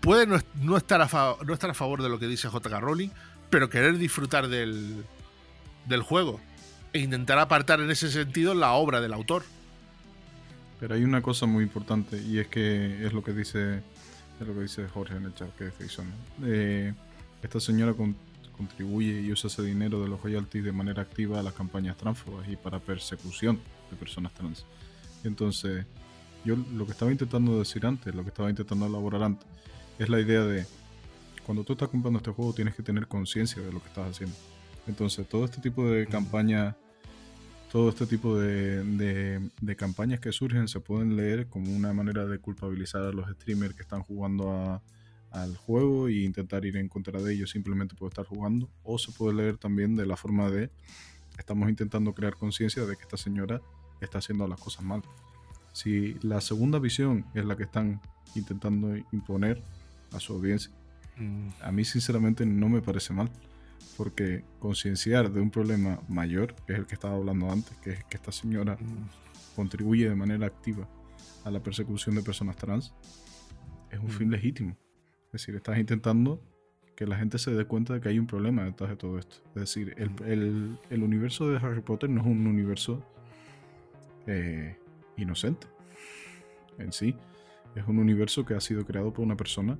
puede 0.00 0.26
no, 0.26 0.76
estar, 0.76 1.00
a 1.00 1.08
favor, 1.08 2.02
de 2.02 2.08
lo 2.08 2.18
que 2.18 2.26
dice 2.26 2.48
JK 2.48 2.80
Rowling, 2.80 3.10
pero 3.50 3.68
querer 3.70 3.98
disfrutar 3.98 4.48
del 4.48 5.04
juego 6.02 6.40
e 6.92 7.00
intentar 7.00 7.38
apartar 7.38 7.80
en 7.80 7.90
ese 7.90 8.10
sentido 8.10 8.54
la 8.54 8.72
obra 8.72 9.00
del 9.00 9.12
autor. 9.12 9.44
Pero 10.84 10.96
hay 10.96 11.04
una 11.04 11.22
cosa 11.22 11.46
muy 11.46 11.64
importante 11.64 12.20
y 12.20 12.38
es 12.38 12.48
que 12.48 13.06
es 13.06 13.14
lo 13.14 13.24
que 13.24 13.32
dice 13.32 13.76
es 14.38 14.46
lo 14.46 14.52
que 14.52 14.60
dice 14.60 14.86
Jorge 14.86 15.16
en 15.16 15.24
el 15.24 15.34
chat 15.34 15.48
que 15.56 15.68
es 15.68 15.98
eh, 16.44 16.92
esta 17.42 17.58
señora 17.58 17.94
contribuye 18.54 19.22
y 19.22 19.32
usa 19.32 19.48
ese 19.48 19.62
dinero 19.62 20.02
de 20.02 20.08
los 20.08 20.22
royalties 20.22 20.62
de 20.62 20.72
manera 20.72 21.00
activa 21.00 21.40
a 21.40 21.42
las 21.42 21.54
campañas 21.54 21.96
transfobas 21.96 22.46
y 22.50 22.56
para 22.56 22.80
persecución 22.80 23.58
de 23.90 23.96
personas 23.96 24.34
trans. 24.34 24.66
Entonces, 25.24 25.86
yo 26.44 26.54
lo 26.54 26.84
que 26.84 26.92
estaba 26.92 27.10
intentando 27.10 27.58
decir 27.58 27.86
antes, 27.86 28.14
lo 28.14 28.22
que 28.22 28.28
estaba 28.28 28.50
intentando 28.50 28.84
elaborar 28.84 29.22
antes, 29.22 29.48
es 29.98 30.10
la 30.10 30.20
idea 30.20 30.42
de 30.42 30.66
cuando 31.46 31.64
tú 31.64 31.72
estás 31.72 31.88
comprando 31.88 32.18
este 32.18 32.30
juego 32.30 32.52
tienes 32.52 32.74
que 32.74 32.82
tener 32.82 33.08
conciencia 33.08 33.62
de 33.62 33.72
lo 33.72 33.80
que 33.80 33.88
estás 33.88 34.10
haciendo. 34.10 34.36
Entonces, 34.86 35.26
todo 35.26 35.46
este 35.46 35.62
tipo 35.62 35.88
de 35.88 36.06
campañas, 36.06 36.76
todo 37.74 37.88
este 37.88 38.06
tipo 38.06 38.38
de, 38.38 39.50
de, 39.60 39.76
campañas 39.76 40.20
que 40.20 40.30
surgen 40.30 40.68
se 40.68 40.78
pueden 40.78 41.16
leer 41.16 41.48
como 41.48 41.74
una 41.74 41.92
manera 41.92 42.24
de 42.24 42.38
culpabilizar 42.38 43.02
a 43.02 43.10
los 43.10 43.28
streamers 43.28 43.74
que 43.74 43.82
están 43.82 44.00
jugando 44.04 44.52
a, 44.52 44.80
al 45.32 45.56
juego 45.56 46.06
e 46.06 46.22
intentar 46.22 46.64
ir 46.64 46.76
en 46.76 46.88
contra 46.88 47.20
de 47.20 47.34
ellos 47.34 47.50
simplemente 47.50 47.96
por 47.96 48.12
estar 48.12 48.26
jugando. 48.26 48.70
O 48.84 48.96
se 48.96 49.10
puede 49.10 49.34
leer 49.34 49.56
también 49.58 49.96
de 49.96 50.06
la 50.06 50.16
forma 50.16 50.48
de 50.52 50.70
estamos 51.36 51.68
intentando 51.68 52.14
crear 52.14 52.36
conciencia 52.36 52.86
de 52.86 52.94
que 52.94 53.02
esta 53.02 53.16
señora 53.16 53.60
está 54.00 54.18
haciendo 54.18 54.46
las 54.46 54.60
cosas 54.60 54.84
mal. 54.84 55.02
Si 55.72 56.14
la 56.22 56.40
segunda 56.40 56.78
visión 56.78 57.26
es 57.34 57.44
la 57.44 57.56
que 57.56 57.64
están 57.64 58.00
intentando 58.36 58.96
imponer 59.10 59.60
a 60.12 60.20
su 60.20 60.34
audiencia, 60.34 60.70
mm. 61.16 61.48
a 61.60 61.72
mí 61.72 61.84
sinceramente 61.84 62.46
no 62.46 62.68
me 62.68 62.80
parece 62.80 63.12
mal. 63.12 63.28
Porque 63.96 64.44
concienciar 64.58 65.30
de 65.30 65.40
un 65.40 65.50
problema 65.50 66.00
mayor, 66.08 66.54
que 66.66 66.72
es 66.72 66.78
el 66.78 66.86
que 66.86 66.94
estaba 66.94 67.14
hablando 67.14 67.50
antes, 67.50 67.76
que 67.78 67.90
es 67.90 68.04
que 68.04 68.16
esta 68.16 68.32
señora 68.32 68.74
mm. 68.74 69.54
contribuye 69.56 70.08
de 70.08 70.16
manera 70.16 70.46
activa 70.46 70.88
a 71.44 71.50
la 71.50 71.62
persecución 71.62 72.16
de 72.16 72.22
personas 72.22 72.56
trans, 72.56 72.92
es 73.90 74.00
un 74.00 74.06
mm. 74.06 74.10
fin 74.10 74.30
legítimo. 74.30 74.76
Es 75.26 75.32
decir, 75.32 75.54
estás 75.54 75.78
intentando 75.78 76.40
que 76.94 77.06
la 77.06 77.16
gente 77.16 77.38
se 77.38 77.52
dé 77.52 77.64
cuenta 77.64 77.94
de 77.94 78.00
que 78.00 78.08
hay 78.08 78.18
un 78.18 78.26
problema 78.26 78.64
detrás 78.64 78.90
de 78.90 78.96
todo 78.96 79.18
esto. 79.18 79.36
Es 79.48 79.54
decir, 79.54 79.94
el, 79.98 81.02
universo 81.02 81.48
de 81.48 81.56
Harry 81.58 81.80
Potter 81.80 82.08
no 82.08 82.20
es 82.20 82.26
un 82.26 82.46
universo 82.46 83.04
eh, 84.26 84.76
inocente 85.16 85.66
en 86.78 86.92
sí. 86.92 87.16
Es 87.74 87.86
un 87.86 87.98
universo 87.98 88.44
que 88.44 88.54
ha 88.54 88.60
sido 88.60 88.84
creado 88.84 89.12
por 89.12 89.24
una 89.24 89.36
persona 89.36 89.78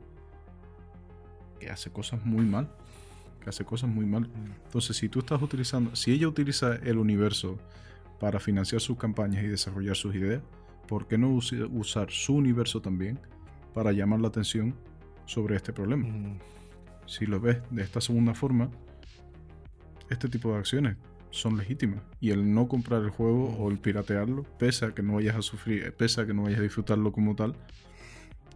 que 1.61 1.71
hace 1.71 1.91
cosas 1.91 2.25
muy 2.25 2.45
mal. 2.45 2.75
Que 3.45 3.51
hace 3.51 3.65
cosas 3.65 3.91
muy 3.91 4.07
mal. 4.07 4.29
Entonces, 4.65 4.97
si 4.97 5.09
tú 5.09 5.19
estás 5.19 5.41
utilizando, 5.43 5.95
si 5.95 6.13
ella 6.13 6.27
utiliza 6.27 6.77
el 6.77 6.97
universo 6.99 7.59
para 8.19 8.41
financiar 8.41 8.81
sus 8.81 8.97
campañas 8.97 9.45
y 9.45 9.49
desarrollar 9.49 9.97
sus 9.97 10.15
ideas, 10.15 10.43
¿por 10.89 11.07
qué 11.07 11.19
no 11.19 11.29
usar 11.29 12.11
su 12.11 12.35
universo 12.35 12.81
también 12.81 13.19
para 13.75 13.93
llamar 13.93 14.21
la 14.21 14.29
atención 14.29 14.75
sobre 15.27 15.57
este 15.57 15.73
problema? 15.73 16.09
Mm. 16.09 16.39
Si 17.07 17.27
lo 17.27 17.39
ves 17.39 17.59
de 17.71 17.83
esta 17.83 18.01
segunda 18.01 18.35
forma, 18.35 18.71
este 20.09 20.29
tipo 20.29 20.53
de 20.53 20.59
acciones 20.59 20.97
son 21.31 21.57
legítimas. 21.57 22.01
Y 22.21 22.31
el 22.31 22.55
no 22.55 22.69
comprar 22.69 23.03
el 23.03 23.11
juego 23.11 23.55
o 23.59 23.71
el 23.71 23.79
piratearlo, 23.79 24.45
pese 24.59 24.87
a 24.87 24.95
que 24.95 25.03
no 25.03 25.15
vayas 25.15 25.37
a 25.37 25.43
sufrir, 25.43 25.93
pese 25.95 26.21
a 26.21 26.27
que 26.27 26.33
no 26.33 26.45
vayas 26.45 26.61
a 26.61 26.63
disfrutarlo 26.63 27.13
como 27.13 27.35
tal, 27.35 27.55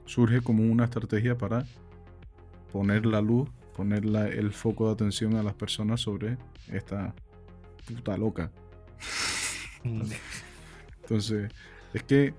surge 0.06 0.40
como 0.40 0.62
una 0.62 0.84
estrategia 0.84 1.36
para 1.36 1.66
poner 2.72 3.04
la 3.04 3.20
luz, 3.20 3.48
poner 3.78 4.04
la- 4.04 4.26
el 4.26 4.52
foco 4.52 4.88
de 4.88 4.92
atención 4.94 5.36
a 5.36 5.42
las 5.44 5.54
personas 5.54 6.00
sobre 6.00 6.36
esta 6.72 7.14
puta 7.86 8.16
loca. 8.16 8.50
Mm. 9.84 10.02
Entonces, 11.02 11.52
es 11.94 12.02
que 12.02 12.34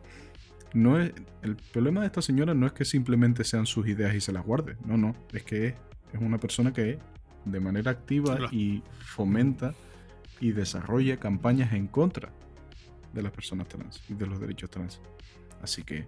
no 0.74 1.00
es. 1.00 1.14
El 1.42 1.56
problema 1.56 2.02
de 2.02 2.08
esta 2.08 2.22
señora 2.22 2.54
no 2.54 2.68
es 2.68 2.74
que 2.74 2.84
simplemente 2.84 3.46
sean 3.46 3.66
sus 3.66 3.88
ideas 3.88 4.14
y 4.14 4.20
se 4.20 4.34
las 4.34 4.46
guarde. 4.46 4.76
No, 4.86 4.98
no. 4.98 5.16
Es 5.32 5.44
que 5.44 5.68
es, 5.68 5.74
es 6.14 6.20
una 6.20 6.38
persona 6.38 6.74
que 6.74 7.00
de 7.46 7.60
manera 7.62 7.90
activa 7.92 8.38
y 8.52 8.84
fomenta 9.00 9.74
y 10.42 10.52
desarrolla 10.52 11.18
campañas 11.18 11.72
en 11.72 11.88
contra 11.88 12.34
de 13.14 13.22
las 13.24 13.32
personas 13.32 13.70
trans 13.70 14.04
y 14.10 14.14
de 14.14 14.28
los 14.28 14.42
derechos 14.42 14.70
trans. 14.70 15.00
Así 15.62 15.84
que 15.84 16.06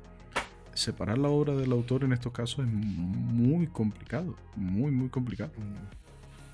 separar 0.74 1.18
la 1.18 1.30
obra 1.30 1.56
del 1.56 1.72
autor 1.72 2.04
en 2.04 2.14
estos 2.14 2.32
casos 2.32 2.66
es 2.66 2.72
muy 2.72 3.68
complicado. 3.68 4.36
Muy, 4.56 4.92
muy 4.92 5.10
complicado. 5.10 5.52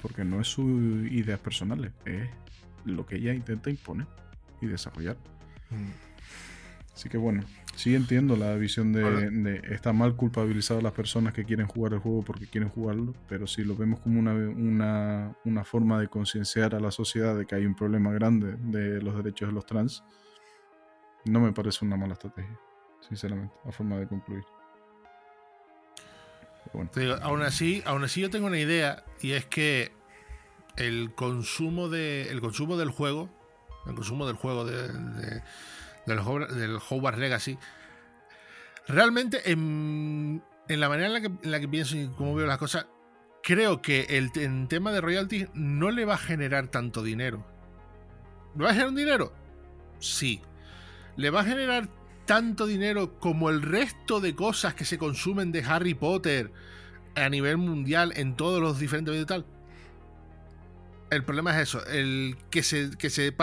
Porque 0.01 0.23
no 0.23 0.41
es 0.41 0.47
sus 0.47 1.11
ideas 1.11 1.39
personales. 1.39 1.91
Es 2.05 2.29
lo 2.85 3.05
que 3.05 3.15
ella 3.15 3.33
intenta 3.33 3.69
imponer 3.69 4.07
y 4.61 4.67
desarrollar. 4.67 5.17
Mm. 5.69 6.07
Así 6.93 7.09
que 7.09 7.17
bueno, 7.17 7.43
sí 7.75 7.93
entiendo 7.93 8.35
la 8.35 8.55
visión 8.55 8.91
de, 8.91 9.29
de 9.29 9.61
está 9.69 9.93
mal 9.93 10.15
culpabilizar 10.15 10.77
a 10.77 10.81
las 10.81 10.93
personas 10.93 11.31
que 11.31 11.45
quieren 11.45 11.67
jugar 11.67 11.93
el 11.93 11.99
juego 11.99 12.23
porque 12.23 12.47
quieren 12.47 12.69
jugarlo, 12.69 13.13
pero 13.29 13.45
si 13.45 13.63
lo 13.63 13.75
vemos 13.75 13.99
como 13.99 14.19
una, 14.19 14.33
una, 14.33 15.35
una 15.45 15.63
forma 15.63 15.99
de 15.99 16.07
concienciar 16.07 16.73
a 16.73 16.79
la 16.79 16.89
sociedad 16.89 17.37
de 17.37 17.45
que 17.45 17.53
hay 17.53 17.67
un 17.67 17.75
problema 17.75 18.11
grande 18.11 18.55
de 18.57 18.99
los 18.99 19.15
derechos 19.15 19.49
de 19.49 19.53
los 19.53 19.67
trans, 19.67 20.03
no 21.25 21.39
me 21.39 21.51
parece 21.53 21.85
una 21.85 21.97
mala 21.97 22.13
estrategia, 22.13 22.59
sinceramente, 23.07 23.53
a 23.65 23.71
forma 23.71 23.97
de 23.97 24.07
concluir. 24.07 24.43
Bueno, 26.73 26.89
aún 27.21 27.41
así, 27.43 27.81
aún 27.85 28.03
así 28.03 28.21
yo 28.21 28.29
tengo 28.29 28.47
una 28.47 28.59
idea 28.59 29.03
y 29.21 29.31
es 29.31 29.45
que 29.45 29.91
el 30.75 31.13
consumo 31.15 31.87
de 31.89 32.29
el 32.29 32.41
consumo 32.41 32.77
del 32.77 32.89
juego, 32.91 33.29
el 33.87 33.95
consumo 33.95 34.27
del 34.27 34.35
juego 34.35 34.65
de, 34.65 34.89
de- 34.89 35.43
del, 36.05 36.19
del 36.57 36.77
Hogwarts 36.89 37.19
Legacy, 37.19 37.57
realmente 38.87 39.49
en, 39.51 40.41
la 40.67 40.87
manera 40.89 41.07
en 41.07 41.13
la, 41.13 41.21
que, 41.21 41.27
en 41.27 41.51
la 41.51 41.59
que 41.59 41.67
pienso 41.67 41.97
y 41.97 42.07
cómo 42.09 42.35
veo 42.35 42.45
las 42.45 42.57
cosas, 42.57 42.85
creo 43.43 43.81
que 43.81 44.01
el 44.09 44.29
en 44.35 44.67
tema 44.67 44.91
de 44.91 45.01
royalties 45.01 45.49
no 45.53 45.89
le 45.91 46.05
va 46.05 46.15
a 46.15 46.19
generar 46.19 46.67
tanto 46.67 47.01
dinero. 47.01 47.45
¿Le 48.55 48.63
va 48.65 48.69
a 48.69 48.73
generar 48.73 48.89
un 48.89 48.95
dinero? 48.95 49.33
Sí. 49.99 50.41
¿Le 51.15 51.29
va 51.29 51.41
a 51.41 51.45
generar 51.45 51.89
tanto 52.27 52.67
dinero 52.67 53.17
como 53.19 53.49
el 53.49 53.63
resto 53.63 54.19
de 54.19 54.35
cosas 54.35 54.75
que 54.75 54.85
se 54.85 54.99
consumen 54.99 55.51
de 55.51 55.63
Harry 55.63 55.95
Potter 55.95 56.51
a 57.15 57.29
nivel 57.29 57.57
mundial 57.57 58.13
en 58.15 58.35
todos 58.35 58.61
los 58.61 58.77
diferentes 58.79 59.11
medios 59.11 59.23
y 59.23 59.27
tal. 59.27 59.45
El 61.09 61.23
problema 61.23 61.55
es 61.55 61.69
eso, 61.69 61.85
el 61.87 62.35
que 62.51 62.61
se, 62.63 62.91
que 62.97 63.09
se, 63.09 63.33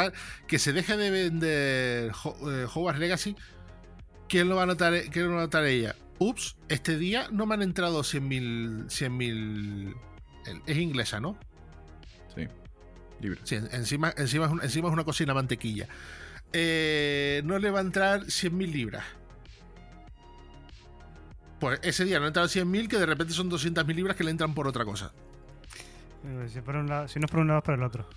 que 0.46 0.58
se 0.58 0.72
deje 0.74 0.96
de 0.98 1.10
vender 1.10 2.12
eh, 2.46 2.66
Hogwarts 2.72 3.00
Legacy, 3.00 3.34
¿quién 4.28 4.48
lo 4.50 4.56
va 4.56 4.64
a 4.64 4.66
notar, 4.66 4.92
quién 5.10 5.26
lo 5.26 5.32
va 5.32 5.38
a 5.38 5.44
notar 5.44 5.64
ella? 5.64 5.96
Ups, 6.18 6.56
este 6.68 6.98
día 6.98 7.26
no 7.32 7.46
me 7.46 7.54
han 7.54 7.62
entrado 7.62 8.00
100.000 8.02 8.86
100.000 8.86 9.94
es 10.66 10.76
inglesa, 10.76 11.20
¿no? 11.20 11.38
sí, 12.36 12.46
libre. 13.20 13.40
Sí, 13.44 13.54
en- 13.56 13.68
encima, 13.72 14.12
encima, 14.16 14.46
es 14.58 14.64
encima 14.64 14.88
es 14.88 14.92
una 14.92 15.04
cocina 15.04 15.32
mantequilla. 15.32 15.88
Eh, 16.56 17.42
no 17.44 17.58
le 17.58 17.68
va 17.70 17.80
a 17.80 17.82
entrar 17.82 18.20
100.000 18.26 18.70
libras. 18.70 19.04
Pues 21.58 21.80
ese 21.82 22.04
día 22.04 22.18
no 22.18 22.24
han 22.24 22.28
entrado 22.28 22.48
100.000 22.48 22.88
que 22.88 22.96
de 22.98 23.06
repente 23.06 23.32
son 23.32 23.50
200.000 23.50 23.94
libras 23.94 24.16
que 24.16 24.22
le 24.24 24.30
entran 24.30 24.54
por 24.54 24.66
otra 24.68 24.84
cosa. 24.84 25.12
Eh, 26.24 26.48
Si, 26.52 26.60
por 26.60 26.76
un 26.76 26.88
lado- 26.88 27.08
si 27.08 27.18
no 27.18 27.26
es 27.26 27.30
por 27.30 27.40
un 27.40 27.48
lado, 27.48 27.58
es 27.58 27.64
por 27.64 27.74
el 27.74 27.82
otro. 27.82 28.08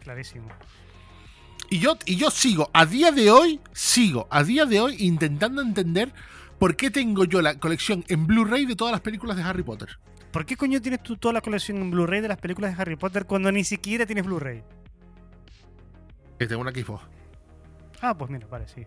Clarísimo. 0.00 0.48
Y 1.70 1.78
yo, 1.78 1.96
y 2.06 2.16
yo 2.16 2.30
sigo, 2.30 2.70
a 2.72 2.86
día 2.86 3.12
de 3.12 3.30
hoy, 3.30 3.60
sigo, 3.72 4.28
a 4.30 4.44
día 4.44 4.64
de 4.66 4.78
hoy 4.80 4.96
intentando 5.00 5.62
entender 5.62 6.12
por 6.58 6.76
qué 6.76 6.90
tengo 6.90 7.24
yo 7.24 7.40
la 7.42 7.58
colección 7.58 8.04
en 8.08 8.26
Blu-ray 8.26 8.66
de 8.66 8.76
todas 8.76 8.92
las 8.92 9.00
películas 9.00 9.36
de 9.36 9.42
Harry 9.42 9.62
Potter. 9.62 9.98
¿Por 10.30 10.44
qué 10.46 10.56
coño 10.56 10.80
tienes 10.80 11.02
tú 11.02 11.16
toda 11.16 11.34
la 11.34 11.40
colección 11.40 11.78
en 11.78 11.90
Blu-ray 11.90 12.20
de 12.20 12.28
las 12.28 12.38
películas 12.38 12.76
de 12.76 12.80
Harry 12.82 12.96
Potter 12.96 13.26
cuando 13.26 13.50
ni 13.50 13.64
siquiera 13.64 14.06
tienes 14.06 14.24
Blu-ray? 14.24 14.62
Que 16.38 16.46
tengo 16.46 16.60
una 16.62 16.70
Xbox. 16.72 17.04
Ah, 18.02 18.16
pues 18.16 18.30
mira, 18.30 18.46
vale, 18.48 18.66
sí. 18.68 18.84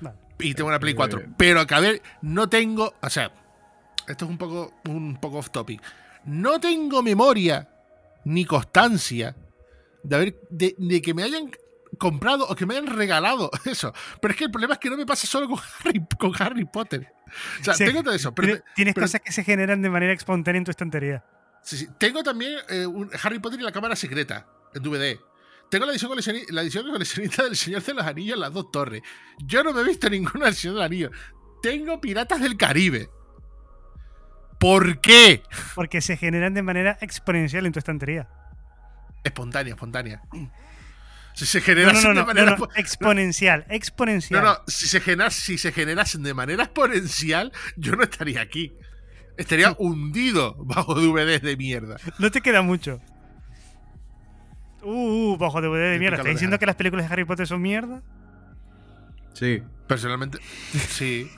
Vale. 0.00 0.16
Y 0.38 0.54
tengo 0.54 0.68
una 0.68 0.78
Play 0.78 0.92
Eh, 0.92 0.96
4. 0.96 1.22
Pero 1.36 1.66
que 1.66 1.74
a 1.74 1.80
ver, 1.80 2.02
no 2.22 2.48
tengo. 2.48 2.94
O 3.02 3.10
sea, 3.10 3.32
esto 4.06 4.24
es 4.26 4.30
un 4.30 4.38
poco, 4.38 4.74
un 4.88 5.16
poco 5.20 5.38
off 5.38 5.50
topic. 5.50 5.80
No 6.26 6.60
tengo 6.60 7.02
memoria 7.02 7.68
ni 8.24 8.44
constancia 8.44 9.34
de, 10.02 10.16
haber, 10.16 10.40
de, 10.50 10.74
de 10.78 11.02
que 11.02 11.14
me 11.14 11.22
hayan 11.22 11.50
comprado 11.98 12.46
o 12.48 12.54
que 12.56 12.66
me 12.66 12.74
hayan 12.76 12.86
regalado 12.94 13.50
eso. 13.64 13.92
Pero 14.20 14.32
es 14.32 14.38
que 14.38 14.44
el 14.44 14.50
problema 14.50 14.74
es 14.74 14.80
que 14.80 14.90
no 14.90 14.96
me 14.96 15.06
pasa 15.06 15.26
solo 15.26 15.48
con 15.48 15.58
Harry, 15.84 16.02
con 16.18 16.32
Harry 16.38 16.64
Potter. 16.64 17.06
O 17.60 17.64
sea, 17.64 17.74
Sí, 17.74 17.84
tengo 17.84 18.02
todo 18.02 18.14
eso. 18.14 18.34
Pero, 18.34 18.48
Tienes- 18.48 18.64
Tienes 18.74 18.94
pero- 18.94 19.04
cosas 19.06 19.20
que 19.20 19.32
se 19.32 19.44
generan 19.44 19.80
de 19.82 19.90
manera 19.90 20.12
espontánea 20.12 20.58
en 20.58 20.64
tu 20.64 20.70
estantería. 20.70 21.24
sí, 21.62 21.76
sí. 21.78 21.88
Tengo 21.98 22.22
también 22.22 22.56
eh, 22.68 22.86
un 22.86 23.10
Harry 23.22 23.38
Potter 23.38 23.60
y 23.60 23.62
la 23.62 23.72
cámara 23.72 23.96
secreta 23.96 24.46
en 24.74 24.82
DVD. 24.82 25.18
Tengo 25.74 25.86
la 25.86 25.90
edición, 25.92 26.12
coleccioni- 26.12 26.48
la 26.50 26.62
edición 26.62 26.88
coleccionista 26.88 27.42
del 27.42 27.56
Señor 27.56 27.82
de 27.82 27.94
los 27.94 28.06
Anillos 28.06 28.34
en 28.36 28.40
las 28.42 28.52
dos 28.52 28.70
torres. 28.70 29.02
Yo 29.44 29.64
no 29.64 29.72
me 29.72 29.80
he 29.80 29.84
visto 29.84 30.08
ninguna 30.08 30.44
del 30.44 30.54
Señor 30.54 30.74
de 30.74 30.78
los 30.82 30.86
Anillos. 30.86 31.10
Tengo 31.64 32.00
Piratas 32.00 32.40
del 32.40 32.56
Caribe. 32.56 33.08
¿Por 34.60 35.00
qué? 35.00 35.42
Porque 35.74 36.00
se 36.00 36.16
generan 36.16 36.54
de 36.54 36.62
manera 36.62 36.96
exponencial 37.00 37.66
en 37.66 37.72
tu 37.72 37.80
estantería. 37.80 38.28
Espontánea, 39.24 39.74
espontánea. 39.74 40.22
Si 41.34 41.44
se 41.44 41.60
generasen 41.60 42.04
no, 42.04 42.14
no, 42.14 42.20
de 42.20 42.26
manera. 42.26 42.56
no, 42.56 42.68
exponencial, 42.76 43.64
No, 43.68 43.74
exponencial. 43.74 44.44
no, 44.44 44.56
si 44.68 44.86
se, 44.86 45.00
genera- 45.00 45.30
si 45.30 45.58
se 45.58 45.72
generasen 45.72 46.22
de 46.22 46.34
manera 46.34 46.62
exponencial, 46.62 47.50
yo 47.76 47.96
no 47.96 48.04
estaría 48.04 48.40
aquí. 48.40 48.72
Estaría 49.36 49.74
hundido 49.76 50.54
bajo 50.56 50.94
DVDs 50.94 51.42
de 51.42 51.56
mierda. 51.56 51.96
No 52.20 52.30
te 52.30 52.42
queda 52.42 52.62
mucho. 52.62 53.00
Uh, 54.84 55.32
uh, 55.32 55.36
bajo 55.36 55.60
DVD 55.60 55.92
de 55.92 55.98
mierda. 55.98 56.18
¿Estás 56.18 56.32
diciendo 56.32 56.58
que 56.58 56.66
las 56.66 56.76
películas 56.76 57.08
de 57.08 57.12
Harry 57.12 57.24
Potter 57.24 57.46
son 57.46 57.62
mierda? 57.62 58.02
Sí, 59.32 59.62
Personalmente, 59.86 60.38
sí. 60.88 61.30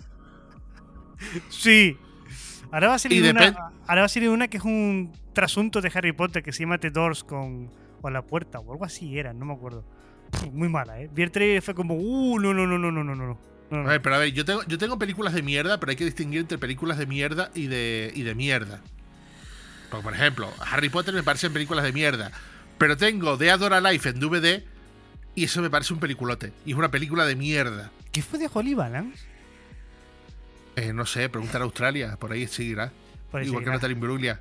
Sí. 1.48 1.96
Ahora 2.70 2.88
va 2.88 2.94
a 2.94 2.98
salir 2.98 3.28
una. 3.28 3.72
Ahora 3.86 4.02
va 4.02 4.06
a 4.06 4.08
salir 4.08 4.28
una 4.28 4.48
que 4.48 4.58
es 4.58 4.64
un 4.64 5.12
trasunto 5.32 5.80
de 5.80 5.90
Harry 5.94 6.12
Potter 6.12 6.42
que 6.42 6.52
se 6.52 6.60
llama 6.60 6.78
The 6.78 6.90
Doors 6.90 7.24
con, 7.24 7.70
con 8.00 8.12
la 8.12 8.22
puerta 8.22 8.58
o 8.60 8.72
algo 8.72 8.84
así 8.84 9.18
era, 9.18 9.32
no 9.32 9.44
me 9.44 9.54
acuerdo. 9.54 9.84
Pff, 10.30 10.52
muy 10.52 10.68
mala, 10.68 11.00
¿eh? 11.00 11.10
Vi 11.12 11.22
el 11.22 11.30
trailer 11.30 11.58
y 11.58 11.60
fue 11.60 11.74
como, 11.74 11.94
uh, 11.94 12.38
no, 12.38 12.54
no, 12.54 12.66
no, 12.66 12.78
no, 12.78 12.90
no, 12.92 13.04
no, 13.04 13.14
no. 13.14 13.38
no, 13.70 13.78
A 13.78 13.90
ver, 13.90 14.02
pero 14.02 14.16
a 14.16 14.18
ver, 14.18 14.32
yo 14.32 14.44
tengo, 14.44 14.62
yo 14.64 14.78
tengo 14.78 14.98
películas 14.98 15.34
de 15.34 15.42
mierda, 15.42 15.78
pero 15.80 15.90
hay 15.90 15.96
que 15.96 16.04
distinguir 16.04 16.40
entre 16.40 16.58
películas 16.58 16.98
de 16.98 17.06
mierda 17.06 17.50
y 17.54 17.66
de, 17.66 18.12
y 18.14 18.22
de 18.22 18.34
mierda. 18.34 18.80
Porque, 19.90 20.04
por 20.04 20.14
ejemplo, 20.14 20.52
Harry 20.70 20.88
Potter 20.88 21.14
me 21.14 21.22
parecen 21.22 21.52
películas 21.52 21.84
de 21.84 21.92
mierda. 21.92 22.32
Pero 22.78 22.96
tengo 22.96 23.36
Dead 23.36 23.60
or 23.62 23.72
Alive 23.74 24.10
en 24.10 24.20
DVD 24.20 24.62
y 25.34 25.44
eso 25.44 25.62
me 25.62 25.70
parece 25.70 25.92
un 25.94 26.00
peliculote. 26.00 26.52
Y 26.64 26.72
es 26.72 26.76
una 26.76 26.90
película 26.90 27.24
de 27.24 27.36
mierda. 27.36 27.90
¿Qué 28.12 28.22
fue 28.22 28.38
de 28.38 28.48
Holly 28.52 28.74
Balance? 28.74 29.24
Eh, 30.76 30.92
no 30.92 31.06
sé, 31.06 31.28
preguntar 31.28 31.62
a 31.62 31.64
Australia, 31.64 32.16
por 32.18 32.32
ahí 32.32 32.46
seguirá. 32.46 32.92
Por 33.30 33.40
ahí 33.40 33.46
Igual 33.46 33.60
que 33.60 33.64
seguirá. 33.64 33.72
Natalie 33.76 33.94
Imbruglia. 33.94 34.40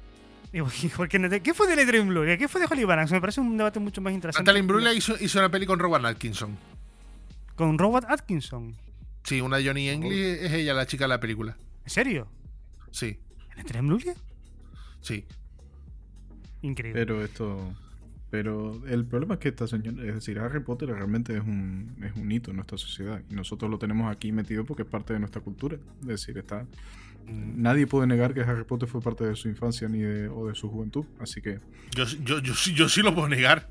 Igual, 0.51 0.73
igual 0.83 1.09
que 1.09 1.19
Natalie- 1.19 1.41
¿Qué 1.41 1.53
fue 1.53 1.67
de 1.67 1.75
Natalie 1.77 2.01
Imbruglia? 2.01 2.37
¿Qué 2.37 2.47
fue 2.47 2.61
de 2.61 2.67
Holly 2.69 2.83
Balance? 2.83 3.13
Me 3.13 3.21
parece 3.21 3.41
un 3.41 3.57
debate 3.57 3.79
mucho 3.79 4.01
más 4.01 4.13
interesante. 4.13 4.43
Natalie 4.43 4.59
Imbruglia 4.61 4.93
hizo, 4.93 5.15
hizo 5.19 5.39
una 5.39 5.49
peli 5.49 5.65
con 5.65 5.79
Rowan 5.79 6.05
Atkinson. 6.05 6.57
Con 7.55 7.77
Robert 7.77 8.07
Atkinson. 8.09 8.75
Sí, 9.23 9.39
una 9.41 9.57
de 9.57 9.65
Johnny 9.67 9.89
English 9.89 10.17
es 10.43 10.51
ella 10.53 10.73
la 10.73 10.85
chica 10.85 11.05
de 11.05 11.09
la 11.09 11.19
película. 11.19 11.57
¿En 11.83 11.89
serio? 11.89 12.27
Sí, 12.91 13.17
¿Natalie 13.55 13.79
Imbruglia? 13.79 14.13
sí. 15.01 15.25
Increíble. 16.61 16.99
Pero 17.05 17.23
esto. 17.23 17.73
Pero 18.35 18.81
el 18.87 19.05
problema 19.05 19.35
es 19.35 19.39
que 19.39 19.47
esta 19.47 19.65
señora, 19.65 20.03
es 20.05 20.13
decir, 20.15 20.37
Harry 20.39 20.59
Potter 20.59 20.89
realmente 20.89 21.37
es 21.37 21.41
un, 21.41 21.95
es 22.03 22.13
un 22.17 22.29
hito 22.29 22.49
en 22.51 22.57
nuestra 22.57 22.77
sociedad. 22.77 23.21
Y 23.29 23.33
nosotros 23.33 23.71
lo 23.71 23.77
tenemos 23.77 24.11
aquí 24.13 24.33
metido 24.33 24.65
porque 24.65 24.83
es 24.83 24.89
parte 24.89 25.13
de 25.13 25.19
nuestra 25.19 25.39
cultura. 25.39 25.77
Es 26.01 26.07
decir, 26.07 26.37
está. 26.37 26.65
Nadie 27.27 27.87
puede 27.87 28.07
negar 28.07 28.33
que 28.33 28.41
Harry 28.41 28.65
Potter 28.65 28.89
fue 28.89 28.99
parte 28.99 29.23
de 29.23 29.37
su 29.37 29.47
infancia 29.47 29.87
ni 29.87 29.99
de, 29.99 30.27
o 30.27 30.49
de 30.49 30.55
su 30.55 30.69
juventud. 30.69 31.05
Así 31.21 31.41
que. 31.41 31.61
Yo, 31.95 32.03
yo, 32.25 32.39
yo, 32.39 32.53
sí- 32.55 32.73
yo 32.73 32.89
sí 32.89 33.01
lo 33.01 33.15
puedo 33.15 33.29
negar. 33.29 33.69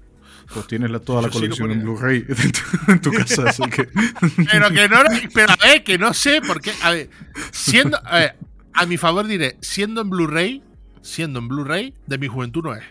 Pues 0.54 0.66
tienes 0.66 0.90
la- 0.90 1.00
toda 1.00 1.20
la 1.20 1.28
Yo 1.28 1.32
sí 1.34 1.38
colección 1.40 1.70
en. 1.70 1.82
Blu-ray 1.82 2.24
en 2.88 3.00
tu- 3.02 3.12
casa, 3.12 3.50
así 3.50 3.62
que. 3.64 3.84
Pero 4.50 4.70
que 4.70 4.88
no, 4.88 4.96
pero 5.34 5.52
a 5.52 5.66
ver, 5.66 5.84
que 5.84 5.98
no 5.98 6.14
sé 6.14 6.40
por 6.40 6.62
qué. 6.62 6.72
A 6.82 6.90
ver, 6.90 7.10
siendo. 7.52 7.98
A 8.06 8.18
ver, 8.18 8.36
a 8.72 8.86
mi 8.86 8.96
favor 8.96 9.26
diré, 9.26 9.58
siendo 9.60 10.00
en 10.00 10.08
Blu-ray, 10.08 10.62
siendo 11.02 11.38
en 11.38 11.48
Blu-ray, 11.48 11.92
de 12.06 12.16
mi 12.16 12.28
juventud 12.28 12.64
no 12.64 12.74
es. 12.74 12.82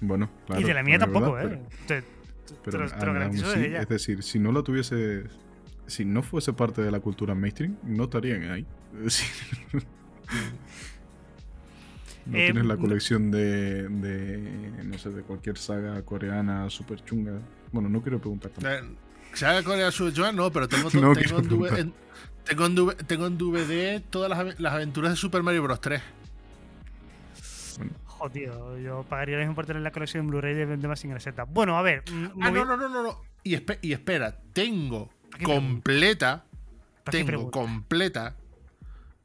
Bueno, 0.00 0.28
claro. 0.46 0.60
y 0.60 0.64
de 0.64 0.74
la 0.74 0.82
mía 0.82 0.98
verdad, 0.98 1.12
tampoco, 1.12 1.36
pero- 1.36 1.54
¿eh? 1.54 1.60
Te, 1.86 2.02
te- 2.02 2.08
Pero, 2.64 2.86
te 2.90 2.96
lo- 2.98 3.06
lo 3.06 3.12
garantizo 3.14 3.52
es 3.54 3.88
decir, 3.88 4.22
si 4.22 4.38
no 4.38 4.52
la 4.52 4.62
tuviese, 4.62 5.24
si 5.86 6.04
no 6.04 6.22
fuese 6.22 6.52
parte 6.52 6.82
de 6.82 6.90
la 6.90 7.00
cultura 7.00 7.34
mainstream, 7.34 7.76
no 7.84 8.04
estarían 8.04 8.50
ahí. 8.50 8.66
Es 8.98 9.04
decir, 9.04 9.28
no 12.26 12.36
Eh, 12.38 12.44
tienes 12.46 12.66
la 12.66 12.76
colección 12.76 13.30
de, 13.30 13.88
de, 13.88 14.82
no 14.84 14.98
sé, 14.98 15.10
de 15.10 15.22
cualquier 15.22 15.58
saga 15.58 16.02
coreana 16.02 16.68
super 16.70 17.04
chunga. 17.04 17.38
Bueno, 17.72 17.88
no 17.88 18.02
quiero 18.02 18.18
preguntar 18.20 18.50
tanto. 18.52 18.68
Eh, 18.70 18.82
¿Se 19.34 19.46
haga 19.46 19.62
Corea 19.62 19.90
Sur 19.90 20.12
Joan? 20.16 20.34
No, 20.36 20.50
pero 20.50 20.66
tengo, 20.68 20.88
No 20.94 21.14
tengo, 21.14 21.68
en, 21.68 21.92
tengo, 22.44 22.66
en 22.66 22.74
DVD 22.74 22.94
tengo 23.06 23.26
en 23.26 23.38
DVD 23.38 24.00
todas 24.10 24.30
las, 24.30 24.58
las 24.58 24.72
aventuras 24.72 25.10
de 25.12 25.16
Super 25.16 25.42
Mario 25.42 25.62
Bros. 25.62 25.80
3. 25.80 26.00
Joder, 27.76 27.90
tío, 28.32 28.78
yo 28.78 29.04
pagaría 29.08 29.36
lo 29.36 29.42
mismo 29.42 29.54
por 29.54 29.66
tener 29.66 29.82
la 29.82 29.92
colección 29.92 30.24
en 30.24 30.30
Blu-ray 30.30 30.54
de, 30.54 30.66
de 30.76 30.88
Mazinger 30.88 31.20
Z. 31.20 31.44
Bueno, 31.44 31.78
a 31.78 31.82
ver. 31.82 32.02
Ah, 32.40 32.50
no, 32.50 32.64
no, 32.64 32.76
no, 32.76 32.88
no. 32.88 33.02
no. 33.02 33.20
Y, 33.44 33.54
espe- 33.56 33.78
y 33.82 33.92
espera, 33.92 34.38
tengo 34.52 35.08
¿Para 35.30 35.38
qué 35.38 35.44
completa, 35.44 36.44
¿Para 37.04 37.18
qué 37.18 37.24
tengo 37.24 37.50
completa, 37.50 38.34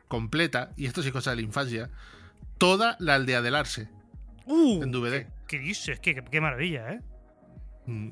completa, 0.08 0.72
y 0.78 0.86
esto 0.86 1.02
sí 1.02 1.08
es 1.08 1.14
cosa 1.14 1.32
de 1.32 1.38
la 1.38 1.42
infancia, 1.42 1.90
toda 2.58 2.96
la 3.00 3.16
aldea 3.16 3.42
del 3.42 3.56
Arce 3.56 3.88
Uh, 4.46 4.84
en 4.84 4.92
DVD. 4.92 5.28
¿Qué 5.48 5.60
dices? 5.60 6.00
Qué, 6.00 6.14
qué- 6.16 6.24
qué 6.24 6.42
maravilla, 6.42 6.92
¿eh? 6.94 7.00
Mm. 7.86 8.10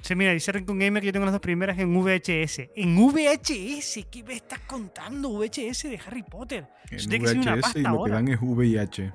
Sí, 0.00 0.14
mira, 0.16 0.32
dice 0.32 0.50
Rincon 0.50 0.78
Gamer 0.78 1.00
que 1.00 1.06
yo 1.06 1.12
tengo 1.12 1.26
las 1.26 1.32
dos 1.34 1.40
primeras 1.40 1.78
en 1.78 1.94
VHS. 1.94 2.70
¿En 2.74 2.96
VHS? 2.96 4.06
¿Qué 4.10 4.24
me 4.26 4.34
estás 4.34 4.58
contando? 4.60 5.28
VHS 5.30 5.84
de 5.90 6.00
Harry 6.04 6.22
Potter. 6.24 6.66
En 6.90 6.96
Eso 6.98 7.08
tiene 7.08 7.24
que 7.24 7.30
ser 7.30 7.38
una 7.38 7.54
VHS 7.54 7.58
y 7.58 7.62
pasta 7.82 7.90
lo 7.92 8.04
que 8.04 8.10
dan 8.10 8.28
es 8.28 8.38
VIH. 8.40 9.12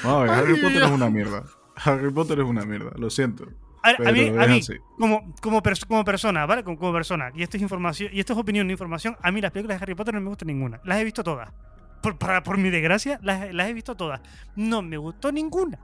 No, 0.04 0.20
Harry 0.22 0.54
Ay, 0.54 0.60
Potter 0.60 0.72
Dios. 0.78 0.84
es 0.86 0.90
una 0.90 1.10
mierda. 1.10 1.44
Harry 1.76 2.10
Potter 2.10 2.38
es 2.40 2.44
una 2.44 2.64
mierda, 2.64 2.90
lo 2.96 3.10
siento. 3.10 3.46
A, 3.82 3.92
ver, 3.92 4.08
a 4.08 4.12
mí, 4.12 4.28
a 4.28 4.60
como, 4.98 5.34
como, 5.40 5.62
pers- 5.62 5.86
como 5.86 6.04
persona, 6.04 6.44
¿vale? 6.44 6.62
Como, 6.64 6.78
como 6.78 6.92
persona, 6.92 7.30
y 7.34 7.42
esto 7.42 7.56
es 7.56 7.62
información, 7.62 8.10
y 8.12 8.20
esto 8.20 8.34
es 8.34 8.38
opinión, 8.38 8.66
no 8.66 8.72
información, 8.72 9.16
a 9.22 9.30
mí 9.32 9.40
las 9.40 9.50
películas 9.52 9.78
de 9.78 9.82
Harry 9.84 9.94
Potter 9.94 10.12
no 10.14 10.20
me 10.20 10.28
gustan 10.28 10.48
ninguna. 10.48 10.80
Las 10.84 10.98
he 10.98 11.04
visto 11.04 11.24
todas. 11.24 11.50
Por, 12.02 12.18
para- 12.18 12.42
por 12.42 12.58
mi 12.58 12.68
desgracia, 12.70 13.18
las, 13.22 13.52
las 13.54 13.68
he 13.68 13.72
visto 13.72 13.94
todas. 13.94 14.20
No 14.56 14.82
me 14.82 14.98
gustó 14.98 15.32
ninguna. 15.32 15.78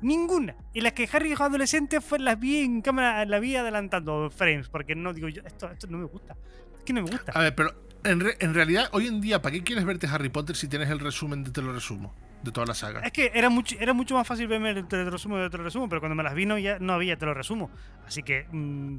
Ninguna. 0.00 0.54
Y 0.72 0.80
las 0.80 0.94
que 0.94 1.06
Harry 1.12 1.28
dejó 1.28 1.44
adolescente 1.44 2.00
fue 2.00 2.18
las 2.20 2.40
vi 2.40 2.58
en 2.62 2.80
cámara, 2.80 3.26
la 3.26 3.38
vi 3.38 3.54
adelantando 3.56 4.30
frames, 4.30 4.70
porque 4.70 4.94
no 4.94 5.12
digo 5.12 5.28
yo, 5.28 5.42
esto, 5.44 5.70
esto 5.70 5.86
no 5.88 5.98
me 5.98 6.04
gusta. 6.04 6.36
Es 6.74 6.82
que 6.84 6.94
no 6.94 7.02
me 7.02 7.10
gusta. 7.10 7.32
A 7.34 7.40
ver, 7.40 7.54
pero 7.54 7.74
en, 8.04 8.20
re- 8.20 8.36
en 8.40 8.54
realidad, 8.54 8.88
hoy 8.92 9.06
en 9.06 9.20
día, 9.20 9.42
¿para 9.42 9.52
qué 9.54 9.62
quieres 9.62 9.84
verte 9.84 10.06
Harry 10.06 10.28
Potter 10.28 10.56
si 10.56 10.68
tienes 10.68 10.88
el 10.90 10.98
resumen 11.00 11.44
de 11.44 11.50
Te 11.50 11.62
lo 11.62 11.72
resumo? 11.72 12.14
De 12.42 12.52
toda 12.52 12.66
la 12.66 12.74
saga. 12.74 13.00
Es 13.00 13.12
que 13.12 13.30
era 13.34 13.50
mucho, 13.50 13.76
era 13.78 13.92
mucho 13.92 14.14
más 14.14 14.26
fácil 14.26 14.48
verme 14.48 14.70
el 14.70 14.88
te 14.88 14.96
lo 15.04 15.10
resumo 15.10 15.36
de 15.36 15.50
te 15.50 15.58
lo 15.58 15.64
resumo, 15.64 15.88
pero 15.90 16.00
cuando 16.00 16.14
me 16.16 16.22
las 16.22 16.34
vi 16.34 16.46
no, 16.46 16.56
ya 16.58 16.78
no 16.78 16.94
había 16.94 17.18
te 17.18 17.26
lo 17.26 17.34
resumo. 17.34 17.70
Así 18.06 18.22
que 18.22 18.46
mm, 18.50 18.98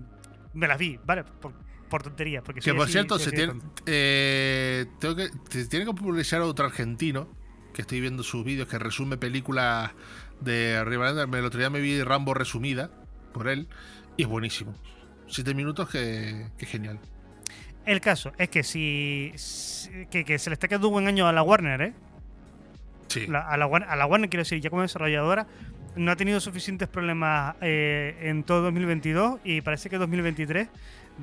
me 0.53 0.67
las 0.67 0.77
vi, 0.77 0.99
¿vale? 1.05 1.23
Por, 1.23 1.53
por 1.89 2.03
tontería. 2.03 2.43
Porque 2.43 2.61
Que 2.61 2.71
por 2.73 2.83
así- 2.83 2.91
cierto, 2.91 3.17
se 3.17 3.31
tiene, 3.31 3.53
eh, 3.87 4.85
tengo 4.99 5.15
que, 5.15 5.29
se 5.49 5.65
tiene 5.67 5.85
que 5.85 5.93
publicar 5.93 6.41
otro 6.41 6.65
argentino, 6.67 7.29
que 7.73 7.81
estoy 7.81 7.99
viendo 7.99 8.21
sus 8.21 8.45
vídeos, 8.45 8.67
que 8.67 8.77
resume 8.77 9.17
películas 9.17 9.91
de 10.39 10.83
Riverander. 10.85 11.27
El 11.39 11.45
otro 11.45 11.59
día 11.59 11.71
me 11.71 11.79
vi 11.81 12.03
Rambo 12.03 12.35
resumida 12.35 12.91
por 13.33 13.47
él, 13.47 13.67
y 14.17 14.21
es 14.23 14.27
buenísimo. 14.29 14.75
Siete 15.27 15.55
minutos 15.55 15.89
que, 15.89 16.47
que 16.59 16.65
genial. 16.67 16.99
El 17.85 17.99
caso 18.01 18.31
es 18.37 18.49
que 18.49 18.63
si. 18.63 19.31
si- 19.35 20.05
que, 20.11 20.23
que 20.23 20.37
se 20.39 20.49
le 20.49 20.53
está 20.53 20.67
quedando 20.67 20.87
un 20.87 20.93
buen 20.93 21.07
año 21.07 21.27
a 21.27 21.33
la 21.33 21.41
Warner, 21.43 21.81
¿eh? 21.81 21.93
Sí. 23.07 23.27
La- 23.27 23.41
a, 23.41 23.57
la, 23.57 23.67
War- 23.67 23.85
a 23.89 23.95
la 23.95 24.05
Warner, 24.05 24.29
quiero 24.29 24.41
decir, 24.41 24.61
ya 24.61 24.69
como 24.69 24.83
desarrolladora, 24.83 25.47
no 25.95 26.11
ha 26.11 26.15
tenido 26.15 26.39
suficientes 26.39 26.87
problemas 26.87 27.55
eh, 27.61 28.15
en 28.21 28.43
todo 28.43 28.61
2022 28.61 29.39
y 29.43 29.61
parece 29.61 29.89
que 29.89 29.97
2023 29.97 30.69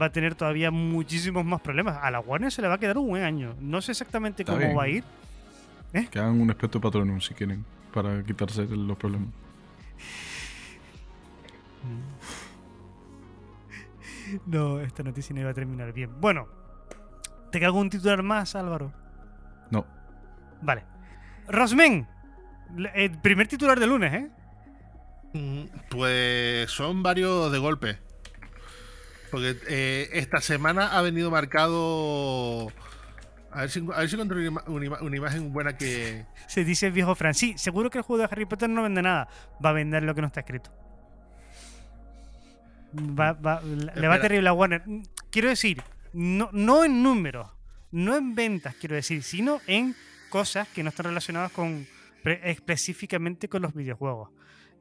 va 0.00 0.06
a 0.06 0.12
tener 0.12 0.34
todavía 0.34 0.70
muchísimos 0.70 1.44
más 1.44 1.60
problemas. 1.62 1.96
A 2.02 2.10
la 2.10 2.20
Warner 2.20 2.52
se 2.52 2.60
le 2.60 2.68
va 2.68 2.74
a 2.74 2.78
quedar 2.78 2.98
un 2.98 3.08
buen 3.08 3.22
año. 3.22 3.54
No 3.60 3.80
sé 3.80 3.92
exactamente 3.92 4.42
Está 4.42 4.52
cómo 4.52 4.64
bien. 4.64 4.76
va 4.78 4.82
a 4.82 4.88
ir. 4.88 5.04
Que 6.10 6.18
hagan 6.18 6.38
un 6.40 6.50
espectro 6.50 6.80
patronum 6.80 7.20
si 7.20 7.32
quieren, 7.32 7.64
para 7.94 8.22
quitarse 8.22 8.66
los 8.66 8.98
problemas. 8.98 9.28
No, 14.46 14.80
esta 14.80 15.02
noticia 15.02 15.34
no 15.34 15.40
iba 15.40 15.50
a 15.50 15.54
terminar 15.54 15.92
bien. 15.92 16.20
Bueno, 16.20 16.48
¿te 17.50 17.60
cago 17.60 17.78
un 17.78 17.90
titular 17.90 18.22
más, 18.22 18.54
Álvaro? 18.54 18.92
No. 19.70 19.86
Vale. 20.62 20.84
Rosmen, 21.48 22.06
el 22.94 23.20
primer 23.20 23.48
titular 23.48 23.78
de 23.80 23.86
lunes, 23.86 24.12
¿eh? 24.14 24.30
Mm, 25.34 25.64
Pues 25.90 26.70
son 26.70 27.02
varios 27.02 27.50
de 27.52 27.58
golpe. 27.58 27.98
Porque 29.30 29.56
eh, 29.68 30.08
esta 30.12 30.40
semana 30.40 30.96
ha 30.98 31.02
venido 31.02 31.30
marcado. 31.30 32.68
A 33.50 33.60
ver 33.62 33.70
si, 33.70 33.80
a 33.94 33.98
ver 34.00 34.08
si 34.08 34.14
encuentro 34.14 34.38
una, 34.66 35.00
una 35.00 35.16
imagen 35.16 35.52
buena 35.52 35.76
que. 35.76 36.24
Se 36.46 36.64
dice 36.64 36.86
el 36.86 36.92
viejo 36.92 37.14
Fran. 37.14 37.34
Sí, 37.34 37.54
seguro 37.58 37.90
que 37.90 37.98
el 37.98 38.04
juego 38.04 38.22
de 38.22 38.28
Harry 38.30 38.46
Potter 38.46 38.70
no 38.70 38.82
vende 38.82 39.02
nada. 39.02 39.28
Va 39.64 39.70
a 39.70 39.72
vender 39.74 40.02
lo 40.02 40.14
que 40.14 40.22
no 40.22 40.26
está 40.28 40.40
escrito. 40.40 40.70
Va- 42.92 43.32
va- 43.34 43.60
le 43.62 44.08
va 44.08 44.20
terrible 44.20 44.48
a 44.48 44.52
Warner. 44.52 44.82
Mm, 44.86 45.02
Quiero 45.30 45.48
decir, 45.48 45.82
no, 46.14 46.48
no 46.52 46.84
en 46.84 47.02
números, 47.02 47.48
no 47.90 48.16
en 48.16 48.34
ventas, 48.34 48.74
quiero 48.76 48.94
decir, 48.94 49.22
sino 49.22 49.60
en 49.66 49.94
cosas 50.30 50.66
que 50.68 50.82
no 50.82 50.88
están 50.88 51.06
relacionadas 51.06 51.52
con 51.52 51.86
específicamente 52.24 53.48
con 53.48 53.62
los 53.62 53.74
videojuegos. 53.74 54.30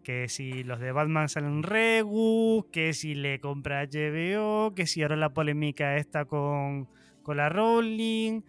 Que 0.03 0.29
si 0.29 0.63
los 0.63 0.79
de 0.79 0.91
Batman 0.93 1.27
salen 1.27 1.63
Regu, 1.63 2.67
que 2.71 2.93
si 2.93 3.13
le 3.13 3.39
compra 3.41 3.83
HBO, 3.83 4.73
que 4.73 4.87
si 4.87 5.01
ahora 5.03 5.17
la 5.17 5.29
polémica 5.33 5.97
está 5.97 6.25
con, 6.25 6.87
con 7.23 7.37
la 7.37 7.49
Rowling. 7.49 8.41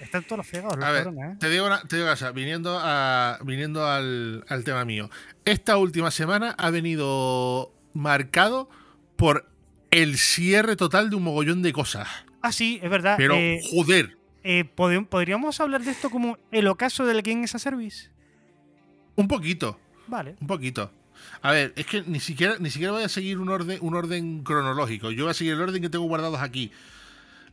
Están 0.00 0.24
todos 0.24 0.38
los 0.38 0.46
fregados, 0.46 0.76
los 0.76 0.84
A 0.84 0.90
ver, 0.90 1.04
cabrones, 1.04 1.34
¿eh? 1.34 1.36
te 1.40 1.50
digo 1.50 1.66
una, 1.66 1.80
te 1.82 1.96
digo 1.96 2.06
una 2.06 2.12
cosa, 2.14 2.32
viniendo, 2.32 2.78
a, 2.82 3.38
viniendo 3.44 3.86
al, 3.86 4.44
al 4.48 4.64
tema 4.64 4.84
mío. 4.84 5.08
Esta 5.44 5.76
última 5.76 6.10
semana 6.10 6.54
ha 6.58 6.70
venido 6.70 7.72
marcado 7.92 8.68
por 9.16 9.48
el 9.90 10.16
cierre 10.18 10.76
total 10.76 11.10
de 11.10 11.16
un 11.16 11.22
mogollón 11.24 11.62
de 11.62 11.72
cosas. 11.72 12.08
Ah, 12.42 12.52
sí, 12.52 12.80
es 12.82 12.90
verdad. 12.90 13.14
Pero, 13.16 13.34
Eh, 13.36 13.60
joder, 13.70 14.16
eh, 14.42 14.64
¿pod- 14.76 15.06
¿Podríamos 15.08 15.60
hablar 15.60 15.82
de 15.82 15.90
esto 15.92 16.10
como 16.10 16.36
el 16.50 16.66
ocaso 16.66 17.06
del 17.06 17.22
Game 17.22 17.44
as 17.44 17.54
a 17.54 17.58
Service? 17.58 18.10
un 19.16 19.28
poquito. 19.28 19.78
Vale. 20.08 20.34
Un 20.40 20.46
poquito. 20.48 20.90
A 21.40 21.52
ver, 21.52 21.72
es 21.76 21.86
que 21.86 22.02
ni 22.02 22.18
siquiera, 22.20 22.56
ni 22.58 22.68
siquiera 22.70 22.92
voy 22.92 23.04
a 23.04 23.08
seguir 23.08 23.38
un 23.38 23.48
orden, 23.48 23.78
un 23.80 23.94
orden 23.94 24.42
cronológico. 24.42 25.10
Yo 25.12 25.24
voy 25.24 25.30
a 25.30 25.34
seguir 25.34 25.52
el 25.54 25.60
orden 25.60 25.80
que 25.80 25.88
tengo 25.88 26.04
guardados 26.06 26.40
aquí. 26.40 26.72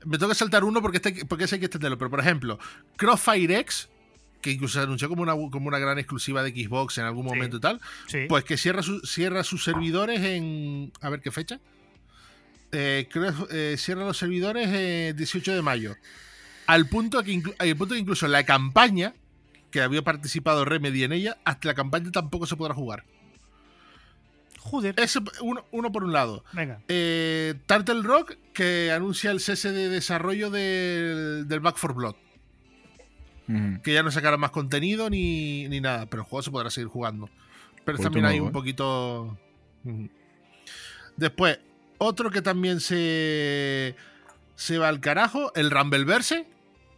Me 0.03 0.17
tengo 0.17 0.29
que 0.29 0.35
saltar 0.35 0.63
uno 0.63 0.81
porque, 0.81 0.97
este, 0.97 1.23
porque 1.25 1.43
ese 1.43 1.55
hay 1.55 1.59
que 1.59 1.67
extenderlo. 1.67 1.97
Pero, 1.99 2.09
por 2.09 2.19
ejemplo, 2.19 2.57
Crossfire 2.97 3.59
X, 3.59 3.87
que 4.41 4.51
incluso 4.51 4.79
se 4.79 4.83
anunció 4.83 5.07
como 5.09 5.21
una, 5.21 5.33
como 5.33 5.67
una 5.67 5.79
gran 5.79 5.97
exclusiva 5.99 6.43
de 6.43 6.51
Xbox 6.51 6.97
en 6.97 7.05
algún 7.05 7.23
Sí. 7.25 7.29
momento 7.35 7.57
y 7.57 7.59
tal, 7.61 7.79
Sí. 8.07 8.25
pues 8.27 8.43
que 8.43 8.57
cierra, 8.57 8.81
su- 8.83 9.01
cierra 9.01 9.43
sus 9.43 9.63
servidores 9.63 10.19
en. 10.21 10.91
A 11.01 11.09
ver 11.09 11.21
qué 11.21 11.31
fecha. 11.31 11.59
Eh, 12.73 13.07
creo 13.11 13.33
eh, 13.51 13.75
cierra 13.77 14.03
los 14.05 14.17
servidores 14.17 14.67
el 14.69 15.15
18 15.15 15.53
de 15.53 15.61
mayo. 15.61 15.95
Al 16.67 16.87
punto, 16.87 17.21
que 17.23 17.41
al 17.59 17.75
punto 17.75 17.95
que 17.95 17.99
incluso 17.99 18.27
la 18.27 18.43
campaña, 18.45 19.13
que 19.71 19.81
había 19.81 20.01
participado 20.03 20.63
Remedy 20.65 21.03
en 21.03 21.11
ella, 21.11 21.37
hasta 21.43 21.67
la 21.67 21.73
campaña 21.73 22.11
tampoco 22.11 22.45
se 22.45 22.55
podrá 22.55 22.73
jugar. 22.73 23.03
Joder. 24.59 24.93
Eso, 24.99 25.21
uno, 25.41 25.65
uno 25.71 25.91
por 25.91 26.03
un 26.03 26.13
lado. 26.13 26.43
Venga. 26.53 26.81
Eh, 26.87 27.55
Turtle 27.65 28.03
Rock, 28.03 28.35
que 28.53 28.91
anuncia 28.91 29.31
el 29.31 29.39
cese 29.39 29.71
de 29.71 29.89
desarrollo 29.89 30.51
del, 30.51 31.47
del 31.47 31.59
Back 31.61 31.77
4 31.79 31.95
Blood. 31.95 32.15
Que 33.83 33.93
ya 33.93 34.01
no 34.03 34.11
sacará 34.11 34.37
más 34.37 34.51
contenido 34.51 35.09
ni, 35.09 35.67
ni 35.67 35.81
nada, 35.81 36.05
pero 36.05 36.23
el 36.23 36.27
juego 36.29 36.41
se 36.43 36.51
podrá 36.51 36.69
seguir 36.69 36.87
jugando. 36.87 37.29
Pero 37.83 37.97
también 37.97 38.25
hay 38.25 38.35
nuevo, 38.39 38.45
un 38.45 38.51
¿eh? 38.51 38.53
poquito. 38.53 39.37
Después, 41.17 41.59
otro 41.97 42.31
que 42.31 42.41
también 42.41 42.79
se, 42.79 43.95
se 44.55 44.77
va 44.77 44.87
al 44.87 44.99
carajo, 45.01 45.51
el 45.55 45.69
Rumbleverse, 45.71 46.47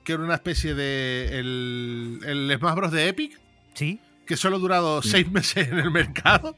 que 0.04 0.14
era 0.14 0.24
una 0.24 0.36
especie 0.36 0.76
de. 0.76 1.40
El, 1.40 2.20
el 2.26 2.56
Smash 2.60 2.76
Bros. 2.76 2.92
de 2.92 3.08
Epic, 3.08 3.40
Sí. 3.74 4.00
que 4.28 4.38
solo 4.38 4.58
ha 4.58 4.60
durado 4.60 5.02
Sí. 5.02 5.10
seis 5.10 5.32
meses 5.32 5.70
en 5.70 5.80
el 5.80 5.90
mercado. 5.92 6.56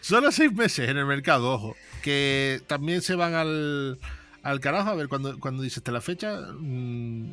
Solo 0.00 0.32
seis 0.32 0.52
meses 0.52 0.88
en 0.88 0.96
el 0.96 1.06
mercado, 1.06 1.52
ojo. 1.52 1.76
Que 2.02 2.62
también 2.66 3.02
se 3.02 3.14
van 3.14 3.34
al, 3.34 3.98
al 4.42 4.60
carajo. 4.60 4.88
A 4.90 4.94
ver, 4.94 5.08
cuando, 5.08 5.38
cuando 5.38 5.62
dice 5.62 5.80
hasta 5.80 5.92
la 5.92 6.00
fecha. 6.00 6.40
mm, 6.58 7.32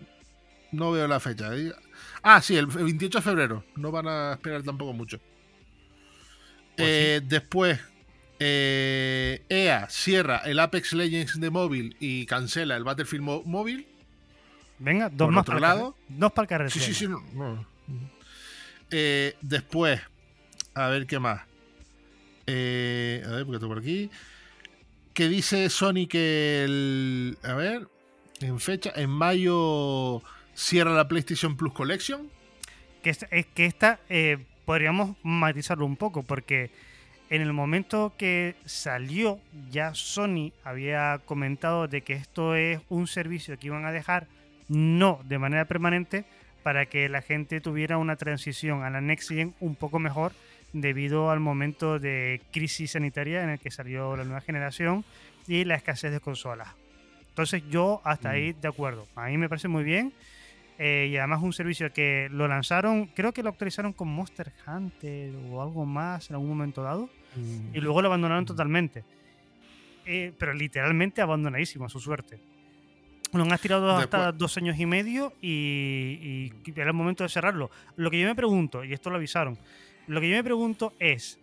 No 0.72 0.92
veo 0.92 1.08
la 1.08 1.20
fecha. 1.20 1.50
Ah, 2.24 2.42
sí, 2.42 2.56
el 2.58 2.68
28 2.68 3.18
de 3.20 3.22
febrero. 3.22 3.64
No 3.76 3.92
van 3.92 4.08
a 4.08 4.34
esperar 4.34 4.64
tampoco 4.64 4.94
mucho. 4.94 5.18
Pues 6.76 6.88
Eh, 6.90 7.22
Después, 7.24 7.80
eh, 8.40 9.44
EA 9.50 9.88
cierra 9.90 10.38
el 10.46 10.60
Apex 10.60 10.94
Legends 10.94 11.40
de 11.40 11.50
móvil 11.50 11.96
y 12.00 12.26
cancela 12.26 12.76
el 12.76 12.84
Battlefield 12.84 13.24
móvil. 13.46 13.88
Venga, 14.80 15.10
dos 15.10 15.26
Por 15.28 15.32
más 15.34 15.42
otro 15.42 15.56
para 15.56 15.68
lado- 15.76 15.96
Dos 16.08 16.32
para. 16.34 16.70
Sí, 16.70 16.80
sí, 16.80 16.94
sí. 16.94 17.08
no, 17.08 17.20
no. 17.34 17.66
Eh, 18.92 19.36
después, 19.42 20.00
a 20.76 20.88
ver 20.90 21.08
qué 21.08 21.18
más. 21.20 21.42
Eh, 22.46 23.24
a 23.26 23.32
ver, 23.32 23.46
porque 23.46 23.60
tengo 23.60 23.74
por 23.74 23.82
aquí. 23.82 24.10
Que 25.14 25.28
dice 25.30 25.70
Sony 25.70 26.08
que 26.08 26.64
el. 26.64 27.38
A 27.44 27.54
ver. 27.56 27.88
En 28.40 28.60
fecha. 28.60 28.92
En 28.96 29.10
mayo 29.10 30.22
cierra 30.58 30.92
la 30.92 31.08
PlayStation 31.08 31.56
Plus 31.56 31.72
Collection. 31.72 32.30
Que 33.04 33.12
es 33.12 33.46
que 33.54 33.66
esta 33.66 34.00
eh, 34.10 34.38
podríamos 34.66 35.16
matizarlo 35.24 35.86
un 35.86 35.96
poco, 35.96 36.24
porque 36.24 36.72
en 37.30 37.42
el 37.42 37.54
momento 37.54 38.14
que 38.18 38.56
salió, 38.66 39.40
ya 39.70 39.94
Sony 39.94 40.52
había 40.64 41.22
comentado 41.26 41.88
de 41.88 42.02
que 42.02 42.14
esto 42.14 42.56
es 42.56 42.82
un 42.90 43.08
servicio 43.08 43.58
que 43.60 43.68
iban 43.68 43.86
a 43.86 43.92
dejar 43.92 44.28
no 44.68 45.22
de 45.24 45.38
manera 45.38 45.66
permanente 45.66 46.26
para 46.64 46.88
que 46.88 47.08
la 47.08 47.22
gente 47.22 47.62
tuviera 47.62 47.98
una 47.98 48.18
transición 48.18 48.84
a 48.84 48.90
la 48.90 49.00
Next 49.00 49.30
Gen 49.30 49.54
un 49.62 49.76
poco 49.76 50.00
mejor 50.00 50.34
debido 50.74 51.32
al 51.32 51.40
momento 51.40 52.00
de 52.00 52.42
crisis 52.52 52.92
sanitaria 52.92 53.44
en 53.44 53.52
el 53.52 53.60
que 53.60 53.72
salió 53.72 54.18
la 54.18 54.26
nueva 54.26 54.42
generación 54.42 55.06
y 55.48 55.64
la 55.64 55.76
escasez 55.76 56.12
de 56.12 56.20
consolas. 56.20 56.68
Entonces 57.30 57.64
yo 57.70 58.02
hasta 58.04 58.32
ahí 58.32 58.54
de 58.54 58.68
acuerdo. 58.68 59.08
A 59.16 59.28
mí 59.28 59.38
me 59.38 59.48
parece 59.48 59.68
muy 59.70 59.84
bien. 59.84 60.12
Eh, 60.80 61.10
y 61.12 61.18
además 61.18 61.42
un 61.42 61.54
servicio 61.54 61.92
que 61.92 62.28
lo 62.32 62.48
lanzaron, 62.48 63.08
creo 63.08 63.34
que 63.34 63.42
lo 63.42 63.50
actualizaron 63.50 63.94
con 63.94 64.08
Monster 64.10 64.54
Hunter 64.68 65.34
o 65.50 65.62
algo 65.62 65.86
más 65.86 66.30
en 66.30 66.36
algún 66.36 66.50
momento 66.50 66.84
dado. 66.84 67.10
Y 67.74 67.80
luego 67.80 68.02
lo 68.02 68.08
abandonaron 68.08 68.46
totalmente. 68.46 69.04
Eh, 70.06 70.32
pero 70.38 70.54
literalmente 70.54 71.22
abandonadísimo 71.22 71.86
a 71.86 71.90
su 71.90 72.00
suerte. 72.00 72.40
Lo 73.34 73.44
han 73.44 73.58
tirado 73.58 73.92
hasta 73.92 74.18
Después- 74.18 74.38
dos 74.38 74.58
años 74.58 74.80
y 74.80 74.86
medio 74.86 75.34
y, 75.42 76.50
y 76.66 76.74
era 76.76 76.88
el 76.88 76.94
momento 76.94 77.24
de 77.24 77.30
cerrarlo. 77.30 77.70
Lo 77.98 78.10
que 78.10 78.20
yo 78.20 78.28
me 78.28 78.36
pregunto, 78.36 78.84
y 78.86 78.94
esto 78.94 79.10
lo 79.10 79.18
avisaron, 79.18 79.58
lo 80.08 80.22
que 80.22 80.30
yo 80.30 80.36
me 80.38 80.44
pregunto 80.44 80.94
es, 81.00 81.38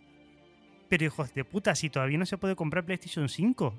pero 0.89 1.05
hijos 1.05 1.35
de 1.35 1.45
puta, 1.45 1.75
si 1.75 1.91
todavía 1.91 2.17
no 2.17 2.25
se 2.25 2.39
puede 2.39 2.57
comprar 2.57 2.85
PlayStation 2.85 3.29
5, 3.29 3.75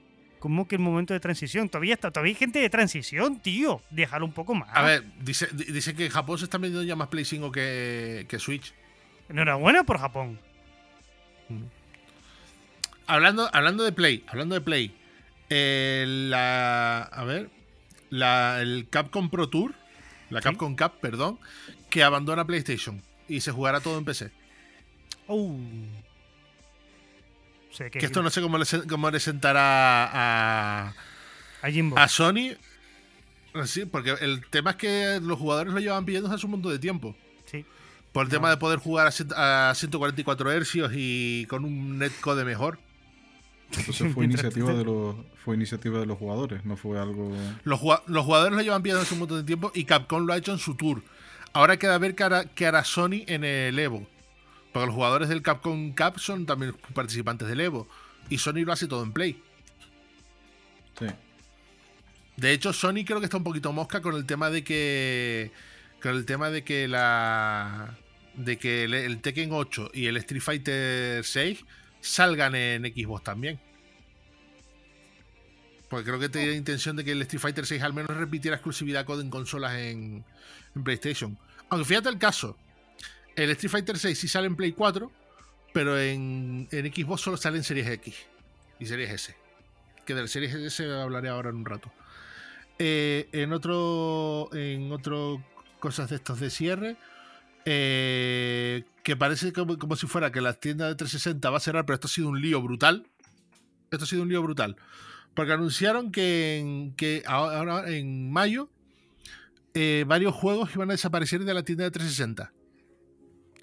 ¿cómo 0.46 0.68
que 0.68 0.76
el 0.76 0.82
momento 0.84 1.12
de 1.12 1.20
transición? 1.20 1.70
Todavía 1.70 1.96
está, 1.96 2.12
todavía 2.12 2.30
hay 2.34 2.36
gente 2.36 2.60
de 2.60 2.70
transición, 2.70 3.39
tío. 3.39 3.82
Déjalo 3.89 4.26
un 4.28 4.32
poco 4.32 4.54
más. 4.54 4.70
A 4.72 4.84
ver, 4.84 5.04
dice, 5.22 5.48
di- 5.52 5.64
dice 5.72 5.96
que 5.96 6.06
en 6.06 6.12
Japón 6.12 6.38
se 6.38 6.43
están 6.43 6.62
vendiendo 6.62 6.88
ya 6.88 6.96
más 6.96 7.08
Play 7.08 7.26
5 7.26 7.52
que, 7.52 8.28
que 8.30 8.38
Switch. 8.38 8.72
Enhorabuena 9.28 9.84
por 9.86 9.98
Japón. 9.98 10.38
Hablando, 13.08 13.50
hablando 13.54 13.84
de 13.84 13.91
Play, 13.91 14.24
hablando 14.28 14.54
de 14.54 14.62
Play. 14.62 14.96
eh, 15.50 16.06
la. 16.08 17.02
A 17.02 17.24
ver. 17.24 17.50
La, 18.12 18.62
el 18.62 18.86
Capcom 18.91 19.32
Pro 19.32 19.50
Tour. 19.50 19.74
La 20.30 20.41
Sí. 20.41 20.43
Capcom 20.43 20.76
Cup, 20.76 21.00
perdón. 21.02 21.39
Que 21.89 22.04
abandona 22.04 22.46
PlayStation. 22.46 23.02
Y 23.28 23.41
se 23.41 23.52
jugará 23.52 23.80
todo 23.80 23.98
en 23.98 24.06
PC. 24.06 24.30
Oh. 25.26 25.58
Sé 27.76 27.92
que, 27.92 28.00
Que 28.00 28.06
esto 28.06 28.24
no 28.24 28.30
sé 28.30 28.42
cómo 28.42 28.58
le, 28.58 28.66
cómo 28.90 29.12
le 29.12 29.20
sentará 29.20 30.06
a, 30.06 30.94
a 31.62 31.70
Jimbo. 31.70 31.98
a 31.98 32.08
Sony. 32.08 32.56
Sí, 33.66 33.86
porque 33.86 34.16
el 34.22 34.46
tema 34.50 34.72
es 34.72 34.76
que 34.78 35.20
los 35.22 35.38
jugadores 35.38 35.74
lo 35.74 35.80
llevan 35.80 36.06
pidiendo 36.06 36.32
hace 36.32 36.46
un 36.46 36.54
montón 36.54 36.72
de 36.72 36.80
tiempo. 36.80 37.16
Sí. 37.46 37.66
Por 38.12 38.26
el 38.26 38.32
tema 38.32 38.50
de 38.50 38.58
poder 38.58 38.80
jugar 38.80 39.08
a, 39.36 39.70
a 39.70 39.76
144 39.76 40.52
Hz 40.52 40.76
y 40.94 41.46
con 41.48 41.66
un 41.66 42.00
netcode 42.00 42.46
mejor. 42.46 42.80
Entonces 43.78 44.14
fue 44.14 44.26
iniciativa 44.26 44.74
de 44.74 44.86
los 44.86 45.16
fue 45.44 45.56
iniciativa 45.56 46.00
de 46.00 46.06
los 46.06 46.18
jugadores, 46.18 46.66
no 46.66 46.76
fue 46.76 47.00
algo 47.00 47.32
Los, 47.64 47.80
los 48.08 48.26
jugadores 48.26 48.56
lo 48.56 48.64
llevan 48.64 48.82
pidiendo 48.82 49.04
hace 49.04 49.14
un 49.14 49.20
montón 49.20 49.38
de 49.38 49.44
tiempo 49.44 49.72
y 49.76 49.84
Capcom 49.84 50.26
lo 50.26 50.34
ha 50.34 50.38
hecho 50.38 50.52
en 50.54 50.60
su 50.60 50.76
tour. 50.76 51.04
Ahora 51.54 51.78
queda 51.78 51.98
ver 51.98 52.16
qué 52.16 52.24
hará, 52.24 52.46
qué 52.46 52.66
hará 52.68 52.84
Sony 52.84 53.24
en 53.28 53.44
el 53.44 53.78
Evo. 53.78 54.08
Porque 54.76 54.88
los 54.88 54.96
jugadores 54.96 55.30
del 55.30 55.42
Capcom 55.42 55.96
Cup 55.96 56.20
son 56.20 56.46
también 56.46 56.76
participantes 56.94 57.48
del 57.48 57.62
Evo. 57.62 57.88
Y 58.30 58.40
Sony 58.40 58.66
lo 58.66 58.74
hace 58.74 58.88
todo 58.88 59.04
en 59.04 59.14
Play. 59.14 59.42
sí. 61.00 61.06
De 62.36 62.52
hecho, 62.52 62.74
Sony 62.74 63.06
creo 63.06 63.20
que 63.20 63.24
está 63.24 63.38
un 63.38 63.46
poquito 63.46 63.72
mosca 63.72 64.02
con 64.02 64.16
el 64.16 64.26
tema 64.26 64.50
de 64.50 64.66
que. 64.66 65.54
Con 66.02 66.18
el 66.18 66.26
tema 66.26 66.50
de 66.50 66.66
que 66.66 66.90
la. 66.90 67.98
De 68.34 68.58
que 68.58 68.84
el, 68.84 68.94
el 68.94 69.22
Tekken 69.22 69.54
8 69.54 69.92
y 69.94 70.08
el 70.08 70.18
Street 70.18 70.42
Fighter 70.42 71.24
6 71.24 71.64
salgan 72.02 72.54
en 72.56 72.84
Xbox 72.84 73.24
también. 73.24 73.62
Porque 75.88 76.04
creo 76.04 76.20
que 76.20 76.28
tenía 76.28 76.52
intención 76.52 76.98
de 76.98 77.06
que 77.06 77.14
el 77.14 77.22
Street 77.22 77.40
Fighter 77.40 77.66
6 77.66 77.82
al 77.82 77.94
menos 77.94 78.14
repitiera 78.18 78.58
exclusividad 78.58 79.06
code 79.06 79.24
en 79.24 79.30
consolas 79.30 79.76
en, 79.76 80.26
en 80.76 80.84
PlayStation. 80.84 81.38
Aunque 81.70 81.86
fíjate 81.88 82.10
el 82.10 82.18
caso. 82.18 82.58
El 83.36 83.50
Street 83.52 83.72
Fighter 83.72 83.98
6 83.98 84.18
sí 84.18 84.28
sale 84.28 84.48
en 84.48 84.56
Play 84.56 84.72
4, 84.72 85.12
pero 85.74 86.00
en, 86.00 86.68
Xbox 86.72 87.22
solo 87.22 87.38
sale 87.38 87.58
en 87.58 87.64
Series 87.64 87.88
X 87.88 88.16
y 88.80 88.86
Series 88.86 89.12
S. 89.12 89.36
Que 90.06 90.14
del 90.14 90.30
Series 90.30 90.54
S 90.54 90.86
hablaré 90.92 91.30
ahora 91.30 91.50
en 91.50 91.58
un 91.58 91.66
rato. 91.66 91.92
Eh, 92.80 93.28
en 93.32 93.54
otro. 93.54 94.50
En 94.54 94.92
otro. 94.92 95.44
Cosas 95.80 96.10
de 96.10 96.16
estos 96.16 96.40
de 96.40 96.50
cierre. 96.50 96.98
eh, 97.66 98.84
que 99.04 99.16
parece 99.16 99.54
como, 99.54 99.78
como 99.78 99.96
si 99.96 100.08
fuera 100.08 100.32
que 100.32 100.42
la 100.42 100.54
tienda 100.54 100.88
de 100.88 100.96
360 100.96 101.50
va 101.50 101.58
a 101.58 101.60
cerrar, 101.60 101.86
pero 101.86 101.96
esto 101.96 102.08
ha 102.08 102.10
sido 102.10 102.30
un 102.30 102.42
lío 102.42 102.62
brutal. 102.62 103.08
Esto 103.92 104.06
ha 104.06 104.08
sido 104.08 104.24
un 104.24 104.30
lío 104.30 104.42
brutal. 104.42 104.78
Porque 105.34 105.52
anunciaron 105.52 106.12
que, 106.12 106.92
que 106.96 107.24
ahora 107.26 107.90
en 107.90 108.32
mayo 108.32 108.70
eh, 109.74 110.06
varios 110.08 110.34
juegos 110.34 110.74
iban 110.74 110.90
a 110.90 110.94
desaparecer 110.94 111.44
de 111.44 111.54
la 111.54 111.64
tienda 111.64 111.84
de 111.84 111.92
360. 111.92 112.54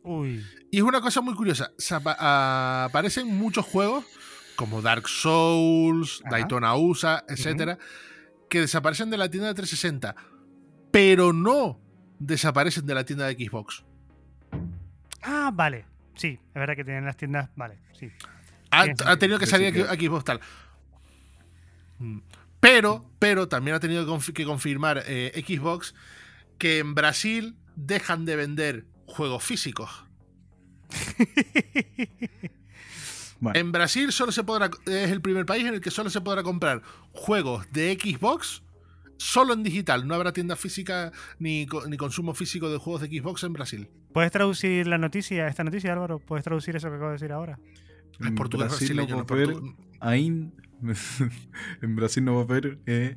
Uy. 0.05 0.45
Y 0.71 0.79
es 0.79 0.83
una 0.83 1.01
cosa 1.01 1.21
muy 1.21 1.35
curiosa. 1.35 1.73
apa- 1.93 2.17
a- 2.19 2.85
aparecen 2.87 3.29
muchos 3.29 3.65
juegos 3.65 4.05
como 4.57 4.83
Dark 4.83 5.09
Souls, 5.09 6.21
Ajá. 6.25 6.31
Daytona 6.37 6.75
USA, 6.77 7.25
etcétera, 7.29 7.79
que 8.49 8.61
desaparecen 8.61 9.11
de 9.11 9.17
la 9.17 9.31
tienda 9.31 9.49
de 9.49 9.55
360, 9.55 10.15
pero 10.91 11.33
no 11.33 11.81
desaparecen 12.19 12.85
de 12.87 12.95
la 12.95 13.05
tienda 13.05 13.27
de 13.27 13.35
Xbox. 13.35 13.85
Ah, 15.23 15.51
vale. 15.55 15.87
Sí, 16.15 16.39
es 16.49 16.55
verdad 16.55 16.77
que 16.77 16.85
tienen 16.85 17.05
las 17.07 17.17
tiendas. 17.17 17.49
Vale, 17.57 17.79
sí. 17.99 18.11
Ha, 18.71 19.17
tenido 19.17 19.39
que 19.39 19.47
salir 19.47 19.73
Sí, 19.75 19.81
aquí- 19.89 20.07
Xbox 20.07 20.25
tal. 20.25 20.41
Mm. 21.99 22.19
Pero, 22.61 23.05
pero 23.19 23.49
también 23.49 23.77
ha 23.77 23.81
tenido 23.81 24.05
que 24.35 24.45
confirmar 24.45 25.03
eh, 25.07 25.33
Xbox 25.47 25.95
que 26.59 26.79
en 26.79 26.95
Brasil 26.95 27.57
dejan 27.75 28.25
de 28.25 28.37
vender 28.37 28.85
juegos 29.13 29.43
físicos. 29.45 29.91
Bueno, 33.41 33.59
En 33.59 33.73
Brasil 33.73 34.13
solo 34.13 34.31
se 34.31 34.45
podrá, 34.45 34.71
es 34.87 35.11
el 35.11 35.21
primer 35.21 35.45
país 35.45 35.65
en 35.67 35.75
el 35.75 35.81
que 35.81 35.91
solo 35.91 36.11
se 36.11 36.21
podrá 36.21 36.45
comprar 36.45 36.81
juegos 37.11 37.67
de 37.73 37.99
Xbox 38.01 38.63
solo 39.17 39.53
en 39.53 39.65
digital. 39.65 40.07
No 40.07 40.15
habrá 40.15 40.33
tienda 40.33 40.55
física 40.55 41.11
ni, 41.41 41.67
ni 41.89 41.97
consumo 41.97 42.35
físico 42.35 42.71
de 42.71 42.79
juegos 42.79 43.01
de 43.03 43.09
Xbox 43.09 43.43
en 43.43 43.53
Brasil. 43.53 43.89
¿Puedes 44.13 44.31
traducir 44.31 44.87
la 44.87 44.97
noticia, 44.97 45.49
esta 45.49 45.65
noticia, 45.65 45.93
Álvaro? 45.93 46.21
¿Puedes 46.21 46.45
traducir 46.45 46.77
eso 46.77 46.89
que 46.89 46.95
acabo 46.95 47.09
de 47.11 47.15
decir 47.15 47.33
ahora? 47.33 47.59
Es 48.21 48.27
en 48.29 48.35
portugués 48.37 48.69
Brasil 48.69 48.95
no 48.97 49.07
brasileño, 49.07 49.17
va 49.17 49.25
no 49.25 49.29
a 49.29 49.33
haber 49.35 49.49
portu- 49.57 49.77
ain- 50.01 50.53
en 51.83 51.97
Brasil 51.97 52.25
no 52.25 52.35
va 52.35 52.41
a 52.43 52.45
haber 52.45 52.79
eh, 52.87 53.17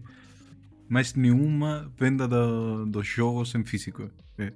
mais 0.89 1.15
nenhuma 1.15 1.91
venda 1.99 2.27
do- 2.27 2.87
dos 2.87 3.07
jogos 3.15 3.53
en 3.53 3.65
físico. 3.65 4.09
Eh, 4.39 4.53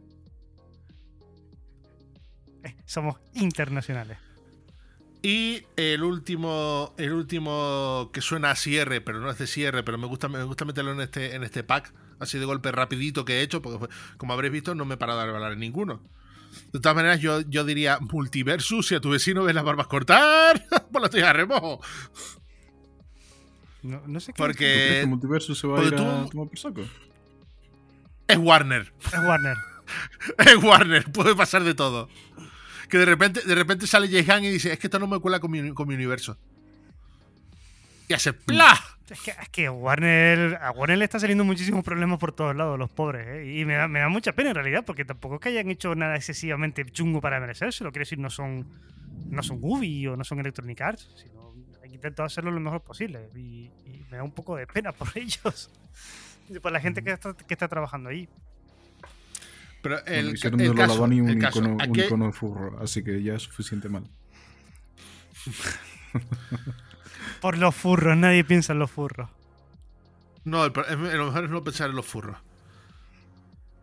somos 2.86 3.18
internacionales. 3.34 4.18
Y 5.22 5.64
el 5.76 6.04
último, 6.04 6.94
el 6.98 7.12
último 7.12 8.10
que 8.14 8.22
suena 8.22 8.52
a 8.52 8.56
cierre, 8.56 9.02
pero 9.02 9.20
no 9.20 9.30
es 9.30 9.38
de 9.38 9.48
cierre, 9.48 9.84
pero 9.84 9.98
me 9.98 10.08
gusta, 10.08 10.30
me 10.30 10.42
gusta 10.44 10.64
meterlo 10.64 10.94
en 10.94 11.02
este, 11.02 11.36
en 11.36 11.44
este 11.44 11.62
pack, 11.64 11.94
así 12.20 12.40
de 12.40 12.46
golpe 12.46 12.72
rapidito 12.72 13.26
que 13.26 13.40
he 13.40 13.42
hecho, 13.42 13.62
porque 13.62 13.94
como 14.16 14.32
habréis 14.32 14.54
visto, 14.54 14.76
no 14.76 14.86
me 14.86 14.94
he 14.94 14.98
parado 14.98 15.22
de 15.22 15.30
hablar 15.30 15.52
en 15.52 15.60
ninguno. 15.60 16.02
De 16.72 16.80
todas 16.80 16.96
maneras, 16.96 17.20
yo, 17.20 17.42
yo 17.42 17.66
diría 17.66 18.00
multiversus, 18.00 18.88
si 18.88 18.96
a 18.96 19.02
tu 19.02 19.10
vecino 19.10 19.44
ves 19.44 19.54
las 19.54 19.66
barbas 19.66 19.88
cortar, 19.88 20.66
pues 20.92 21.02
lo 21.02 21.06
estoy 21.06 21.22
a 21.22 21.34
remojo. 21.34 21.82
No, 23.82 24.02
no 24.08 24.20
sé 24.20 24.34
qué. 24.34 24.38
¿tú 24.38 24.44
crees 24.44 24.58
Porque 24.58 25.00
que 25.02 25.06
Multiverso 25.08 25.54
se 25.56 25.68
va 25.68 25.74
a 25.80 25.82
porque 25.82 25.96
ir 25.96 26.02
a 26.02 26.24
tú- 26.24 26.30
tomar 26.30 26.48
por 26.48 26.60
saco? 26.60 26.82
es 28.28 28.38
Warner. 28.38 28.94
Es 29.06 29.20
Warner. 29.20 29.58
Es 30.38 30.56
Warner, 30.64 31.12
puede 31.12 31.36
pasar 31.36 31.64
de 31.64 31.74
todo. 31.74 32.10
Que 32.90 32.98
de 32.98 33.06
repente, 33.06 33.42
de 33.42 33.56
repente 33.56 33.86
sale 33.88 34.08
Gunn 34.08 34.44
y 34.44 34.50
dice, 34.50 34.74
es 34.74 34.80
que 34.80 34.88
esto 34.88 35.00
no 35.00 35.08
me 35.08 35.20
cuela 35.20 35.40
con 35.40 35.52
mi, 35.52 35.74
con 35.74 35.88
mi 35.88 35.94
universo. 35.94 36.38
y 38.08 38.14
hace 38.14 38.34
¡plah! 38.34 38.80
Es 39.10 39.22
que, 39.22 39.32
es 39.32 39.50
que 39.50 39.70
Warner, 39.70 40.60
a 40.62 40.72
Warner 40.72 40.98
le 41.00 41.06
está 41.06 41.20
saliendo 41.20 41.44
muchísimos 41.44 41.84
problemas 41.84 42.20
por 42.20 42.32
todos 42.32 42.56
lados, 42.56 42.78
los 42.78 42.92
pobres. 42.92 43.28
¿eh? 43.28 43.60
Y 43.60 43.66
me 43.66 43.74
da, 43.76 43.88
me 43.88 44.00
da 44.00 44.10
mucha 44.10 44.34
pena 44.34 44.50
en 44.50 44.56
realidad, 44.56 44.84
porque 44.86 45.04
tampoco 45.06 45.36
es 45.36 45.42
que 45.42 45.50
hayan 45.50 45.70
hecho 45.70 45.96
nada 45.96 46.16
excesivamente 46.16 46.86
chungo 46.86 47.20
para 47.20 47.40
merecérselo. 47.40 47.92
Quiero 47.92 48.04
decir, 48.04 48.20
no 48.20 48.30
son, 48.30 48.68
no 49.30 49.42
son 49.42 49.60
Ubi 49.62 50.06
o 50.08 50.16
no 50.16 50.24
son 50.24 50.40
Electronic 50.40 50.82
Arts, 50.82 51.10
sino 51.16 51.56
han 51.84 51.92
intentado 51.92 52.28
hacerlo 52.28 52.52
lo 52.52 52.60
mejor 52.60 52.82
posible. 52.82 53.30
Y, 53.36 53.72
y 53.86 54.06
me 54.12 54.18
da 54.18 54.24
un 54.24 54.32
poco 54.32 54.56
de 54.56 54.68
pena 54.68 54.92
por 54.92 55.10
ellos. 55.16 55.72
Y 56.50 56.60
por 56.60 56.72
la 56.72 56.80
gente 56.80 57.04
que 57.04 57.12
está, 57.12 57.34
que 57.34 57.54
está 57.54 57.68
trabajando 57.68 58.10
ahí. 58.10 58.30
Pero 59.82 59.96
Bueno, 60.06 60.20
el, 60.30 60.34
hicieron 60.36 60.60
el 60.60 60.70
de 60.70 60.76
caso, 60.76 61.04
un, 61.04 61.30
el 61.30 61.40
caso, 61.40 61.60
icono, 61.60 61.78
un 61.88 61.96
icono 62.00 62.26
de 62.28 62.32
furro, 62.34 62.80
así 62.82 63.04
que 63.04 63.22
ya 63.24 63.36
es 63.36 63.44
suficiente 63.44 63.88
mal. 63.90 64.04
Por 67.42 67.58
los 67.58 67.74
furros, 67.76 68.18
nadie 68.18 68.44
piensa 68.44 68.74
en 68.74 68.80
los 68.80 68.92
furros. 68.92 69.30
No, 70.44 70.66
el, 70.66 70.74
lo 71.18 71.26
mejor 71.28 71.46
es 71.46 71.50
no 71.50 71.64
pensar 71.64 71.90
en 71.90 71.96
los 71.96 72.06
furros. 72.06 72.38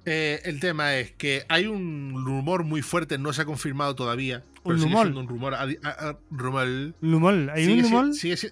Eh, 0.04 0.40
el 0.44 0.60
tema 0.60 0.94
es 0.96 1.12
que 1.12 1.44
hay 1.48 1.66
un 1.66 2.22
rumor 2.24 2.62
muy 2.64 2.82
fuerte, 2.82 3.18
no 3.18 3.32
se 3.32 3.42
ha 3.42 3.44
confirmado 3.44 3.94
todavía. 3.96 4.42
pero 4.62 4.74
¿Un 4.74 4.80
sigue 4.80 4.90
rumor? 4.90 5.06
siendo 5.06 5.20
un 5.20 5.28
rumor. 5.28 5.54
a 5.54 5.62
a- 5.62 6.08
a- 6.10 6.18
rumor. 6.30 6.66
Lumol, 7.00 7.50
¿hay 7.50 7.64
sigue, 7.66 7.76
un 7.78 7.82
Lumol? 7.90 8.14
sigue 8.14 8.36
si- 8.36 8.50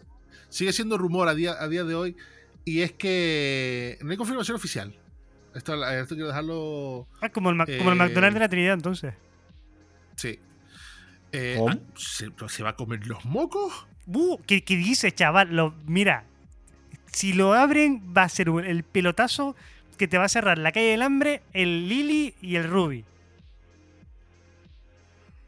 sigue 0.49 0.73
siendo 0.73 0.99
rumor 0.99 1.29
a 1.29 1.35
día, 1.35 1.55
a 1.61 1.69
día 1.69 1.85
de 1.85 1.95
hoy. 1.95 2.17
Y 2.65 2.81
es 2.81 2.93
que 2.93 3.99
no 4.03 4.11
hay 4.11 4.17
confirmación 4.17 4.57
oficial. 4.57 4.95
Esto, 5.55 5.89
esto 5.89 6.15
quiero 6.15 6.29
dejarlo. 6.29 7.07
Ah, 7.21 7.29
como 7.29 7.51
el, 7.51 7.57
Mac- 7.57 7.69
como 7.79 7.91
el 7.93 7.97
eh, 7.97 8.01
McDonald's 8.01 8.35
de 8.35 8.41
la 8.41 8.49
Trinidad, 8.49 8.75
entonces. 8.75 9.15
Sí. 10.17 10.39
Eh, 11.33 11.57
¿Cómo? 11.59 11.71
ah, 11.71 11.79
¿se, 11.97 12.29
¿Se 12.49 12.63
va 12.63 12.71
a 12.71 12.77
comer 12.77 13.07
los 13.07 13.25
mocos? 13.25 13.87
Uh, 14.07 14.39
¿qué, 14.47 14.63
qué 14.65 14.77
dice, 14.77 15.13
chaval? 15.13 15.55
Lo, 15.55 15.75
mira, 15.87 16.25
si 17.13 17.33
lo 17.33 17.55
abren, 17.55 18.03
va 18.17 18.25
a 18.25 18.29
ser 18.29 18.49
el 18.49 18.83
pelotazo 18.83 19.55
que 19.97 20.09
te 20.09 20.19
va 20.19 20.25
a 20.25 20.29
cerrar 20.29 20.59
la 20.59 20.73
calle 20.73 20.87
del 20.91 21.03
hambre, 21.03 21.43
el 21.53 21.89
Lily 21.89 22.35
y 22.43 22.57
el 22.57 22.69
Ruby. 22.69 23.05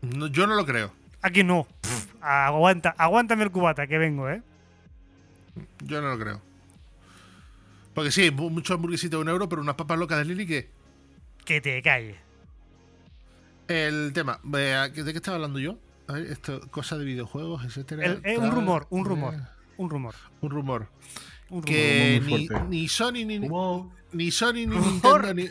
No, 0.02 0.28
yo 0.28 0.46
no 0.46 0.54
lo 0.54 0.64
creo. 0.64 0.92
Aquí 1.22 1.42
no. 1.42 1.66
Pff, 1.80 2.14
aguanta, 2.20 2.94
aguántame 2.96 3.42
el 3.42 3.50
cubata, 3.50 3.86
que 3.88 3.98
vengo, 3.98 4.30
¿eh? 4.30 4.40
Yo 5.84 6.00
no 6.00 6.10
lo 6.14 6.18
creo. 6.18 6.40
Porque 7.96 8.12
sí, 8.12 8.30
mu- 8.30 8.50
mucho 8.50 8.74
hamburguesito 8.74 9.16
de 9.16 9.22
un 9.22 9.28
euro, 9.28 9.48
pero 9.48 9.60
unas 9.62 9.74
papas 9.74 9.98
locas 9.98 10.18
de 10.18 10.26
Lili 10.26 10.46
que. 10.46 10.68
Que 11.44 11.60
te 11.60 11.80
calles. 11.82 12.14
El 13.68 14.12
tema, 14.12 14.38
¿de 14.44 14.92
qué 14.94 15.10
estaba 15.10 15.36
hablando 15.36 15.58
yo? 15.58 15.78
A 16.06 16.12
ver, 16.12 16.26
esto, 16.30 16.60
cosas 16.70 16.98
de 17.00 17.04
videojuegos, 17.06 17.64
etcétera. 17.64 18.04
El- 18.04 18.20
eh, 18.22 18.36
un 18.36 18.44
tal, 18.44 18.52
rumor, 18.52 18.86
un 18.90 19.04
rumor. 19.04 19.34
eh, 19.34 19.38
Un 19.78 19.90
rumor. 19.90 20.14
un 20.42 20.50
rumor. 20.50 20.88
Un 21.48 21.62
rumor. 21.62 21.64
Que 21.64 22.20
ni, 22.68 22.86
Sony 22.88 23.24
ni, 23.26 23.38
Wow. 23.40 23.90
ni 24.12 24.30
Sony 24.30 24.52
ni 24.52 24.66
Rumor. 24.66 25.24
Nintendo 25.24 25.34
ni, 25.34 25.48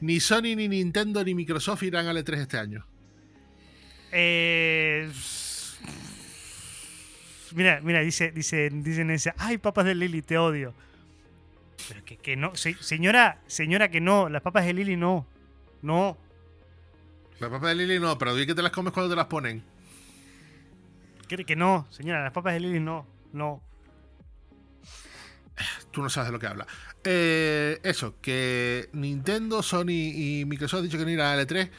ni 0.00 0.20
Sony 0.20 0.56
ni 0.56 0.68
Nintendo 0.68 1.22
ni 1.22 1.34
Microsoft 1.34 1.82
irán 1.82 2.06
al 2.06 2.16
E3 2.16 2.38
este 2.38 2.56
año. 2.58 2.86
Eh, 4.12 5.10
mira, 7.54 7.80
mira, 7.82 8.00
dice, 8.00 8.30
dice, 8.32 8.70
dicen 8.72 9.10
ese, 9.10 9.32
ay, 9.38 9.58
papas 9.58 9.84
de 9.84 9.94
Lily, 9.94 10.22
te 10.22 10.38
odio. 10.38 10.72
Pero 11.88 12.04
que, 12.04 12.16
que 12.16 12.36
no, 12.36 12.54
se- 12.56 12.74
señora, 12.82 13.40
señora, 13.46 13.90
que 13.90 14.00
no, 14.00 14.28
las 14.28 14.42
papas 14.42 14.64
de 14.66 14.74
Lily 14.74 14.96
no. 14.96 15.26
No. 15.82 16.16
Las 17.38 17.48
papas 17.50 17.70
de 17.70 17.74
Lili 17.74 17.98
no, 17.98 18.18
pero 18.18 18.34
di 18.34 18.46
que 18.46 18.54
te 18.54 18.62
las 18.62 18.70
comes 18.72 18.92
cuando 18.92 19.08
te 19.10 19.16
las 19.16 19.26
ponen. 19.26 19.62
Que, 21.26 21.44
que 21.44 21.56
no, 21.56 21.86
señora, 21.90 22.22
las 22.22 22.32
papas 22.32 22.52
de 22.54 22.60
Lily 22.60 22.80
no. 22.80 23.06
No. 23.32 23.62
Tú 25.90 26.02
no 26.02 26.08
sabes 26.10 26.28
de 26.28 26.32
lo 26.32 26.38
que 26.38 26.46
habla. 26.46 26.66
Eh, 27.04 27.80
eso, 27.82 28.14
que 28.20 28.88
Nintendo, 28.92 29.62
Sony 29.62 29.90
y 29.90 30.44
Microsoft 30.46 30.78
han 30.80 30.84
dicho 30.84 30.98
que 30.98 31.04
no 31.04 31.10
irán 31.10 31.38
al 31.38 31.46
E3. 31.46 31.70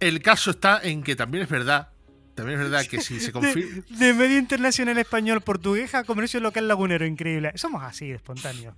El 0.00 0.22
caso 0.22 0.50
está 0.50 0.80
en 0.82 1.02
que 1.02 1.14
también 1.16 1.44
es 1.44 1.50
verdad. 1.50 1.90
También 2.34 2.58
es 2.60 2.64
verdad 2.70 2.86
que 2.86 3.00
si 3.00 3.20
se 3.20 3.32
confirma. 3.32 3.82
De, 3.88 4.06
de 4.06 4.12
medio 4.14 4.38
internacional 4.38 4.98
español, 4.98 5.40
portuguesa, 5.40 6.04
comercio 6.04 6.40
local 6.40 6.68
lagunero, 6.68 7.06
increíble. 7.06 7.52
Somos 7.56 7.82
así 7.82 8.08
de 8.08 8.14
espontáneos. 8.16 8.74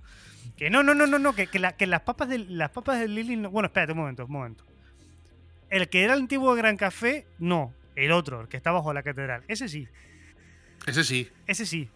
Que 0.57 0.69
no, 0.69 0.83
no, 0.83 0.93
no, 0.93 1.07
no, 1.07 1.19
no, 1.19 1.33
que, 1.33 1.47
que, 1.47 1.59
la- 1.59 1.73
que 1.75 1.87
las 1.87 2.01
papas 2.01 2.29
de 2.29 2.39
las 2.39 2.69
papas 2.71 2.99
de 2.99 3.07
Lily 3.07 3.35
no- 3.37 3.49
Bueno, 3.49 3.67
espérate 3.67 3.93
un 3.93 3.99
momento, 3.99 4.25
un 4.25 4.31
momento. 4.31 4.63
El 5.69 5.87
que 5.89 6.03
era 6.03 6.13
el 6.13 6.21
antiguo 6.21 6.53
Gran 6.55 6.77
Café, 6.77 7.25
no. 7.39 7.73
El 7.95 8.11
otro, 8.11 8.41
el 8.41 8.47
que 8.47 8.57
está 8.57 8.71
bajo 8.71 8.93
la 8.93 9.03
catedral. 9.03 9.43
Ese 9.47 9.67
sí, 9.69 9.87
Ese 10.87 11.03
sí, 11.03 11.29
ese 11.47 11.65
sí, 11.65 11.89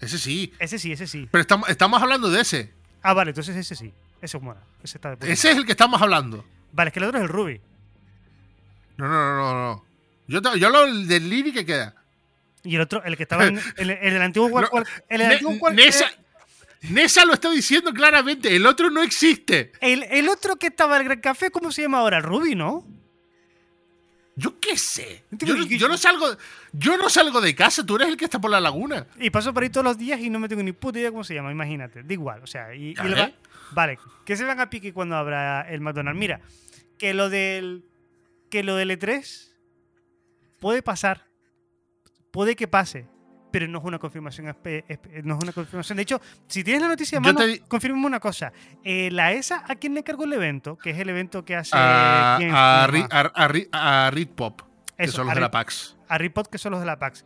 ese 0.00 0.18
sí. 0.18 0.52
ese 0.58 0.78
sí, 0.78 0.92
ese 0.92 1.06
sí. 1.06 1.28
Pero 1.30 1.40
estamos, 1.42 1.68
estamos 1.68 2.02
hablando 2.02 2.30
de 2.30 2.40
ese. 2.42 2.72
Ah, 3.02 3.14
vale, 3.14 3.30
entonces 3.30 3.56
ese 3.56 3.74
sí. 3.74 3.92
Ese 4.20 4.36
es 4.36 4.42
bueno. 4.42 4.60
Ese 4.82 4.98
está 4.98 5.16
de 5.16 5.32
Ese 5.32 5.50
es 5.50 5.56
el 5.56 5.64
que 5.66 5.72
estamos 5.72 6.00
hablando. 6.02 6.44
Vale, 6.72 6.88
es 6.88 6.92
que 6.94 7.00
el 7.00 7.04
otro 7.06 7.18
es 7.18 7.22
el 7.24 7.28
Ruby. 7.28 7.60
No, 8.96 9.08
no, 9.08 9.12
no, 9.14 9.36
no. 9.36 9.54
no. 9.54 9.84
Yo, 10.28 10.42
te- 10.42 10.58
yo 10.58 10.66
hablo 10.68 10.92
del 11.04 11.28
Lili 11.30 11.52
que 11.52 11.64
queda. 11.64 11.94
Y 12.64 12.74
el 12.74 12.80
otro, 12.82 13.02
el 13.04 13.16
que 13.16 13.22
estaba 13.22 13.46
en 13.46 13.58
el, 13.76 13.90
el 13.90 14.12
del 14.12 14.22
antiguo 14.22 14.48
No, 14.60 14.68
el 15.08 15.18
Ne- 15.18 15.26
antiguo 15.26 15.52
War- 15.54 15.74
Nesa, 15.74 16.10
Nesa 16.82 17.24
lo 17.24 17.32
está 17.34 17.50
diciendo 17.50 17.92
claramente. 17.92 18.54
El 18.54 18.66
otro 18.66 18.90
no 18.90 19.02
existe. 19.02 19.72
el, 19.80 20.02
el 20.04 20.28
otro 20.28 20.56
que 20.56 20.68
estaba 20.68 20.96
en 20.96 21.02
el 21.02 21.08
Gran 21.08 21.20
Café, 21.20 21.50
¿cómo 21.50 21.72
se 21.72 21.82
llama 21.82 21.98
ahora? 21.98 22.20
Ruby, 22.20 22.54
¿no? 22.54 22.86
Yo 24.38 24.60
qué 24.60 24.76
sé. 24.76 25.24
Yo, 25.30 25.54
no- 25.54 25.64
digo- 25.64 25.76
yo 25.78 25.88
no 25.88 25.96
salgo, 25.96 26.26
yo 26.72 26.96
no 26.98 27.08
salgo 27.08 27.40
de 27.40 27.54
casa. 27.54 27.84
Tú 27.86 27.96
eres 27.96 28.08
el 28.08 28.16
que 28.18 28.26
está 28.26 28.38
por 28.38 28.50
la 28.50 28.60
laguna. 28.60 29.06
Y 29.18 29.30
paso 29.30 29.54
por 29.54 29.62
ahí 29.62 29.70
todos 29.70 29.84
los 29.84 29.96
días 29.98 30.20
y 30.20 30.28
no 30.28 30.38
me 30.38 30.48
tengo 30.48 30.62
ni 30.62 30.72
puta 30.72 30.98
idea 30.98 31.10
cómo 31.10 31.24
se 31.24 31.34
llama, 31.34 31.50
imagínate. 31.50 32.02
Da 32.02 32.12
igual, 32.12 32.42
o 32.42 32.46
sea, 32.46 32.74
y, 32.74 32.90
y 32.90 32.94
va- 32.94 33.32
vale, 33.72 33.98
que 34.26 34.36
se 34.36 34.44
van 34.44 34.60
a 34.60 34.68
pique 34.68 34.92
cuando 34.92 35.16
abra 35.16 35.62
el 35.70 35.80
McDonald's. 35.80 36.18
Mira, 36.20 36.40
que 36.98 37.14
lo 37.14 37.30
del 37.30 37.84
que 38.50 38.62
lo 38.62 38.76
del 38.76 38.90
E3 38.90 39.48
puede 40.60 40.82
pasar, 40.82 41.26
puede 42.30 42.54
que 42.56 42.68
pase, 42.68 43.06
pero 43.58 43.68
no 43.68 43.78
es 43.78 43.84
una 43.86 43.98
confirmación, 43.98 44.44
no 44.44 45.34
es 45.38 45.42
una 45.42 45.52
confirmación. 45.52 45.96
De 45.96 46.02
hecho, 46.02 46.20
si 46.46 46.62
tienes 46.62 46.82
la 46.82 46.88
noticia 46.88 47.18
mano, 47.20 47.38
te 47.38 47.60
confírmame 47.60 48.04
una 48.04 48.20
cosa. 48.20 48.52
Eh, 48.84 49.08
la 49.10 49.32
ESA, 49.32 49.64
¿a 49.66 49.76
quién 49.76 49.94
le 49.94 50.04
cargó 50.04 50.24
el 50.24 50.34
evento? 50.34 50.76
Que 50.76 50.90
es 50.90 50.98
el 50.98 51.08
evento 51.08 51.42
que 51.42 51.56
hace 51.56 51.70
A, 51.74 52.36
Game 52.38 52.52
a. 52.54 52.86
Ri- 54.10 54.28
Pop, 54.28 54.60
que 54.94 55.04
Eso, 55.04 55.12
son 55.16 55.26
los 55.28 55.34
de 55.36 55.40
la 55.40 55.50
PAX. 55.50 55.96
a 56.06 56.18
Ripod, 56.18 56.48
que 56.48 56.58
son 56.58 56.72
los 56.72 56.80
de 56.80 56.86
la 56.86 56.98
PAX. 56.98 57.24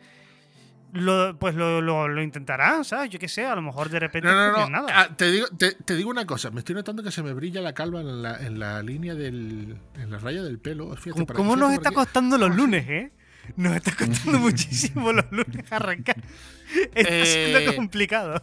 Lo, 0.93 1.37
pues 1.37 1.57
lo, 1.57 1.81
lo, 1.81 2.07
lo 2.07 2.23
intentarán, 2.23 2.85
¿sabes? 2.85 3.11
Yo 3.11 3.19
qué 3.19 3.27
sé, 3.27 3.45
a 3.45 3.57
lo 3.57 3.63
mejor 3.63 3.89
de 3.91 3.99
repente 3.99 4.29
No, 4.29 4.53
no, 4.53 4.71
nada. 4.71 4.87
Ah, 4.95 5.09
te, 5.17 5.33
digo, 5.33 5.49
te, 5.59 5.73
te 5.73 5.97
digo 5.97 6.11
una 6.11 6.27
cosa. 6.27 6.53
Me 6.53 6.61
estoy 6.61 6.77
notando 6.77 7.03
que 7.03 7.11
se 7.11 7.25
me 7.25 7.33
brilla 7.33 7.61
la 7.61 7.73
calva 7.75 8.03
en 8.03 8.23
la, 8.23 8.37
en 8.39 8.61
la 8.61 8.83
línea 8.85 9.17
del. 9.17 9.77
en 9.97 10.11
la 10.13 10.19
raya 10.19 10.45
del 10.45 10.61
pelo. 10.61 10.95
Fíjate, 10.95 11.27
¿Cómo, 11.35 11.57
nos 11.57 11.73
está 11.73 11.91
costando 11.91 12.39
los 12.39 12.55
lunes, 12.55 12.89
eh? 12.89 13.13
Nos 13.57 13.77
está 13.77 13.95
costando 13.97 14.39
muchísimo 14.41 15.13
los 15.13 15.25
lunes 15.31 15.71
arrancar. 15.71 16.17
Está 16.95 17.01
Eh, 17.15 17.53
siendo 17.53 17.77
complicado. 17.77 18.43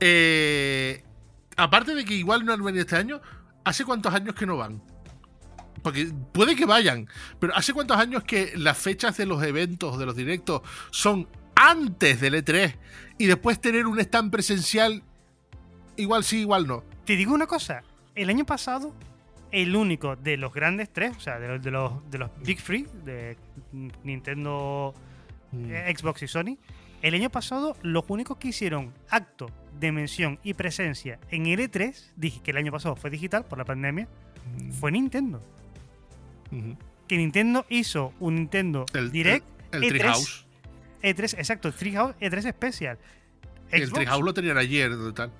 Eh, 0.00 1.02
aparte 1.56 1.94
de 1.94 2.04
que 2.04 2.14
igual 2.14 2.44
no 2.44 2.52
han 2.52 2.62
venido 2.62 2.82
este 2.82 2.96
año, 2.96 3.20
¿hace 3.64 3.84
cuántos 3.84 4.12
años 4.14 4.34
que 4.34 4.46
no 4.46 4.56
van? 4.56 4.82
Porque 5.82 6.12
puede 6.32 6.56
que 6.56 6.64
vayan, 6.66 7.08
pero 7.38 7.54
¿hace 7.54 7.72
cuántos 7.72 7.96
años 7.96 8.24
que 8.24 8.52
las 8.56 8.76
fechas 8.76 9.16
de 9.16 9.26
los 9.26 9.42
eventos, 9.42 9.98
de 9.98 10.06
los 10.06 10.16
directos, 10.16 10.62
son 10.90 11.28
antes 11.54 12.20
del 12.20 12.34
E3 12.34 12.74
y 13.18 13.26
después 13.26 13.60
tener 13.60 13.86
un 13.86 13.98
stand 14.00 14.30
presencial, 14.30 15.02
igual 15.96 16.24
sí, 16.24 16.40
igual 16.40 16.66
no? 16.66 16.82
Te 17.04 17.16
digo 17.16 17.32
una 17.34 17.46
cosa. 17.46 17.82
El 18.14 18.28
año 18.30 18.44
pasado, 18.44 18.94
el 19.52 19.74
único 19.76 20.16
de 20.16 20.36
los 20.36 20.52
grandes 20.52 20.90
tres, 20.92 21.16
o 21.16 21.20
sea, 21.20 21.38
de 21.38 21.48
los, 21.48 21.62
de 21.62 21.70
los, 21.70 22.10
de 22.10 22.18
los 22.18 22.30
Big 22.42 22.60
Free, 22.60 22.86
de 23.04 23.36
Nintendo, 24.04 24.94
Mm. 25.52 25.70
eh, 25.70 25.94
Xbox 25.96 26.22
y 26.22 26.28
Sony, 26.28 26.58
el 27.02 27.14
año 27.14 27.30
pasado 27.30 27.76
los 27.82 28.04
únicos 28.08 28.36
que 28.36 28.48
hicieron 28.48 28.92
acto 29.08 29.46
de 29.78 29.92
mención 29.92 30.40
y 30.42 30.54
presencia 30.54 31.20
en 31.30 31.46
el 31.46 31.60
E3, 31.60 32.10
dije 32.16 32.40
que 32.42 32.50
el 32.50 32.56
año 32.56 32.72
pasado 32.72 32.96
fue 32.96 33.10
digital 33.10 33.44
por 33.44 33.56
la 33.58 33.64
pandemia, 33.64 34.08
fue 34.80 34.90
Nintendo. 34.90 35.40
Que 37.06 37.16
Nintendo 37.16 37.64
hizo 37.68 38.12
un 38.18 38.34
Nintendo 38.36 38.86
El, 38.94 39.12
Direct 39.12 39.46
el, 39.72 39.84
el 39.84 39.90
E3, 39.92 39.98
Treehouse. 39.98 40.46
E3, 41.02 41.34
exacto, 41.38 41.72
Treehouse 41.72 42.16
E3 42.20 42.46
Especial. 42.48 42.98
El 43.70 43.92
Treehouse 43.92 44.24
lo 44.24 44.34
tenían 44.34 44.58
ayer, 44.58 44.90
tal. 45.14 45.30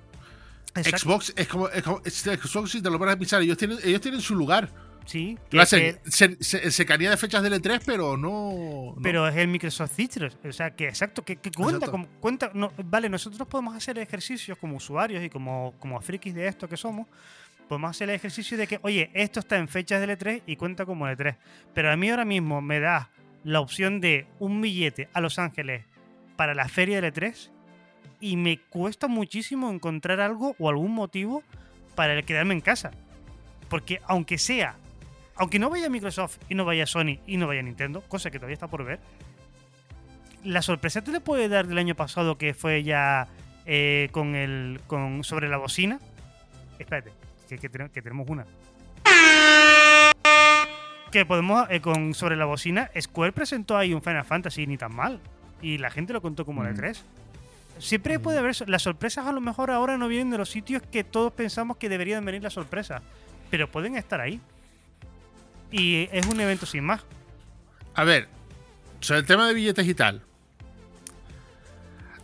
Exacto, 0.75 0.97
Xbox 0.99 1.33
es 1.35 1.47
como, 1.47 1.67
es 1.69 1.83
como- 1.83 2.01
es- 2.05 2.21
Xbox 2.21 2.71
si 2.71 2.81
te 2.81 2.89
lo 2.89 2.97
pones 2.99 3.15
a 3.15 3.17
pensar, 3.17 3.41
ellos 3.41 3.57
tienen, 3.57 3.77
ellos 3.83 4.01
tienen 4.01 4.21
su 4.21 4.35
lugar. 4.35 4.69
Sí, 5.05 5.37
que- 5.49 5.61
hacen 5.61 5.99
que- 6.03 6.11
se- 6.11 6.43
se- 6.43 6.69
cercanía 6.69 7.09
de 7.09 7.15
fechas 7.15 7.41
del 7.41 7.53
E3, 7.53 7.81
pero 7.85 8.17
no. 8.17 8.93
no. 8.95 9.01
pero 9.01 9.25
es 9.27 9.35
el 9.37 9.47
Microsoft 9.47 9.93
Citrus. 9.95 10.37
O 10.43 10.51
sea, 10.51 10.75
que 10.75 10.89
exacto, 10.89 11.23
que, 11.23 11.37
que 11.37 11.49
cuenta, 11.51 11.77
Exacto. 11.85 11.91
como, 11.91 12.07
cuenta 12.19 12.51
no, 12.53 12.73
vale, 12.83 13.07
nosotros 13.07 13.47
podemos 13.47 13.73
hacer 13.75 13.97
ejercicios 13.99 14.57
como 14.57 14.75
usuarios 14.75 15.23
y 15.23 15.29
como, 15.29 15.73
como 15.79 16.01
frikis 16.01 16.33
de 16.35 16.47
esto 16.47 16.67
que 16.67 16.75
somos. 16.75 17.07
Podemos 17.69 17.91
hacer 17.91 18.09
el 18.09 18.15
ejercicio 18.15 18.57
de 18.57 18.67
que, 18.67 18.79
oye, 18.81 19.09
esto 19.13 19.39
está 19.39 19.57
en 19.57 19.67
fechas 19.69 20.01
del 20.01 20.09
E3 20.11 20.43
y 20.45 20.55
cuenta 20.57 20.85
como 20.85 21.05
E3. 21.07 21.37
Pero 21.73 21.89
a 21.91 21.95
mí 21.95 22.09
ahora 22.09 22.25
mismo 22.25 22.61
me 22.61 22.79
da 22.81 23.09
la 23.45 23.61
opción 23.61 24.01
de 24.01 24.27
un 24.39 24.59
billete 24.61 25.07
a 25.13 25.21
Los 25.21 25.39
Ángeles 25.39 25.85
para 26.35 26.53
la 26.53 26.67
feria 26.67 26.99
de 27.01 27.13
E3 27.13 27.49
y 28.19 28.35
me 28.37 28.59
cuesta 28.59 29.07
muchísimo 29.07 29.69
encontrar 29.69 30.19
algo 30.19 30.55
o 30.59 30.69
algún 30.69 30.93
motivo 30.93 31.43
para 31.95 32.13
el 32.13 32.25
quedarme 32.25 32.53
en 32.53 32.61
casa. 32.61 32.91
Porque 33.69 33.99
aunque 34.07 34.37
sea, 34.37 34.75
aunque 35.35 35.59
no 35.59 35.69
vaya 35.69 35.89
Microsoft 35.89 36.37
y 36.49 36.55
no 36.55 36.65
vaya 36.65 36.85
Sony 36.85 37.19
y 37.27 37.37
no 37.37 37.47
vaya 37.47 37.61
Nintendo, 37.61 38.01
cosa 38.01 38.31
que 38.31 38.39
todavía 38.39 38.53
está 38.55 38.67
por 38.67 38.83
ver, 38.85 38.99
la 40.43 40.61
sorpresa 40.61 41.01
te 41.03 41.11
le 41.11 41.19
puede 41.19 41.49
dar 41.49 41.67
del 41.67 41.77
año 41.77 41.95
pasado 41.95 42.37
que 42.37 42.53
fue 42.53 42.83
ya 42.83 43.27
eh, 43.65 44.07
con 44.11 44.35
el 44.35 44.79
con 44.87 45.23
sobre 45.23 45.49
la 45.49 45.57
bocina. 45.57 45.99
Espérate, 46.79 47.11
que, 47.49 47.57
que 47.57 47.69
tenemos- 47.69 47.91
que 47.91 48.01
tenemos 48.01 48.27
una. 48.29 48.45
Que 51.11 51.25
podemos, 51.25 51.67
eh, 51.69 51.79
con 51.81 52.13
sobre 52.13 52.35
la 52.35 52.45
bocina, 52.45 52.91
Square 52.99 53.31
presentó 53.31 53.77
ahí 53.77 53.93
un 53.93 54.01
Final 54.01 54.25
Fantasy 54.25 54.67
ni 54.67 54.77
tan 54.77 54.93
mal. 54.93 55.19
Y 55.61 55.77
la 55.77 55.89
gente 55.89 56.13
lo 56.13 56.21
contó 56.21 56.45
como 56.45 56.63
de 56.63 56.73
Mm. 56.73 56.75
3. 56.75 57.05
Siempre 57.79 58.19
puede 58.19 58.39
haber. 58.39 58.55
Las 58.69 58.81
sorpresas 58.83 59.25
a 59.27 59.31
lo 59.31 59.41
mejor 59.41 59.71
ahora 59.71 59.97
no 59.97 60.07
vienen 60.07 60.29
de 60.31 60.37
los 60.37 60.49
sitios 60.49 60.81
que 60.91 61.03
todos 61.03 61.33
pensamos 61.33 61.77
que 61.77 61.89
deberían 61.89 62.23
venir 62.25 62.41
las 62.43 62.53
sorpresas. 62.53 63.01
Pero 63.49 63.69
pueden 63.71 63.95
estar 63.95 64.19
ahí. 64.19 64.41
Y 65.71 66.09
es 66.11 66.25
un 66.27 66.39
evento 66.39 66.65
sin 66.65 66.83
más. 66.83 67.01
A 67.93 68.03
ver, 68.03 68.27
sobre 68.99 69.19
el 69.21 69.25
tema 69.25 69.47
de 69.47 69.53
billetes 69.53 69.87
y 69.87 69.93
tal. 69.93 70.21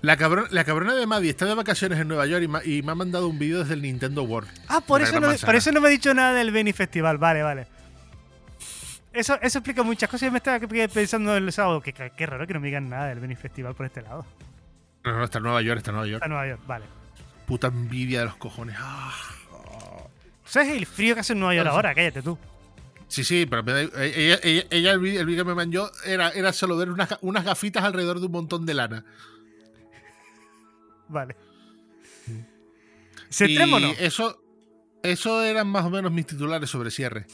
La, 0.02 0.18
cabron- 0.18 0.48
la 0.52 0.66
cabrona 0.66 0.96
de 0.96 1.06
Maddie 1.08 1.30
está 1.30 1.46
de 1.46 1.54
vacaciones 1.56 1.98
en 2.00 2.08
Nueva 2.10 2.26
York 2.26 2.44
y, 2.44 2.48
ma- 2.48 2.64
y 2.66 2.82
me 2.82 2.92
ha 2.92 2.96
mandado 2.96 3.28
un 3.30 3.40
vídeo 3.40 3.60
desde 3.60 3.74
el 3.76 3.82
Nintendo 3.82 4.24
World. 4.24 4.50
Ah, 4.68 4.82
por 4.82 5.02
eso, 5.02 5.18
no, 5.20 5.34
por 5.34 5.56
eso 5.56 5.72
no 5.72 5.80
me 5.80 5.88
ha 5.88 5.92
dicho 5.92 6.14
nada 6.14 6.34
del 6.34 6.52
Benny 6.52 6.74
Festival. 6.74 7.18
Vale, 7.18 7.42
vale. 7.42 7.68
Eso, 9.14 9.40
eso 9.42 9.60
explica 9.60 9.82
muchas 9.84 10.10
cosas. 10.10 10.28
Yo 10.28 10.32
me 10.32 10.40
estaba 10.40 10.60
pensando 10.94 11.38
el 11.38 11.52
sábado. 11.54 11.80
Que 11.82 11.94
qué 11.94 12.26
raro 12.26 12.46
que 12.46 12.54
no 12.54 12.60
me 12.60 12.68
digan 12.68 12.90
nada 12.90 13.08
del 13.08 13.20
Benny 13.22 13.36
Festival 13.36 13.76
por 13.76 13.86
este 13.86 14.02
lado. 14.02 14.26
No, 15.04 15.18
no, 15.18 15.24
está 15.24 15.38
en 15.40 15.44
Nueva 15.44 15.62
York, 15.62 15.78
está 15.80 15.92
en 15.92 15.96
Nueva 15.96 16.08
York. 16.10 16.24
A 16.24 16.28
Nueva 16.28 16.48
York, 16.48 16.62
vale. 16.66 16.86
Puta 17.46 17.68
envidia 17.68 18.20
de 18.20 18.26
los 18.26 18.36
cojones. 18.38 18.76
Ah. 18.80 19.14
¿Sabes 20.46 20.70
el 20.70 20.86
frío 20.86 21.14
que 21.16 21.22
hace 21.22 21.34
en 21.34 21.40
Nueva 21.40 21.56
York 21.56 21.68
ahora? 21.70 21.94
Cállate 21.94 22.22
tú. 22.22 22.38
Sí, 23.08 23.24
sí, 23.24 23.46
pero 23.46 23.64
me 23.64 23.74
da- 23.74 24.04
ella, 24.06 24.40
ella, 24.44 24.64
ella 24.70 24.92
el 24.94 25.00
vídeo 25.00 25.44
que 25.44 25.44
me 25.44 25.54
mandó 25.56 25.92
era, 26.06 26.30
era 26.32 26.52
solo 26.54 26.78
ver 26.78 26.90
unas, 26.90 27.10
unas 27.22 27.44
gafitas 27.44 27.84
alrededor 27.84 28.20
de 28.20 28.26
un 28.26 28.32
montón 28.32 28.66
de 28.66 28.74
lana. 28.74 29.06
Vale. 31.08 31.36
¿Se 33.30 33.48
no? 33.48 33.80
Y 33.80 33.96
eso, 34.00 34.42
eso 35.04 35.44
eran 35.44 35.68
más 35.68 35.86
o 35.86 35.90
menos 35.90 36.12
mis 36.12 36.26
titulares 36.26 36.70
sobre 36.70 36.92
cierre. 36.92 37.26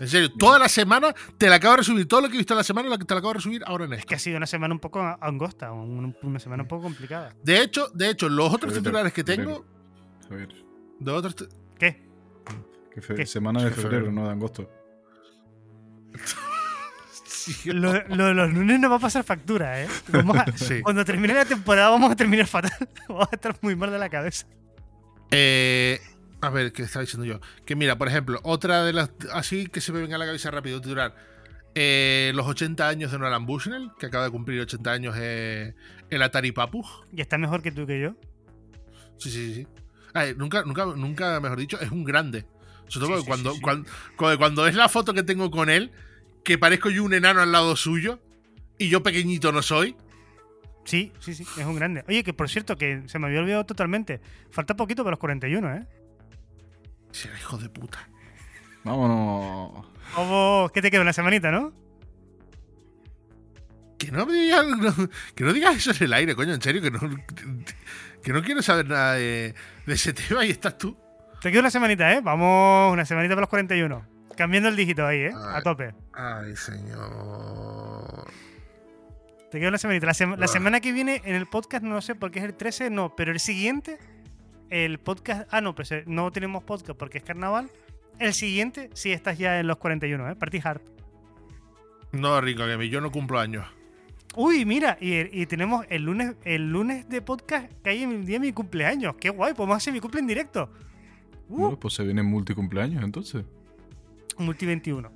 En 0.00 0.08
serio, 0.08 0.32
toda 0.32 0.58
la 0.58 0.68
semana 0.68 1.14
te 1.38 1.48
la 1.48 1.56
acabo 1.56 1.74
de 1.74 1.78
resubir. 1.78 2.08
Todo 2.08 2.22
lo 2.22 2.28
que 2.28 2.34
he 2.34 2.38
visto 2.38 2.52
en 2.54 2.58
la 2.58 2.64
semana 2.64 2.88
lo 2.88 2.98
que 2.98 3.04
te 3.04 3.14
la 3.14 3.18
acabo 3.18 3.32
de 3.32 3.38
resubir 3.38 3.62
ahora 3.64 3.84
en 3.84 3.92
Es 3.92 3.98
esto. 4.00 4.08
que 4.08 4.14
ha 4.16 4.18
sido 4.18 4.36
una 4.36 4.46
semana 4.46 4.74
un 4.74 4.80
poco 4.80 5.00
angosta, 5.20 5.70
un- 5.72 6.16
una 6.22 6.38
semana 6.40 6.62
un 6.64 6.68
poco 6.68 6.82
complicada. 6.82 7.34
De 7.42 7.62
hecho, 7.62 7.88
de 7.94 8.10
hecho, 8.10 8.28
los 8.28 8.46
otros 8.52 8.72
Febrero, 8.72 8.82
titulares 8.82 9.12
que 9.12 9.22
tengo. 9.24 9.64
A 10.30 10.34
ver, 10.34 10.48
De 10.98 11.10
otros 11.12 11.36
¿Qué? 11.78 12.02
que 12.92 13.00
fe- 13.02 13.14
¿Qué? 13.14 13.26
semana 13.26 13.62
de 13.62 13.70
febrero, 13.70 13.90
febrero. 14.06 14.12
no 14.12 14.24
de 14.26 14.30
agosto. 14.32 14.70
Lo, 17.66 17.92
lo 18.08 18.24
de 18.26 18.34
los 18.34 18.52
lunes 18.54 18.80
nos 18.80 18.90
va 18.90 18.96
a 18.96 19.00
pasar 19.00 19.22
factura, 19.22 19.82
¿eh? 19.82 19.88
Vamos 20.08 20.36
a- 20.38 20.46
Sí. 20.56 20.80
Cuando 20.80 21.04
termine 21.04 21.34
la 21.34 21.44
temporada 21.44 21.90
vamos 21.90 22.10
a 22.10 22.16
terminar 22.16 22.46
fatal. 22.46 22.72
Vamos 23.08 23.28
a 23.30 23.34
estar 23.34 23.54
muy 23.60 23.76
mal 23.76 23.90
de 23.90 23.98
la 23.98 24.08
cabeza. 24.08 24.46
Eh, 25.30 26.00
a 26.44 26.50
ver, 26.50 26.72
¿qué 26.72 26.82
estaba 26.82 27.02
diciendo 27.02 27.24
yo? 27.24 27.40
Que 27.64 27.76
mira, 27.76 27.96
por 27.96 28.08
ejemplo, 28.08 28.40
otra 28.42 28.84
de 28.84 28.92
las. 28.92 29.10
Así 29.32 29.66
que 29.66 29.80
se 29.80 29.92
me 29.92 30.00
venga 30.00 30.16
a 30.16 30.18
la 30.18 30.26
cabeza 30.26 30.50
rápido, 30.50 30.80
titular. 30.80 31.14
Eh, 31.74 32.32
los 32.34 32.46
80 32.46 32.86
años 32.88 33.10
de 33.10 33.18
Nolan 33.18 33.46
Bushnell, 33.46 33.90
que 33.98 34.06
acaba 34.06 34.24
de 34.24 34.30
cumplir 34.30 34.60
80 34.60 34.92
años 34.92 35.14
eh, 35.18 35.74
el 36.10 36.22
Atari 36.22 36.52
Papu. 36.52 36.84
Y 37.12 37.20
está 37.20 37.38
mejor 37.38 37.62
que 37.62 37.72
tú 37.72 37.86
que 37.86 38.00
yo. 38.00 38.14
Sí, 39.18 39.30
sí, 39.30 39.54
sí. 39.54 39.66
Ay, 40.12 40.34
nunca, 40.36 40.62
nunca, 40.64 40.86
nunca, 40.86 41.40
mejor 41.40 41.58
dicho, 41.58 41.80
es 41.80 41.90
un 41.90 42.04
grande. 42.04 42.46
Sobre 42.86 43.06
todo 43.06 43.16
Sí, 43.16 43.22
sí, 43.22 43.28
cuando, 43.28 43.54
sí. 43.54 43.60
Cuando, 43.60 43.90
cuando, 44.16 44.38
cuando 44.38 44.66
es 44.68 44.74
la 44.76 44.88
foto 44.88 45.14
que 45.14 45.22
tengo 45.24 45.50
con 45.50 45.70
él, 45.70 45.90
que 46.44 46.58
parezco 46.58 46.90
yo 46.90 47.02
un 47.02 47.14
enano 47.14 47.40
al 47.40 47.50
lado 47.50 47.74
suyo, 47.74 48.20
y 48.78 48.88
yo 48.88 49.02
pequeñito 49.02 49.50
no 49.52 49.62
soy. 49.62 49.96
Sí, 50.84 51.12
sí, 51.18 51.34
sí, 51.34 51.44
es 51.58 51.64
un 51.64 51.76
grande. 51.76 52.04
Oye, 52.08 52.22
que 52.22 52.34
por 52.34 52.48
cierto, 52.48 52.76
que 52.76 53.02
se 53.06 53.18
me 53.18 53.26
había 53.26 53.40
olvidado 53.40 53.64
totalmente. 53.64 54.20
Falta 54.50 54.76
poquito 54.76 55.02
para 55.02 55.12
los 55.12 55.20
41, 55.20 55.74
¿eh? 55.76 55.86
Será 57.14 57.38
hijo 57.38 57.56
de 57.58 57.68
puta. 57.68 58.08
Vámonos. 58.82 59.86
Obo, 60.16 60.68
¿qué 60.74 60.82
te 60.82 60.90
queda? 60.90 61.02
Una 61.02 61.12
semanita, 61.12 61.50
¿no? 61.52 61.72
Que 63.98 64.10
no 64.10 64.26
me 64.26 64.32
digas, 64.34 64.66
no- 64.66 65.08
que 65.34 65.44
no 65.44 65.52
digas 65.52 65.76
eso 65.76 65.92
en 65.92 66.02
el 66.02 66.12
aire, 66.12 66.34
coño, 66.34 66.52
en 66.54 66.60
serio, 66.60 66.82
que 66.82 66.90
no, 66.90 66.98
que 68.22 68.32
no 68.32 68.42
quiero 68.42 68.60
saber 68.62 68.88
nada 68.88 69.14
de, 69.14 69.54
de 69.86 69.94
ese 69.94 70.12
tema 70.12 70.44
y 70.44 70.50
estás 70.50 70.76
tú. 70.76 70.96
Te 71.40 71.50
queda 71.50 71.60
una 71.60 71.70
semanita, 71.70 72.12
¿eh? 72.12 72.20
Vamos, 72.22 72.92
una 72.92 73.04
semanita 73.04 73.34
para 73.34 73.42
los 73.42 73.50
41. 73.50 74.04
Cambiando 74.36 74.68
el 74.68 74.76
dígito 74.76 75.06
ahí, 75.06 75.20
¿eh? 75.20 75.32
A 75.32 75.58
Ay. 75.58 75.62
tope. 75.62 75.94
Ay, 76.12 76.56
señor. 76.56 78.26
Te 79.52 79.60
queda 79.60 79.68
una 79.68 79.78
semanita. 79.78 80.06
La, 80.06 80.14
sema- 80.14 80.36
la 80.36 80.46
Ah. 80.46 80.48
semana 80.48 80.80
que 80.80 80.90
viene 80.92 81.22
en 81.24 81.36
el 81.36 81.46
podcast, 81.46 81.84
no 81.84 81.94
lo 81.94 82.02
sé 82.02 82.16
porque 82.16 82.40
es 82.40 82.44
el 82.44 82.54
13, 82.54 82.90
no, 82.90 83.14
pero 83.14 83.30
el 83.30 83.38
siguiente, 83.38 83.98
el 84.74 84.98
podcast. 84.98 85.48
Ah, 85.52 85.60
no, 85.60 85.74
pues 85.74 85.90
no 86.06 86.32
tenemos 86.32 86.64
podcast 86.64 86.98
porque 86.98 87.18
es 87.18 87.24
carnaval. 87.24 87.70
El 88.18 88.34
siguiente, 88.34 88.90
sí 88.94 89.12
estás 89.12 89.38
ya 89.38 89.60
en 89.60 89.68
los 89.68 89.76
41, 89.76 90.30
¿eh? 90.30 90.34
Party 90.36 90.60
hard. 90.62 90.80
No, 92.10 92.40
Rico, 92.40 92.64
que 92.66 92.88
yo 92.88 93.00
no 93.00 93.12
cumplo 93.12 93.38
años. 93.38 93.64
Uy, 94.36 94.64
mira, 94.64 94.98
y, 95.00 95.42
y 95.42 95.46
tenemos 95.46 95.86
el 95.90 96.02
lunes, 96.02 96.34
el 96.44 96.70
lunes 96.70 97.08
de 97.08 97.22
podcast 97.22 97.70
que 97.84 97.90
hay 97.90 98.02
en 98.02 98.10
el 98.10 98.26
día 98.26 98.40
de 98.40 98.46
mi 98.46 98.52
cumpleaños. 98.52 99.14
Qué 99.16 99.30
guay, 99.30 99.54
podemos 99.54 99.76
hacer 99.76 99.92
mi 99.92 100.00
cumple 100.00 100.20
en 100.20 100.26
directo. 100.26 100.68
Uh, 101.48 101.56
Bueno, 101.56 101.78
pues 101.78 101.94
se 101.94 102.02
viene 102.02 102.22
multicumpleaños 102.24 103.04
entonces. 103.04 103.44
Multi 104.38 104.66
21. 104.66 105.10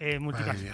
Eh, 0.00 0.18
Ay. 0.34 0.70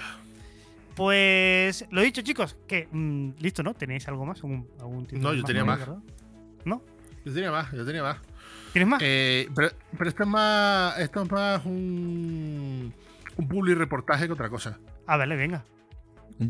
Pues 0.96 1.84
lo 1.90 2.00
dicho, 2.00 2.22
chicos, 2.22 2.56
que 2.66 2.88
mm, 2.90 3.32
listo, 3.38 3.62
¿no? 3.62 3.74
¿Tenéis 3.74 4.08
algo 4.08 4.24
más? 4.24 4.38
¿Algún, 4.38 4.66
algún 4.80 5.06
título 5.06 5.28
No, 5.28 5.34
yo 5.34 5.44
tenía 5.44 5.64
más. 5.64 5.80
¿No? 6.64 6.82
Yo 7.24 7.32
tenía 7.32 7.50
más, 7.50 7.70
yo 7.72 7.84
tenía 7.84 8.02
más. 8.02 8.18
¿Tienes 8.72 8.88
más? 8.88 9.00
Eh, 9.02 9.48
pero, 9.54 9.70
pero 9.96 10.10
esto 10.10 10.22
es 10.22 10.28
más. 10.28 10.98
Esto 10.98 11.22
es 11.22 11.30
más 11.30 11.64
un. 11.64 12.94
Un 13.36 13.48
public 13.48 13.76
reportaje 13.76 14.26
que 14.26 14.32
otra 14.32 14.48
cosa. 14.48 14.78
Ah, 15.06 15.16
vale, 15.16 15.36
venga. 15.36 15.64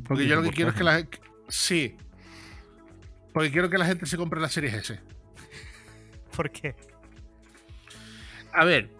Porque 0.07 0.27
yo 0.27 0.37
lo 0.37 0.43
que 0.43 0.51
quiero 0.51 0.71
es 0.71 0.77
que 0.77 0.85
la. 0.85 1.07
Sí. 1.49 1.97
Porque 3.33 3.51
quiero 3.51 3.71
que 3.71 3.79
la 3.79 3.87
gente 3.87 4.07
se 4.07 4.17
compre 4.17 4.41
las 4.41 4.53
series 4.53 4.75
S. 4.75 5.01
¿Por 6.37 6.51
qué? 6.51 6.75
A 8.53 8.65
ver. 8.65 8.91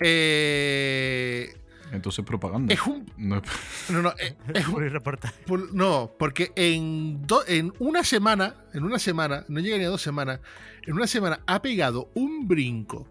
Eh, 0.00 1.54
Entonces 1.92 2.24
propaganda. 2.24 2.72
es 2.74 2.80
un. 2.86 3.04
No 3.16 3.36
es- 3.36 3.42
No, 3.90 4.02
no, 4.02 4.10
eh, 4.18 4.36
es 4.54 4.66
un- 4.66 4.74
Por 4.74 4.84
el 4.84 4.90
reportaje. 4.90 5.42
por- 5.46 5.72
no, 5.74 6.12
porque 6.18 6.52
en, 6.56 7.22
do- 7.26 7.44
en 7.46 7.72
una 7.78 8.02
semana, 8.04 8.64
en 8.72 8.84
una 8.84 8.98
semana, 8.98 9.44
no 9.48 9.60
llega 9.60 9.78
ni 9.78 9.84
a 9.84 9.88
dos 9.88 10.02
semanas, 10.02 10.40
en 10.86 10.94
una 10.94 11.06
semana 11.06 11.40
ha 11.46 11.60
pegado 11.62 12.10
un 12.14 12.46
brinco 12.48 13.08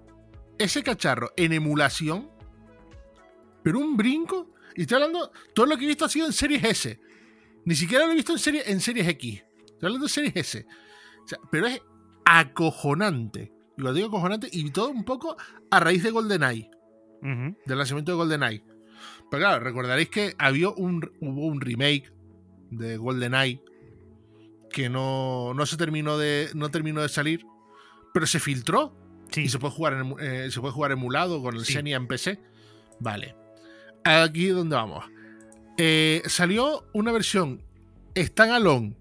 ese 0.58 0.84
cacharro 0.84 1.32
en 1.36 1.54
emulación, 1.54 2.30
pero 3.64 3.80
un 3.80 3.96
brinco, 3.98 4.52
y 4.76 4.82
estoy 4.82 4.96
hablando, 4.96 5.32
todo 5.56 5.66
lo 5.66 5.78
que 5.78 5.86
he 5.86 5.88
visto 5.88 6.06
ha 6.06 6.10
sido 6.10 6.26
en 6.28 6.34
series 6.34 6.64
S, 6.64 7.00
ni 7.66 7.76
siquiera 7.76 8.06
lo 8.06 8.12
he 8.12 8.16
visto 8.16 8.34
en, 8.34 8.40
serie, 8.40 8.64
en 8.68 8.80
series 8.80 9.08
X, 9.08 9.44
estoy 9.66 9.78
hablando 9.88 10.06
de 10.06 10.12
series 10.12 10.36
S, 10.36 10.66
O 11.24 11.28
sea, 11.28 11.40
pero 11.50 11.68
es 11.68 11.82
acojonante, 12.26 13.52
y 13.78 13.82
cuando 13.82 13.94
digo 13.94 14.08
acojonante, 14.10 14.48
y 14.52 14.70
todo 14.72 14.90
un 14.90 15.04
poco 15.04 15.38
a 15.72 15.80
raíz 15.80 16.04
de 16.04 16.12
GoldenEye 16.12 16.70
Del 17.24 17.78
lanzamiento 17.78 18.12
de 18.12 18.18
GoldenEye. 18.18 18.64
Pero 19.32 19.42
claro, 19.42 19.64
recordaréis 19.64 20.10
que 20.10 20.36
había 20.38 20.70
un, 20.70 21.12
hubo 21.22 21.46
un 21.48 21.62
remake 21.62 22.12
de 22.70 22.98
GoldenEye 22.98 23.62
que 24.72 24.90
no, 24.90 25.54
no 25.54 25.66
se 25.66 25.78
terminó 25.78 26.18
de, 26.18 26.50
no 26.54 26.70
terminó 26.70 27.02
de 27.02 27.10
salir, 27.10 27.46
pero 28.14 28.26
se 28.28 28.40
filtró 28.40 28.96
Sí. 29.32 29.42
y 29.42 29.50
se 29.50 29.58
puede 29.58 29.74
jugar, 29.74 29.94
en 29.94 30.16
eh, 30.20 30.52
se 30.52 30.60
puede 30.62 30.74
jugar 30.74 30.92
emulado 30.92 31.42
con 31.42 31.56
el 31.56 31.66
Sí. 31.66 31.74
Xenia 31.74 31.96
en 31.98 32.08
PC. 32.08 32.40
Vale. 33.00 33.36
Aquí 34.04 34.48
es 34.50 34.54
donde 34.56 34.76
vamos. 34.76 35.06
Eh, 35.78 36.22
salió 36.28 36.86
una 36.94 37.12
versión 37.12 37.64
standalone 38.16 38.96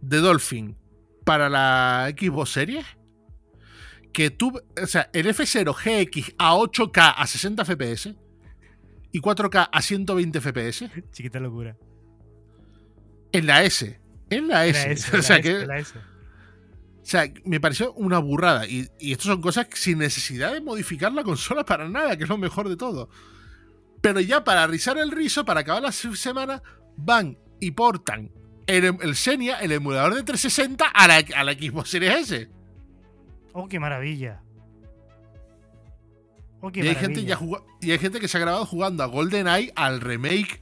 de 0.00 0.16
Dolphin 0.18 0.76
para 1.24 1.48
la 1.48 2.12
Xbox 2.18 2.50
Series. 2.50 2.84
Que 4.16 4.30
tuvo, 4.30 4.62
o 4.82 4.86
sea, 4.86 5.10
el 5.12 5.26
F0 5.26 5.74
GX 5.74 6.32
a 6.38 6.54
8K 6.56 7.14
a 7.18 7.26
60 7.26 7.64
FPS 7.66 8.14
y 9.12 9.20
4K 9.20 9.68
a 9.70 9.82
120 9.82 10.40
FPS 10.40 10.90
Chiquita 11.12 11.38
locura. 11.38 11.76
en 13.32 13.46
la 13.46 13.62
S. 13.64 14.00
En 14.30 14.48
la 14.48 14.64
S. 14.66 14.86
La 14.86 14.92
S, 14.92 15.16
o 15.18 15.22
sea 15.22 15.36
la 15.36 15.42
que 15.42 15.50
S, 15.58 15.66
la 15.66 15.78
S. 15.78 15.98
O 15.98 16.02
sea, 17.08 17.30
me 17.44 17.60
pareció 17.60 17.92
una 17.92 18.18
burrada. 18.18 18.66
Y, 18.66 18.88
y 18.98 19.12
esto 19.12 19.24
son 19.24 19.42
cosas 19.42 19.66
sin 19.74 19.98
necesidad 19.98 20.54
de 20.54 20.62
modificar 20.62 21.12
la 21.12 21.22
consola 21.22 21.64
para 21.66 21.86
nada, 21.88 22.16
que 22.16 22.24
es 22.24 22.28
lo 22.30 22.38
mejor 22.38 22.70
de 22.70 22.76
todo. 22.76 23.10
Pero 24.00 24.20
ya 24.20 24.44
para 24.44 24.66
rizar 24.66 24.96
el 24.96 25.10
rizo, 25.10 25.44
para 25.44 25.60
acabar 25.60 25.82
la 25.82 25.92
se- 25.92 26.16
semana, 26.16 26.62
van 26.96 27.36
y 27.60 27.72
portan 27.72 28.32
el, 28.66 28.96
el 29.02 29.14
Xenia, 29.14 29.58
el 29.60 29.72
emulador 29.72 30.14
de 30.14 30.22
360 30.22 30.86
a 30.86 31.06
la, 31.06 31.16
a 31.36 31.44
la 31.44 31.52
Xbox 31.52 31.90
Series 31.90 32.32
S. 32.32 32.50
Oh, 33.58 33.68
qué 33.68 33.80
maravilla. 33.80 34.42
Oh, 36.60 36.70
qué 36.70 36.80
Y 36.84 36.88
hay, 36.88 36.94
gente 36.94 37.24
ya 37.24 37.38
y 37.80 37.90
hay 37.90 37.98
gente 37.98 38.20
que 38.20 38.28
se 38.28 38.36
ha 38.36 38.40
grabado 38.40 38.66
jugando 38.66 39.02
a 39.02 39.06
GoldenEye, 39.06 39.72
al 39.76 40.00
remake 40.00 40.60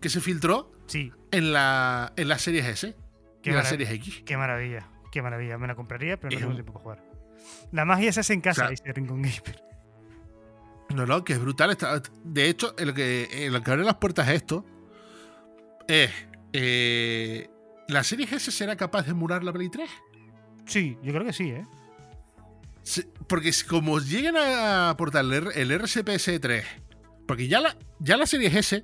que 0.00 0.08
se 0.08 0.20
filtró 0.20 0.72
Sí, 0.86 1.12
en 1.30 1.52
la, 1.52 2.12
en 2.16 2.28
la 2.28 2.38
Series 2.38 2.64
S 2.66 2.96
qué, 3.42 3.50
en 3.50 3.56
la 3.56 3.62
marav- 3.62 3.66
Series 3.68 3.90
X. 3.90 4.22
qué 4.24 4.36
maravilla. 4.36 4.88
Qué 5.12 5.22
maravilla. 5.22 5.58
Me 5.58 5.66
la 5.66 5.74
compraría, 5.74 6.16
pero 6.18 6.30
no 6.30 6.34
Es 6.36 6.38
tengo 6.40 6.50
un- 6.50 6.56
tiempo 6.56 6.72
para 6.72 6.82
jugar. 6.82 7.04
La 7.72 7.84
magia 7.84 8.12
se 8.12 8.20
hace 8.20 8.32
en 8.32 8.40
casa, 8.40 8.62
O 8.62 8.64
sea- 8.66 8.70
dice 8.70 8.92
Rincon 8.92 9.22
Gamer. 9.22 9.64
No, 10.94 11.06
no, 11.06 11.24
que 11.24 11.34
es 11.34 11.40
brutal. 11.40 11.76
De 12.24 12.48
hecho, 12.48 12.74
lo 12.78 12.94
que, 12.94 13.48
lo 13.50 13.62
que 13.62 13.70
abre 13.70 13.84
las 13.84 13.96
puertas 13.96 14.28
a 14.28 14.34
esto 14.34 14.64
es. 15.88 16.10
eh, 16.52 17.48
¿La 17.88 18.02
Series 18.04 18.32
S 18.32 18.50
será 18.52 18.76
capaz 18.76 19.02
de 19.02 19.10
emular 19.12 19.42
la 19.44 19.52
Play 19.52 19.68
3? 19.68 19.88
Sí, 20.66 20.96
yo 21.02 21.12
creo 21.12 21.24
que 21.24 21.32
sí, 21.32 21.50
¿eh? 21.50 21.66
Porque 23.28 23.50
como 23.68 24.00
lleguen 24.00 24.36
a 24.36 24.90
aportar 24.90 25.24
el, 25.24 25.32
R- 25.32 25.60
el 25.62 25.70
RCPS 25.70 26.40
3, 26.40 26.64
porque 27.26 27.46
ya 27.48 27.60
la, 27.60 27.76
ya 28.00 28.16
la 28.16 28.26
Series 28.26 28.54
S, 28.54 28.82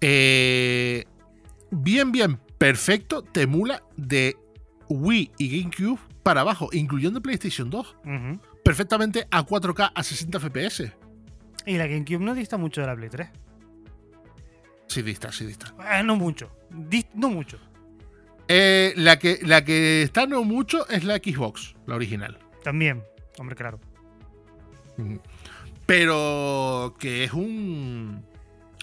eh, 0.00 1.04
bien, 1.70 2.12
bien, 2.12 2.38
perfecto, 2.58 3.22
te 3.22 3.42
emula 3.42 3.82
de 3.96 4.36
Wii 4.88 5.32
y 5.38 5.60
GameCube 5.62 5.98
para 6.22 6.42
abajo, 6.42 6.68
incluyendo 6.72 7.20
PlayStation 7.22 7.70
2, 7.70 7.96
Ujú. 8.04 8.40
perfectamente 8.64 9.26
a 9.30 9.44
4K 9.46 9.92
a 9.94 10.02
60 10.02 10.38
FPS. 10.40 10.92
Y 11.66 11.76
la 11.78 11.86
GameCube 11.86 12.18
no 12.20 12.34
dista 12.34 12.56
mucho 12.58 12.80
de 12.80 12.86
la 12.88 12.96
Play 12.96 13.08
3. 13.08 13.28
Sí, 14.88 15.02
dista, 15.02 15.32
sí, 15.32 15.46
dista. 15.46 15.74
Eh, 15.94 16.02
no 16.02 16.16
mucho. 16.16 16.50
Dis- 16.70 17.08
no 17.14 17.30
mucho. 17.30 17.58
Eh, 18.48 18.92
la, 18.96 19.18
que, 19.18 19.38
la 19.42 19.64
que 19.64 20.02
está 20.02 20.26
no 20.26 20.44
mucho 20.44 20.86
es 20.88 21.04
la 21.04 21.16
Xbox, 21.16 21.74
la 21.86 21.94
original. 21.94 22.38
También. 22.62 23.02
Hombre, 23.38 23.56
claro. 23.56 23.80
Pero 25.86 26.94
que 26.98 27.24
es 27.24 27.32
un. 27.32 28.24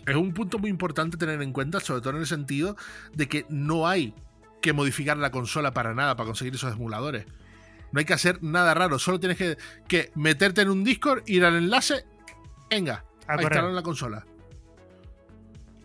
Es 0.06 0.16
un 0.16 0.34
punto 0.34 0.58
muy 0.58 0.70
importante 0.70 1.18
tener 1.18 1.42
en 1.42 1.54
cuenta, 1.54 1.80
sobre 1.80 2.02
todo 2.02 2.16
en 2.16 2.22
el 2.22 2.28
sentido 2.28 2.76
de 3.14 3.28
que 3.28 3.46
no 3.50 3.88
hay 3.88 4.16
que 4.62 4.74
modificar 4.74 5.18
la 5.18 5.32
consola 5.32 5.72
para 5.72 5.94
nada 5.94 6.16
para 6.16 6.28
conseguir 6.28 6.56
esos 6.56 6.74
emuladores. 6.74 7.26
No 7.92 8.00
hay 8.00 8.06
que 8.06 8.14
hacer 8.14 8.42
nada 8.42 8.74
raro, 8.74 9.00
solo 9.00 9.20
tienes 9.20 9.38
que, 9.38 9.58
que 9.88 10.12
meterte 10.16 10.62
en 10.62 10.70
un 10.70 10.84
Discord, 10.84 11.24
ir 11.28 11.46
al 11.46 11.56
enlace, 11.56 12.06
venga, 12.70 13.06
A 13.28 13.34
a 13.34 13.42
instalar 13.42 13.70
en 13.70 13.76
la 13.76 13.84
consola. 13.84 14.26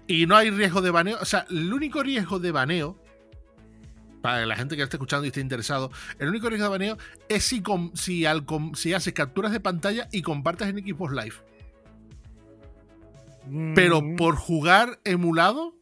Y 0.06 0.26
no 0.26 0.36
hay 0.36 0.50
riesgo 0.50 0.82
de 0.82 0.90
baneo. 0.90 1.18
O 1.20 1.24
sea, 1.24 1.46
el 1.50 1.72
único 1.72 2.02
riesgo 2.02 2.38
de 2.38 2.52
baneo, 2.52 2.98
para 4.24 4.46
la 4.46 4.56
gente 4.56 4.74
que 4.74 4.82
esté 4.82 4.96
escuchando 4.96 5.26
y 5.26 5.28
esté 5.28 5.42
interesado, 5.42 5.90
el 6.18 6.30
único 6.30 6.48
riesgo 6.48 6.64
de 6.64 6.70
baneo 6.70 6.96
es 7.28 7.44
si, 7.44 7.60
com- 7.60 7.90
si, 7.94 8.24
al 8.24 8.46
com- 8.46 8.72
si 8.74 8.94
haces 8.94 9.12
capturas 9.12 9.52
de 9.52 9.60
pantalla 9.60 10.08
y 10.12 10.22
compartes 10.22 10.66
en 10.66 10.78
Xbox 10.78 11.12
Live. 11.12 11.34
Pero 13.74 14.00
Mm, 14.00 14.16
por 14.16 14.36
jugar 14.36 14.98
emulado, 15.04 15.76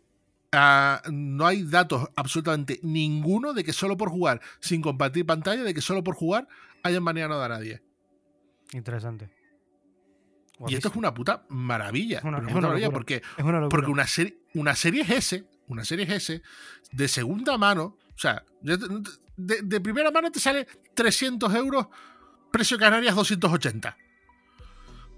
ah, 0.51 1.03
no 1.13 1.47
hay 1.47 1.63
datos 1.63 2.09
absolutamente 2.17 2.81
ninguno 2.83 3.53
de 3.53 3.63
que 3.63 3.73
solo 3.73 3.97
por 3.97 4.11
jugar 4.11 4.41
sin 4.59 4.83
compartir 4.83 5.25
pantalla, 5.25 5.63
de 5.63 5.73
que 5.73 5.81
solo 5.81 6.03
por 6.03 6.17
jugar 6.17 6.49
hayan 6.83 7.05
baneado 7.05 7.41
a 7.41 7.49
nadie. 7.49 7.81
Interesante. 8.73 9.31
Y 10.67 10.75
esto 10.75 10.89
es 10.89 10.97
una 10.97 11.15
puta 11.15 11.45
maravilla. 11.49 12.19
Es 12.19 12.25
una- 12.25 12.39
es 12.39 12.53
maravilla 12.53 12.91
porque 12.91 13.23
Es 13.39 13.45
una. 13.45 13.69
Porque 13.69 13.91
una 13.93 14.07
serie, 14.09 14.39
una 14.55 14.75
serie 14.75 15.03
S, 15.09 15.45
una 15.69 15.85
serie 15.85 16.13
S 16.13 16.43
de 16.91 17.07
segunda 17.09 17.57
mano, 17.57 17.97
sea, 18.23 18.45
de, 18.61 18.77
de- 19.37 19.63
de 19.63 19.81
primera 19.81 20.11
mano 20.11 20.31
te 20.31 20.39
sale 20.41 20.67
300 20.95 21.55
euros, 21.55 21.87
precio 22.51 22.79
Canarias 22.79 23.15
280. 23.15 23.97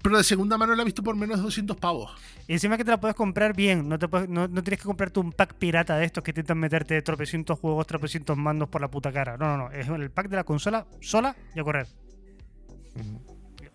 Pero 0.01 0.17
de 0.17 0.23
segunda 0.23 0.57
mano 0.57 0.75
la 0.75 0.83
he 0.83 0.85
visto 0.85 1.01
por 1.01 1.15
menos 1.15 1.37
de 1.37 1.43
200 1.43 1.77
pavos. 1.77 2.11
Y 2.47 2.53
encima 2.53 2.77
que 2.77 2.85
te 2.85 2.91
la 2.91 2.99
puedes 2.99 3.15
comprar 3.15 3.55
bien, 3.55 3.89
no, 3.89 3.97
te 3.97 4.07
puedes- 4.07 4.29
no, 4.29 4.47
no 4.47 4.63
tienes 4.63 4.79
que 4.79 4.85
comprarte 4.85 5.19
un 5.19 5.31
pack 5.31 5.55
pirata 5.55 5.97
de 5.97 6.05
estos 6.05 6.23
que 6.23 6.29
intentan 6.31 6.59
meterte 6.59 7.01
tropecientos 7.01 7.57
juegos, 7.59 7.87
tropecientos 7.87 8.37
mandos 8.37 8.69
por 8.69 8.81
la 8.81 8.89
puta 8.91 9.11
cara. 9.11 9.35
No, 9.37 9.57
no, 9.57 9.69
no. 9.69 9.71
Es 9.71 9.87
el 9.87 10.11
pack 10.11 10.29
de 10.29 10.35
la 10.35 10.43
consola 10.43 10.85
sola 11.01 11.35
y 11.55 11.59
a 11.59 11.63
correr. 11.63 11.87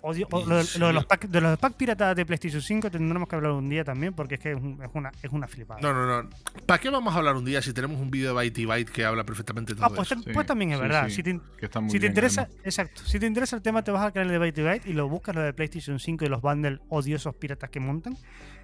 Odio, 0.03 0.27
o- 0.31 0.41
Y 0.41 0.47
lo, 0.49 0.57
de- 0.57 0.79
lo 0.79 0.87
de 0.87 0.93
los 0.95 1.05
pack, 1.05 1.27
de 1.29 1.41
los 1.43 1.59
pack 1.59 1.75
piratas 1.75 2.17
de 2.17 2.25
PlayStation 2.25 2.63
5 2.63 2.91
tendremos 2.91 3.29
que 3.29 3.37
hablar 3.37 3.53
un 3.53 3.69
día 3.69 3.85
también 3.85 4.15
porque 4.15 4.37
es 4.37 4.41
que 4.41 4.53
es, 4.53 4.57
un- 4.57 4.83
es 4.83 4.89
una, 4.95 5.13
es 5.23 5.31
una 5.31 5.47
flipada. 5.47 5.79
No, 5.83 5.93
no, 5.93 6.23
no. 6.23 6.31
¿Para 6.67 6.81
qué 6.81 6.89
vamos 6.89 7.15
a 7.15 7.19
hablar 7.19 7.37
un 7.37 7.45
día 7.45 7.61
si 7.61 7.73
tenemos 7.75 8.01
un 8.01 8.11
vídeo 8.11 8.29
de 8.29 8.35
Byte 8.35 8.59
y 8.59 8.65
Byte 8.65 8.91
que 8.91 9.05
habla 9.05 9.25
perfectamente 9.25 9.75
de 9.75 9.77
todo 9.81 9.87
ah, 9.87 9.93
pues, 9.95 10.11
eso? 10.11 10.21
pues 10.33 10.47
también 10.47 10.71
es 10.73 10.79
sí, 10.79 10.83
verdad. 10.83 11.09
sí, 11.09 11.15
Si 11.17 11.23
te, 11.23 11.41
que 11.59 11.67
está 11.67 11.81
muy 11.81 11.91
si 11.91 11.97
te 11.97 12.01
bien, 12.01 12.13
interesa, 12.13 12.43
además. 12.43 12.61
exacto. 12.67 13.03
Si 13.05 13.19
te 13.21 13.27
interesa 13.27 13.57
el 13.57 13.63
tema, 13.63 13.83
te 13.85 13.91
vas 13.91 14.03
al 14.03 14.13
canal 14.15 14.29
de 14.31 14.39
Byte 14.39 14.63
Byte 14.63 14.87
y 14.87 14.95
lo 14.95 15.09
buscas 15.09 15.35
lo 15.35 15.43
de 15.43 15.53
PlayStation 15.53 15.99
5 15.99 16.25
y 16.25 16.29
los 16.29 16.41
bundles 16.41 16.81
odiosos 16.89 17.35
piratas 17.37 17.69
que 17.69 17.81
montan. 17.81 18.17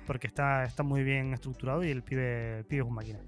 Porque 0.07 0.28
está, 0.28 0.64
está 0.64 0.84
muy 0.84 1.03
bien 1.03 1.34
estructurado 1.34 1.84
y 1.84 1.91
el 1.91 2.03
pibe, 2.03 2.61
el 2.61 2.64
pibe 2.64 2.82
es 2.82 2.89
un 2.89 2.95
máquina. 2.95 3.18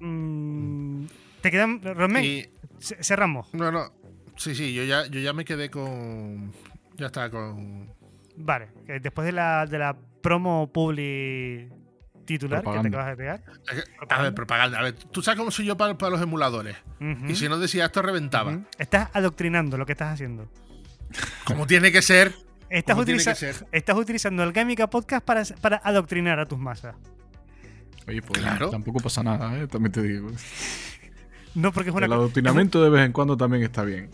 Mm, 0.00 1.06
te 1.40 1.50
quedan. 1.50 1.80
Romén, 1.82 2.24
Y, 2.24 2.44
ce- 2.78 3.02
cerramos. 3.02 3.52
no, 3.54 3.72
no. 3.72 3.92
Sí, 4.36 4.54
sí, 4.54 4.72
yo 4.72 4.84
ya, 4.84 5.06
yo 5.06 5.18
ya 5.20 5.32
me 5.32 5.44
quedé 5.44 5.70
con. 5.70 6.52
Ya 6.98 7.06
está, 7.06 7.30
con. 7.30 7.90
Vale, 8.36 8.68
que 8.86 9.00
después 9.00 9.24
de 9.26 9.32
la, 9.32 9.66
de 9.66 9.78
la 9.78 9.96
promo 10.20 10.70
publi 10.72 11.68
titular 12.24 12.62
que 12.62 12.70
te 12.70 12.88
acabas 12.88 13.06
de 13.06 13.16
pegar. 13.16 13.42
A 14.10 14.22
ver, 14.22 14.34
propaganda. 14.34 14.78
A 14.78 14.82
ver, 14.82 14.92
tú 14.94 15.22
sabes 15.22 15.38
cómo 15.38 15.50
soy 15.50 15.64
yo 15.66 15.76
para, 15.76 15.96
para 15.96 16.10
los 16.10 16.20
emuladores. 16.22 16.76
Y 17.26 17.34
si 17.36 17.48
no 17.48 17.58
decía 17.58 17.86
esto, 17.86 18.02
reventaba. 18.02 18.58
Estás 18.78 19.08
adoctrinando 19.14 19.76
lo 19.78 19.86
que 19.86 19.92
estás 19.92 20.12
haciendo. 20.14 20.50
Como 21.46 21.66
tiene 21.66 21.90
que 21.90 22.02
ser. 22.02 22.34
Estás, 22.68 22.98
utiliza- 22.98 23.32
que 23.32 23.36
ser. 23.52 23.66
estás 23.72 23.96
utilizando 23.96 24.42
el 24.42 24.52
Gamica 24.52 24.90
Podcast 24.90 25.24
para, 25.24 25.42
para 25.62 25.78
adoctrinar 25.82 26.38
a 26.38 26.44
tus 26.46 26.58
masas. 26.58 26.96
Oye, 28.06 28.20
pues 28.20 28.40
Claro. 28.40 28.68
tampoco 28.70 29.00
pasa 29.00 29.22
nada, 29.22 29.56
¿eh? 29.58 29.66
también 29.66 29.92
te 29.92 30.02
digo. 30.02 30.28
No, 31.54 31.72
porque 31.72 31.88
es 31.90 31.96
una, 31.96 32.04
El 32.06 32.12
adoctrinamiento 32.12 32.82
de 32.82 32.90
vez 32.90 33.06
en 33.06 33.12
cuando 33.12 33.36
también 33.38 33.62
está 33.62 33.84
bien. 33.84 34.10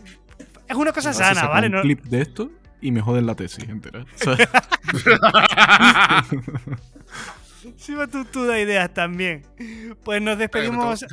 es 0.69 0.75
una 0.75 0.93
cosa 0.93 1.11
sana, 1.13 1.47
¿vale? 1.47 1.67
un 1.67 1.73
No- 1.73 1.81
clip 1.81 2.01
de 2.05 2.21
esto 2.21 2.49
y 2.85 2.91
me 2.91 3.01
joden 3.01 3.25
la 3.25 3.35
tesis 3.35 3.67
entera. 3.67 4.05
¿sabes? 4.15 4.47
Encima 7.63 8.07
tú, 8.07 8.25
tú 8.25 8.45
das 8.45 8.59
ideas 8.59 8.93
también. 8.93 9.43
Pues 10.03 10.21
nos 10.21 10.35
Como, 10.35 10.39
despedimos. 10.39 11.05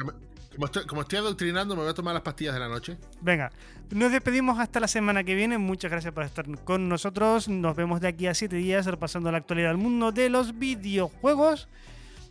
como 0.54 0.66
estoy, 0.66 0.86
como 0.86 1.00
estoy 1.00 1.18
adoctrinando, 1.18 1.74
me 1.74 1.82
voy 1.82 1.90
a 1.90 1.94
tomar 1.94 2.12
las 2.12 2.22
pastillas 2.22 2.52
de 2.52 2.60
la 2.60 2.68
noche. 2.68 2.98
Venga, 3.22 3.50
nos 3.90 4.12
despedimos 4.12 4.58
hasta 4.58 4.80
la 4.80 4.88
semana 4.88 5.24
que 5.24 5.34
viene. 5.34 5.56
Muchas 5.56 5.90
gracias 5.90 6.12
por 6.12 6.24
estar 6.24 6.44
con 6.64 6.90
nosotros. 6.90 7.48
Nos 7.48 7.74
vemos 7.74 8.02
de 8.02 8.08
aquí 8.08 8.26
a 8.26 8.34
7 8.34 8.54
días 8.56 8.84
repasando 8.84 9.32
la 9.32 9.38
actualidad 9.38 9.68
del 9.68 9.78
mundo 9.78 10.12
de 10.12 10.28
los 10.28 10.58
videojuegos. 10.58 11.68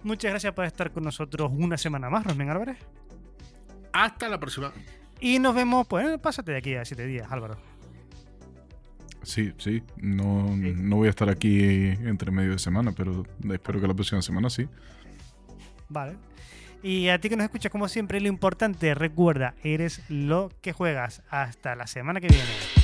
Muchas 0.04 0.30
gracias 0.32 0.54
por 0.54 0.66
estar 0.66 0.92
con 0.92 1.04
nosotros 1.04 1.52
una 1.56 1.78
semana 1.78 2.12
más, 2.12 2.24
Rosmen 2.24 2.50
Álvarez. 2.52 2.78
Hasta 3.92 4.30
la 4.30 4.40
próxima. 4.40 4.72
Y 5.20 5.40
nos 5.40 5.56
vemos, 5.56 5.88
pues, 5.88 6.20
pásate 6.20 6.52
de 6.52 6.58
aquí 6.60 6.76
a 6.76 6.86
7 6.86 7.06
días, 7.08 7.32
Álvaro. 7.32 7.58
Sí, 9.24 9.54
sí. 9.58 9.84
No, 9.98 10.56
no 10.56 10.96
voy 10.96 11.08
a 11.08 11.10
estar 11.12 11.30
aquí 11.30 11.64
entre 11.64 12.32
medio 12.32 12.52
de 12.52 12.60
semana, 12.60 12.92
pero 12.92 13.26
espero 13.52 13.80
que 13.80 13.88
la 13.88 13.94
próxima 13.94 14.22
semana 14.22 14.50
sí. 14.50 14.68
Vale. 15.90 16.16
Y 16.84 17.10
a 17.10 17.20
ti 17.20 17.30
que 17.30 17.36
nos 17.36 17.44
escuchas, 17.44 17.72
como 17.72 17.88
siempre, 17.88 18.20
lo 18.20 18.28
importante, 18.28 18.96
recuerda, 18.96 19.54
eres 19.64 20.02
lo 20.10 20.52
que 20.62 20.74
juegas. 20.74 21.22
Hasta 21.30 21.76
la 21.76 21.86
semana 21.86 22.20
que 22.20 22.28
viene. 22.28 22.81